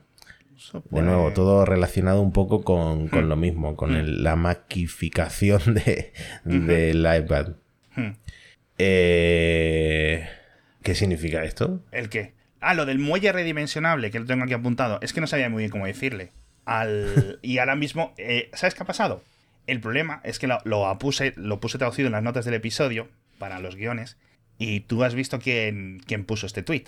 De 0.90 1.02
nuevo, 1.02 1.33
todo 1.33 1.64
relacionado 1.64 2.20
un 2.20 2.33
poco 2.33 2.62
con, 2.62 3.07
hmm. 3.07 3.28
lo 3.28 3.37
mismo, 3.37 3.76
con 3.76 4.22
la 4.22 4.37
maquificación 4.37 5.74
de, 5.74 6.12
del 6.45 6.99
iPad. 6.99 7.53
Hmm. 7.95 8.11
Eh, 8.76 10.28
¿Qué 10.82 10.95
significa 10.95 11.43
esto? 11.43 11.82
¿El 11.90 12.09
qué? 12.09 12.34
Ah, 12.61 12.74
lo 12.74 12.86
del 12.86 12.99
muelle 12.99 13.32
redimensionable, 13.32 14.11
que 14.11 14.20
lo 14.20 14.26
tengo 14.26 14.45
aquí 14.45 14.53
apuntado. 14.53 14.99
Es 15.01 15.12
que 15.12 15.20
no 15.20 15.26
sabía 15.26 15.49
muy 15.49 15.62
bien 15.62 15.70
cómo 15.70 15.86
decirle. 15.86 16.32
Al... 16.64 17.38
y 17.43 17.59
ahora 17.59 17.76
mismo, 17.76 18.14
eh, 18.18 18.51
¿sabes 18.53 18.74
qué 18.74 18.82
ha 18.82 18.86
pasado? 18.86 19.22
El 19.66 19.80
problema 19.80 20.20
es 20.24 20.38
que 20.38 20.47
lo, 20.47 20.59
lo, 20.64 20.99
puse, 20.99 21.32
lo 21.36 21.61
puse 21.61 21.78
traducido 21.78 22.07
en 22.07 22.12
las 22.12 22.22
notas 22.22 22.45
del 22.45 22.55
episodio 22.55 23.09
para 23.38 23.59
los 23.59 23.76
guiones 23.76 24.16
y 24.59 24.80
tú 24.80 25.04
has 25.04 25.14
visto 25.14 25.38
quién, 25.38 26.00
quién 26.04 26.24
puso 26.24 26.46
este 26.46 26.62
tweet. 26.62 26.86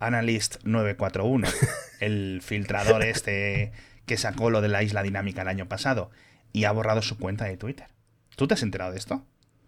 Analyst941, 0.00 1.48
el 2.00 2.40
filtrador 2.42 3.04
este 3.04 3.72
que 4.06 4.16
sacó 4.16 4.50
lo 4.50 4.60
de 4.60 4.68
la 4.68 4.82
isla 4.82 5.02
dinámica 5.02 5.42
el 5.42 5.48
año 5.48 5.68
pasado 5.68 6.10
y 6.52 6.64
ha 6.64 6.72
borrado 6.72 7.02
su 7.02 7.18
cuenta 7.18 7.44
de 7.44 7.56
Twitter. 7.56 7.86
¿Tú 8.36 8.48
te 8.48 8.54
has 8.54 8.62
enterado 8.62 8.92
de 8.92 8.98
esto? 8.98 9.24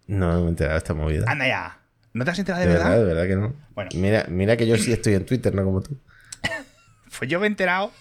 No, 0.07 0.33
no 0.33 0.41
me 0.41 0.45
he 0.47 0.49
enterado 0.49 0.73
de 0.73 0.77
esta 0.79 0.93
movida. 0.93 1.25
Anda 1.27 1.47
ya. 1.47 1.79
¿No 2.13 2.25
te 2.25 2.31
has 2.31 2.39
enterado 2.39 2.65
de, 2.65 2.69
verdad? 2.69 2.97
De 2.97 3.03
verdad 3.03 3.27
que 3.27 3.35
no. 3.35 3.55
Bueno. 3.73 3.89
Mira, 3.95 4.25
mira 4.29 4.57
que 4.57 4.67
yo 4.67 4.77
sí 4.77 4.91
estoy 4.91 5.13
en 5.13 5.25
Twitter, 5.25 5.55
no 5.55 5.63
como 5.63 5.81
tú. 5.81 5.97
pues 7.17 7.29
yo 7.29 7.39
me 7.39 7.45
he 7.45 7.49
enterado 7.49 7.91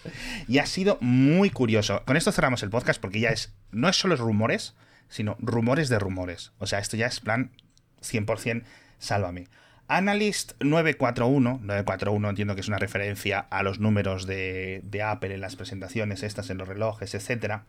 y 0.49 0.59
ha 0.59 0.67
sido 0.67 0.99
muy 1.01 1.51
curioso. 1.51 2.03
Con 2.05 2.17
esto 2.17 2.33
cerramos 2.33 2.63
el 2.63 2.71
podcast 2.71 3.01
porque 3.01 3.21
ya 3.21 3.31
es. 3.31 3.55
No 3.71 3.89
es 3.89 3.97
solo 3.97 4.17
rumores, 4.17 4.75
sino 5.09 5.37
rumores 5.41 5.89
de 5.89 5.99
rumores. 5.99 6.53
O 6.59 6.67
sea, 6.67 6.81
esto 6.81 6.97
ya 6.97 7.07
es 7.07 7.21
plan 7.21 7.53
100% 8.03 8.65
sálvame. 9.05 9.47
Analyst 9.87 10.53
941, 10.61 11.61
941 11.63 12.31
entiendo 12.31 12.55
que 12.55 12.63
es 12.63 12.69
una 12.69 12.79
referencia 12.79 13.39
a 13.39 13.63
los 13.63 13.81
números 13.81 14.27
de, 14.27 14.83
Apple 15.05 15.35
en 15.35 15.41
las 15.41 15.57
presentaciones, 15.57 16.23
estas 16.23 16.49
en 16.51 16.59
los 16.59 16.69
relojes, 16.69 17.15
etc. 17.15 17.61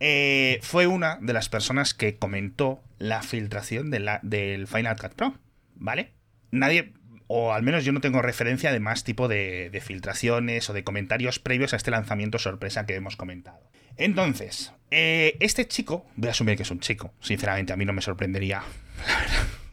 Eh, 0.00 0.58
fue 0.62 0.86
una 0.86 1.18
de 1.20 1.32
las 1.32 1.48
personas 1.48 1.94
que 1.94 2.16
comentó 2.16 2.82
la 2.98 3.22
filtración 3.22 3.90
de 3.90 4.00
la, 4.00 4.20
del 4.22 4.66
Final 4.66 4.96
Cut 4.98 5.14
Pro, 5.14 5.34
¿vale? 5.74 6.12
Nadie, 6.50 6.92
o 7.28 7.54
al 7.54 7.62
menos 7.62 7.84
yo 7.84 7.92
no 7.92 8.02
tengo 8.02 8.20
referencia 8.20 8.70
de 8.70 8.80
más 8.80 9.02
tipo 9.02 9.26
de, 9.26 9.82
filtraciones 9.82 10.68
o 10.68 10.74
de 10.74 10.84
comentarios 10.84 11.38
previos 11.38 11.72
a 11.72 11.76
este 11.76 11.90
lanzamiento 11.90 12.38
sorpresa 12.38 12.84
que 12.84 12.94
hemos 12.94 13.16
comentado. 13.16 13.70
Entonces, 13.96 14.74
eh, 14.90 15.36
este 15.40 15.66
chico, 15.66 16.06
voy 16.16 16.28
a 16.28 16.32
asumir 16.32 16.56
que 16.56 16.64
es 16.64 16.70
un 16.70 16.80
chico, 16.80 17.14
sinceramente 17.20 17.72
a 17.72 17.76
mí 17.76 17.86
no 17.86 17.94
me 17.94 18.02
sorprendería, 18.02 18.62
la 19.08 19.16
verdad 19.16 19.63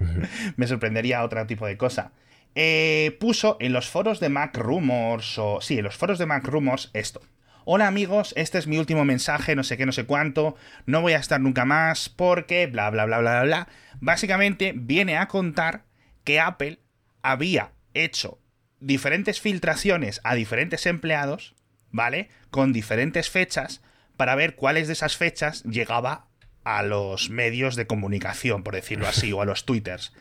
me 0.56 0.66
sorprendería 0.66 1.24
otro 1.24 1.46
tipo 1.46 1.66
de 1.66 1.76
cosa. 1.76 2.12
Eh, 2.54 3.16
puso 3.20 3.56
en 3.60 3.72
los 3.72 3.88
foros 3.88 4.18
de 4.20 4.28
Mac 4.28 4.56
Rumors, 4.56 5.38
o 5.38 5.60
sí, 5.60 5.78
en 5.78 5.84
los 5.84 5.96
foros 5.96 6.18
de 6.18 6.26
Mac 6.26 6.44
Rumors 6.46 6.90
esto. 6.94 7.20
Hola 7.64 7.86
amigos, 7.86 8.32
este 8.36 8.58
es 8.58 8.66
mi 8.66 8.78
último 8.78 9.04
mensaje, 9.04 9.54
no 9.54 9.62
sé 9.62 9.76
qué, 9.76 9.86
no 9.86 9.92
sé 9.92 10.04
cuánto, 10.04 10.56
no 10.86 11.02
voy 11.02 11.12
a 11.12 11.18
estar 11.18 11.40
nunca 11.40 11.64
más 11.64 12.08
porque 12.08 12.66
bla, 12.66 12.90
bla, 12.90 13.04
bla, 13.04 13.18
bla, 13.18 13.32
bla, 13.32 13.42
bla. 13.44 13.68
Básicamente 14.00 14.72
viene 14.74 15.18
a 15.18 15.28
contar 15.28 15.84
que 16.24 16.40
Apple 16.40 16.80
había 17.22 17.72
hecho 17.94 18.40
diferentes 18.80 19.40
filtraciones 19.40 20.20
a 20.24 20.34
diferentes 20.34 20.86
empleados, 20.86 21.54
¿vale? 21.90 22.30
Con 22.50 22.72
diferentes 22.72 23.30
fechas 23.30 23.82
para 24.16 24.34
ver 24.34 24.56
cuáles 24.56 24.86
de 24.86 24.94
esas 24.94 25.16
fechas 25.16 25.62
llegaba 25.64 26.29
a 26.76 26.82
los 26.82 27.30
medios 27.30 27.76
de 27.76 27.86
comunicación, 27.86 28.62
por 28.62 28.74
decirlo 28.74 29.08
así, 29.08 29.32
o 29.32 29.42
a 29.42 29.44
los 29.44 29.64
twitters. 29.64 30.12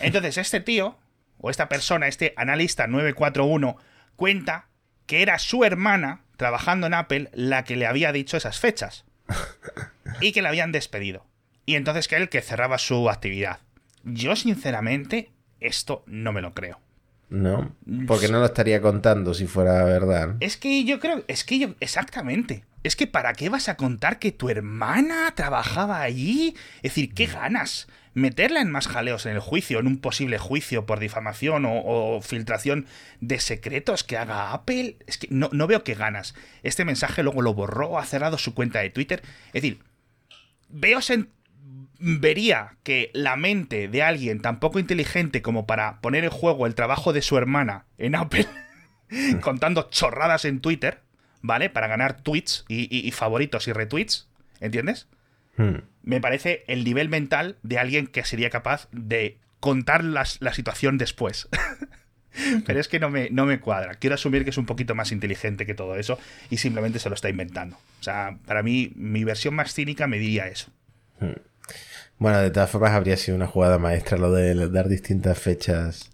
Entonces, 0.00 0.38
este 0.38 0.60
tío, 0.60 0.98
o 1.38 1.50
esta 1.50 1.68
persona, 1.68 2.08
este 2.08 2.34
analista 2.36 2.86
941, 2.86 3.76
cuenta 4.16 4.66
que 5.06 5.22
era 5.22 5.38
su 5.38 5.64
hermana, 5.64 6.24
trabajando 6.36 6.86
en 6.86 6.94
Apple, 6.94 7.30
la 7.32 7.64
que 7.64 7.76
le 7.76 7.86
había 7.86 8.12
dicho 8.12 8.36
esas 8.36 8.58
fechas. 8.58 9.04
Y 10.20 10.32
que 10.32 10.42
le 10.42 10.48
habían 10.48 10.72
despedido. 10.72 11.26
Y 11.66 11.76
entonces 11.76 12.08
que 12.08 12.16
él 12.16 12.28
que 12.28 12.42
cerraba 12.42 12.78
su 12.78 13.08
actividad. 13.08 13.60
Yo, 14.02 14.36
sinceramente, 14.36 15.30
esto 15.60 16.04
no 16.06 16.32
me 16.32 16.42
lo 16.42 16.54
creo. 16.54 16.80
No, 17.30 17.74
porque 18.06 18.28
no 18.28 18.38
lo 18.38 18.46
estaría 18.46 18.80
contando 18.80 19.34
si 19.34 19.46
fuera 19.46 19.82
verdad. 19.84 20.36
Es 20.40 20.56
que 20.56 20.84
yo 20.84 21.00
creo, 21.00 21.24
es 21.26 21.44
que 21.44 21.58
yo, 21.58 21.74
exactamente 21.80 22.64
es 22.84 22.96
que 22.96 23.06
¿para 23.06 23.32
qué 23.32 23.48
vas 23.48 23.68
a 23.68 23.76
contar 23.76 24.18
que 24.18 24.30
tu 24.30 24.50
hermana 24.50 25.32
trabajaba 25.34 26.02
allí? 26.02 26.54
Es 26.76 26.92
decir, 26.92 27.14
¿qué 27.14 27.26
ganas? 27.26 27.88
Meterla 28.12 28.60
en 28.60 28.70
más 28.70 28.86
jaleos 28.86 29.24
en 29.24 29.32
el 29.32 29.40
juicio, 29.40 29.80
en 29.80 29.86
un 29.86 29.98
posible 29.98 30.36
juicio 30.36 30.84
por 30.84 31.00
difamación 31.00 31.64
o, 31.66 32.20
filtración 32.20 32.86
de 33.20 33.40
secretos 33.40 34.04
que 34.04 34.18
haga 34.18 34.52
Apple. 34.52 34.98
Es 35.06 35.16
que 35.16 35.28
no, 35.30 35.48
no, 35.50 35.66
veo 35.66 35.82
qué 35.82 35.94
ganas. 35.94 36.34
Este 36.62 36.84
mensaje 36.84 37.22
luego 37.22 37.40
lo 37.40 37.54
borró, 37.54 37.98
ha 37.98 38.04
cerrado 38.04 38.36
su 38.36 38.54
cuenta 38.54 38.80
de 38.80 38.90
Twitter. 38.90 39.22
Es 39.48 39.62
decir, 39.62 39.80
veo 40.68 41.00
vería 41.98 42.76
que 42.82 43.10
la 43.14 43.36
mente 43.36 43.88
de 43.88 44.02
alguien 44.02 44.40
tan 44.40 44.60
poco 44.60 44.78
inteligente 44.78 45.42
como 45.42 45.66
para 45.66 46.00
poner 46.00 46.24
en 46.24 46.30
juego 46.30 46.66
el 46.66 46.74
trabajo 46.74 47.12
de 47.12 47.22
su 47.22 47.36
hermana 47.36 47.86
en 47.98 48.14
Apple, 48.14 48.46
contando 49.40 49.88
chorradas 49.90 50.44
en 50.44 50.60
Twitter, 50.60 51.00
¿vale? 51.40 51.70
Para 51.70 51.86
ganar 51.86 52.20
tweets 52.20 52.64
y, 52.68 53.10
favoritos 53.12 53.68
y 53.68 53.72
retweets, 53.72 54.28
¿entiendes? 54.60 55.08
Hmm. 55.56 55.78
Me 56.02 56.20
parece 56.20 56.64
el 56.66 56.84
nivel 56.84 57.08
mental 57.08 57.56
de 57.62 57.78
alguien 57.78 58.06
que 58.06 58.24
sería 58.24 58.50
capaz 58.50 58.88
de 58.92 59.38
contar 59.60 60.04
la 60.04 60.24
situación 60.24 60.98
después. 60.98 61.48
Pero 62.66 62.80
es 62.80 62.88
que 62.88 62.98
no 62.98 63.10
me, 63.10 63.30
no 63.30 63.46
me 63.46 63.60
cuadra. 63.60 63.94
Quiero 63.94 64.14
asumir 64.14 64.44
que 64.44 64.50
es 64.50 64.58
un 64.58 64.66
poquito 64.66 64.94
más 64.94 65.12
inteligente 65.12 65.66
que 65.66 65.74
todo 65.74 65.96
eso 65.96 66.18
y 66.50 66.56
simplemente 66.56 66.98
se 66.98 67.08
lo 67.08 67.14
está 67.14 67.28
inventando. 67.28 67.76
O 68.00 68.02
sea, 68.02 68.38
para 68.46 68.62
mí, 68.62 68.92
mi 68.96 69.24
versión 69.24 69.54
más 69.54 69.72
cínica 69.72 70.06
me 70.06 70.18
diría 70.18 70.48
eso. 70.48 70.70
Hmm. 71.20 71.32
Bueno, 72.18 72.38
de 72.38 72.50
todas 72.50 72.70
formas, 72.70 72.92
habría 72.92 73.16
sido 73.16 73.36
una 73.36 73.46
jugada 73.46 73.78
maestra 73.78 74.18
lo 74.18 74.30
de 74.32 74.68
dar 74.68 74.88
distintas 74.88 75.38
fechas 75.38 76.10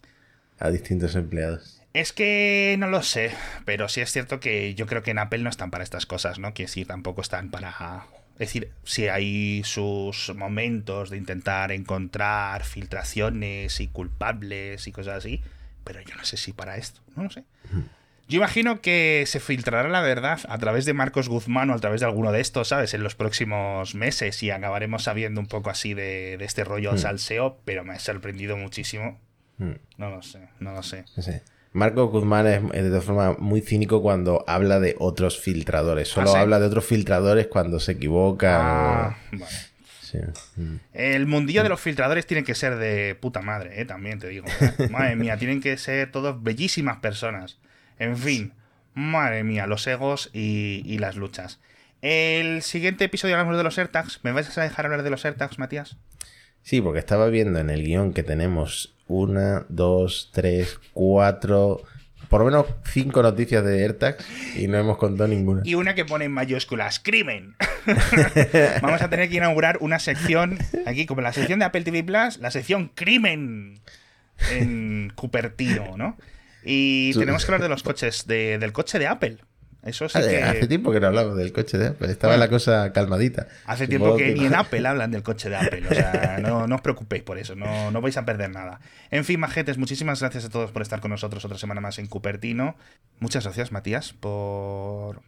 a 0.59 0.71
distintos 0.71 1.15
empleados. 1.15 1.83
Es 1.93 2.13
que 2.13 2.77
no 2.79 2.87
lo 2.87 3.03
sé, 3.03 3.33
pero 3.65 3.89
sí 3.89 4.01
es 4.01 4.13
cierto 4.13 4.39
que 4.39 4.75
yo 4.75 4.87
creo 4.87 5.03
que 5.03 5.11
en 5.11 5.19
Apple 5.19 5.41
no 5.41 5.51
están 5.51 5.71
para 5.71 5.83
estas 5.83 6.07
cosas, 6.07 6.39
¿no? 6.39 6.55
Quiere 6.55 6.69
decir, 6.69 6.87
tampoco 6.87 7.21
están 7.21 7.51
para... 7.51 8.07
Es 8.35 8.49
decir, 8.49 8.71
si 8.85 9.09
hay 9.09 9.63
sus 9.65 10.33
momentos 10.35 11.11
de 11.11 11.19
intentar 11.19 11.73
encontrar 11.73 12.65
filtraciones 12.65 13.81
y 13.81 13.89
culpables 13.89 14.87
y 14.87 14.93
cosas 14.93 15.19
así, 15.19 15.43
pero 15.85 16.01
yo 16.01 16.15
no 16.15 16.25
sé 16.25 16.37
si 16.37 16.53
para 16.53 16.77
esto, 16.77 17.01
no 17.17 17.25
lo 17.25 17.31
sé. 17.31 17.45
Yo 18.31 18.37
imagino 18.37 18.81
que 18.81 19.25
se 19.27 19.41
filtrará 19.41 19.89
la 19.89 20.03
verdad 20.03 20.39
a 20.49 20.57
través 20.59 20.85
de 20.85 20.95
Marcos 20.95 21.29
Guzmán 21.29 21.69
o 21.71 21.75
a 21.75 21.79
través 21.81 22.01
de 22.01 22.07
alguno 22.07 22.31
de 22.31 22.41
estos, 22.41 22.69
¿sabes? 22.69 22.95
En 22.95 23.03
los 23.03 23.17
próximos 23.17 23.97
meses 23.97 24.41
y 24.45 24.53
acabaremos 24.53 25.03
sabiendo 25.03 25.41
un 25.41 25.49
poco 25.49 25.69
así 25.69 25.95
de, 25.95 26.35
este 26.35 26.63
rollo 26.63 26.97
salseo, 26.97 27.59
pero 27.65 27.83
me 27.83 27.95
ha 27.95 27.99
sorprendido 27.99 28.57
muchísimo. 28.57 29.19
No 29.59 30.11
lo 30.11 30.23
sé, 30.23 30.49
no 30.61 30.73
lo 30.73 30.85
sé. 30.85 31.07
Sí. 31.19 31.33
Marco 31.73 32.07
Guzmán 32.07 32.47
es 32.47 32.85
de 32.85 32.89
todas 32.89 33.05
formas 33.05 33.39
muy 33.41 33.63
cínico 33.63 34.01
cuando 34.01 34.45
habla 34.47 34.79
de 34.79 34.95
otros 35.01 35.41
filtradores. 35.41 36.07
Solo 36.07 36.33
¿Ah, 36.33 36.43
habla 36.43 36.61
de 36.61 36.67
otros 36.67 36.85
filtradores 36.85 37.49
cuando 37.49 37.81
se 37.81 37.93
equivoca. 37.93 39.09
Ah, 39.09 39.17
mm. 40.55 40.75
El 40.93 41.27
mundillo 41.27 41.65
de 41.65 41.69
los 41.69 41.81
filtradores 41.81 42.27
tiene 42.27 42.45
que 42.45 42.55
ser 42.55 42.77
de 42.77 43.17
puta 43.17 43.43
madre, 43.43 43.81
¿eh? 43.81 43.87
también 43.87 44.21
te 44.21 44.29
digo. 44.29 44.47
¿eh? 44.61 44.89
Madre 44.91 45.17
mía, 45.17 45.37
tienen 45.37 45.61
que 45.61 45.77
ser 45.77 46.13
todos 46.13 46.41
bellísimas 46.41 46.99
personas. 46.99 47.59
En 48.01 48.17
fin, 48.17 48.55
madre 48.95 49.45
mía, 49.45 49.67
los 49.67 49.87
egos 49.87 50.31
y, 50.33 50.83
y 50.87 50.99
las 50.99 51.17
luchas. 51.17 51.61
El 52.01 52.63
siguiente 52.63 53.05
episodio 53.05 53.35
hablamos 53.35 53.59
de 53.59 53.63
los 53.63 53.79
AirTags. 53.79 54.21
¿Me 54.25 54.33
vais 54.33 54.57
a 54.57 54.63
dejar 54.63 54.87
hablar 54.87 55.03
de 55.03 55.11
los 55.11 55.25
AirTags, 55.25 55.59
Matías? 55.59 55.99
Sí, 56.63 56.81
porque 56.81 56.99
estaba 56.99 57.29
viendo 57.29 57.59
en 57.61 57.69
el 57.69 57.85
guion 57.85 58.15
que 58.15 58.23
tenemos 58.23 58.97
una, 59.07 59.67
dos, 59.69 60.31
tres, 60.33 60.81
cuatro, 60.95 61.83
por 62.31 62.41
lo 62.41 62.47
menos 62.47 62.67
cinco 62.87 63.23
noticias 63.23 63.63
de 63.63 63.83
AirTags 63.83 64.25
y 64.57 64.67
no 64.67 64.79
hemos 64.79 64.97
contado 64.97 65.29
ninguna. 65.29 65.61
Y 65.65 65.75
una 65.75 65.95
que 65.95 66.07
pone 66.07 66.25
en 66.25 66.33
mayúsculas, 66.33 67.01
crimen. 67.01 67.55
Vamos 68.81 69.03
a 69.03 69.11
tener 69.11 69.29
que 69.29 69.37
inaugurar 69.37 69.77
una 69.83 69.99
sección 69.99 70.59
aquí, 70.87 71.05
como 71.05 71.21
la 71.21 71.35
sección 71.35 71.59
de 71.59 71.67
Apple 71.67 71.83
TV 71.83 72.03
Plus, 72.03 72.39
la 72.39 72.51
sección 72.51 72.93
crimen 72.95 73.81
en 74.53 75.13
Cupertino, 75.15 75.99
¿no? 75.99 76.17
Y 76.65 77.13
tenemos 77.15 77.45
que 77.45 77.53
hablar 77.53 77.63
de 77.63 77.69
los 77.69 77.83
coches, 77.83 78.27
del 78.27 78.73
coche 78.73 78.99
de 78.99 79.07
Apple. 79.07 79.39
Eso 79.83 80.11
sí 80.11 80.19
hace, 80.19 80.43
hace 80.43 80.67
tiempo 80.67 80.93
que 80.93 81.01
no 81.01 81.07
hablamos 81.07 81.37
del 81.37 81.53
coche 81.53 81.79
de 81.79 81.89
Apple. 81.89 82.11
Estaba 82.11 82.37
la 82.37 82.49
cosa 82.49 82.93
calmadita. 82.93 83.49
Hace 83.65 83.89
tiempo 83.89 84.15
que, 84.17 84.35
ni 84.35 84.45
en 84.45 84.55
Apple 84.55 84.87
hablan 84.87 85.11
del 85.11 85.23
coche 85.23 85.49
de 85.49 85.57
Apple. 85.57 85.83
O 85.91 85.95
sea, 85.95 86.39
no, 86.43 86.75
os 86.75 86.81
preocupéis 86.83 87.23
por 87.23 87.39
eso. 87.39 87.55
No, 87.55 87.91
no 87.91 88.01
vais 88.03 88.17
a 88.19 88.27
perder 88.27 88.51
nada. 88.51 88.81
En 89.11 89.25
fin, 89.25 89.41
majetes, 89.41 89.79
muchísimas 89.79 90.21
gracias 90.21 90.45
a 90.45 90.51
todos 90.51 90.71
por 90.71 90.83
estar 90.83 91.01
con 91.01 91.11
nosotros 91.11 91.45
otra 91.47 91.57
semana 91.57 91.81
más 91.81 91.99
en 91.99 92.09
Cupertino. 92.09 92.77
Muchas 93.21 93.45
gracias, 93.45 93.73
Matías, 93.73 94.13
por 94.13 95.23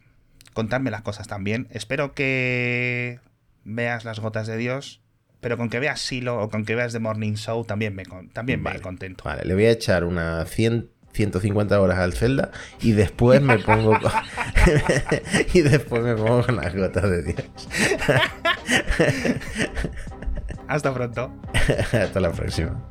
contarme 0.53 0.91
las 0.91 1.01
cosas 1.01 1.27
también. 1.27 1.67
Espero 1.71 2.13
que 2.13 3.19
veas 3.63 4.05
las 4.05 4.19
gotas 4.19 4.45
de 4.45 4.57
Dios. 4.57 4.99
Pero 5.41 5.57
con 5.57 5.69
que 5.69 5.79
veas 5.79 5.99
Silo 5.99 6.39
o 6.39 6.49
con 6.49 6.63
que 6.63 6.73
veas 6.73 6.93
The 6.93 6.99
Morning 6.99 7.33
Show 7.33 7.65
también 7.65 7.93
me, 7.93 8.05
también 8.31 8.63
me 8.63 8.79
contento. 8.79 9.25
Vale, 9.25 9.43
le 9.43 9.53
voy 9.53 9.65
a 9.65 9.71
echar 9.71 10.05
una 10.05 10.45
100 10.45 10.89
150 11.13 11.79
horas 11.79 11.99
al 11.99 12.13
Zelda 12.13 12.51
y 12.81 12.91
después 12.91 13.41
me 13.41 13.59
pongo 13.59 13.91
con... 13.99 14.11
y 15.53 15.61
después 15.61 16.03
me 16.03 16.15
pongo 16.15 16.43
con 16.45 16.55
las 16.55 16.75
gotas 16.75 17.03
de 17.03 17.23
Dios. 17.23 17.45
Hasta 20.67 20.93
pronto. 20.93 21.31
Hasta 21.93 22.19
la 22.19 22.31
próxima. 22.31 22.81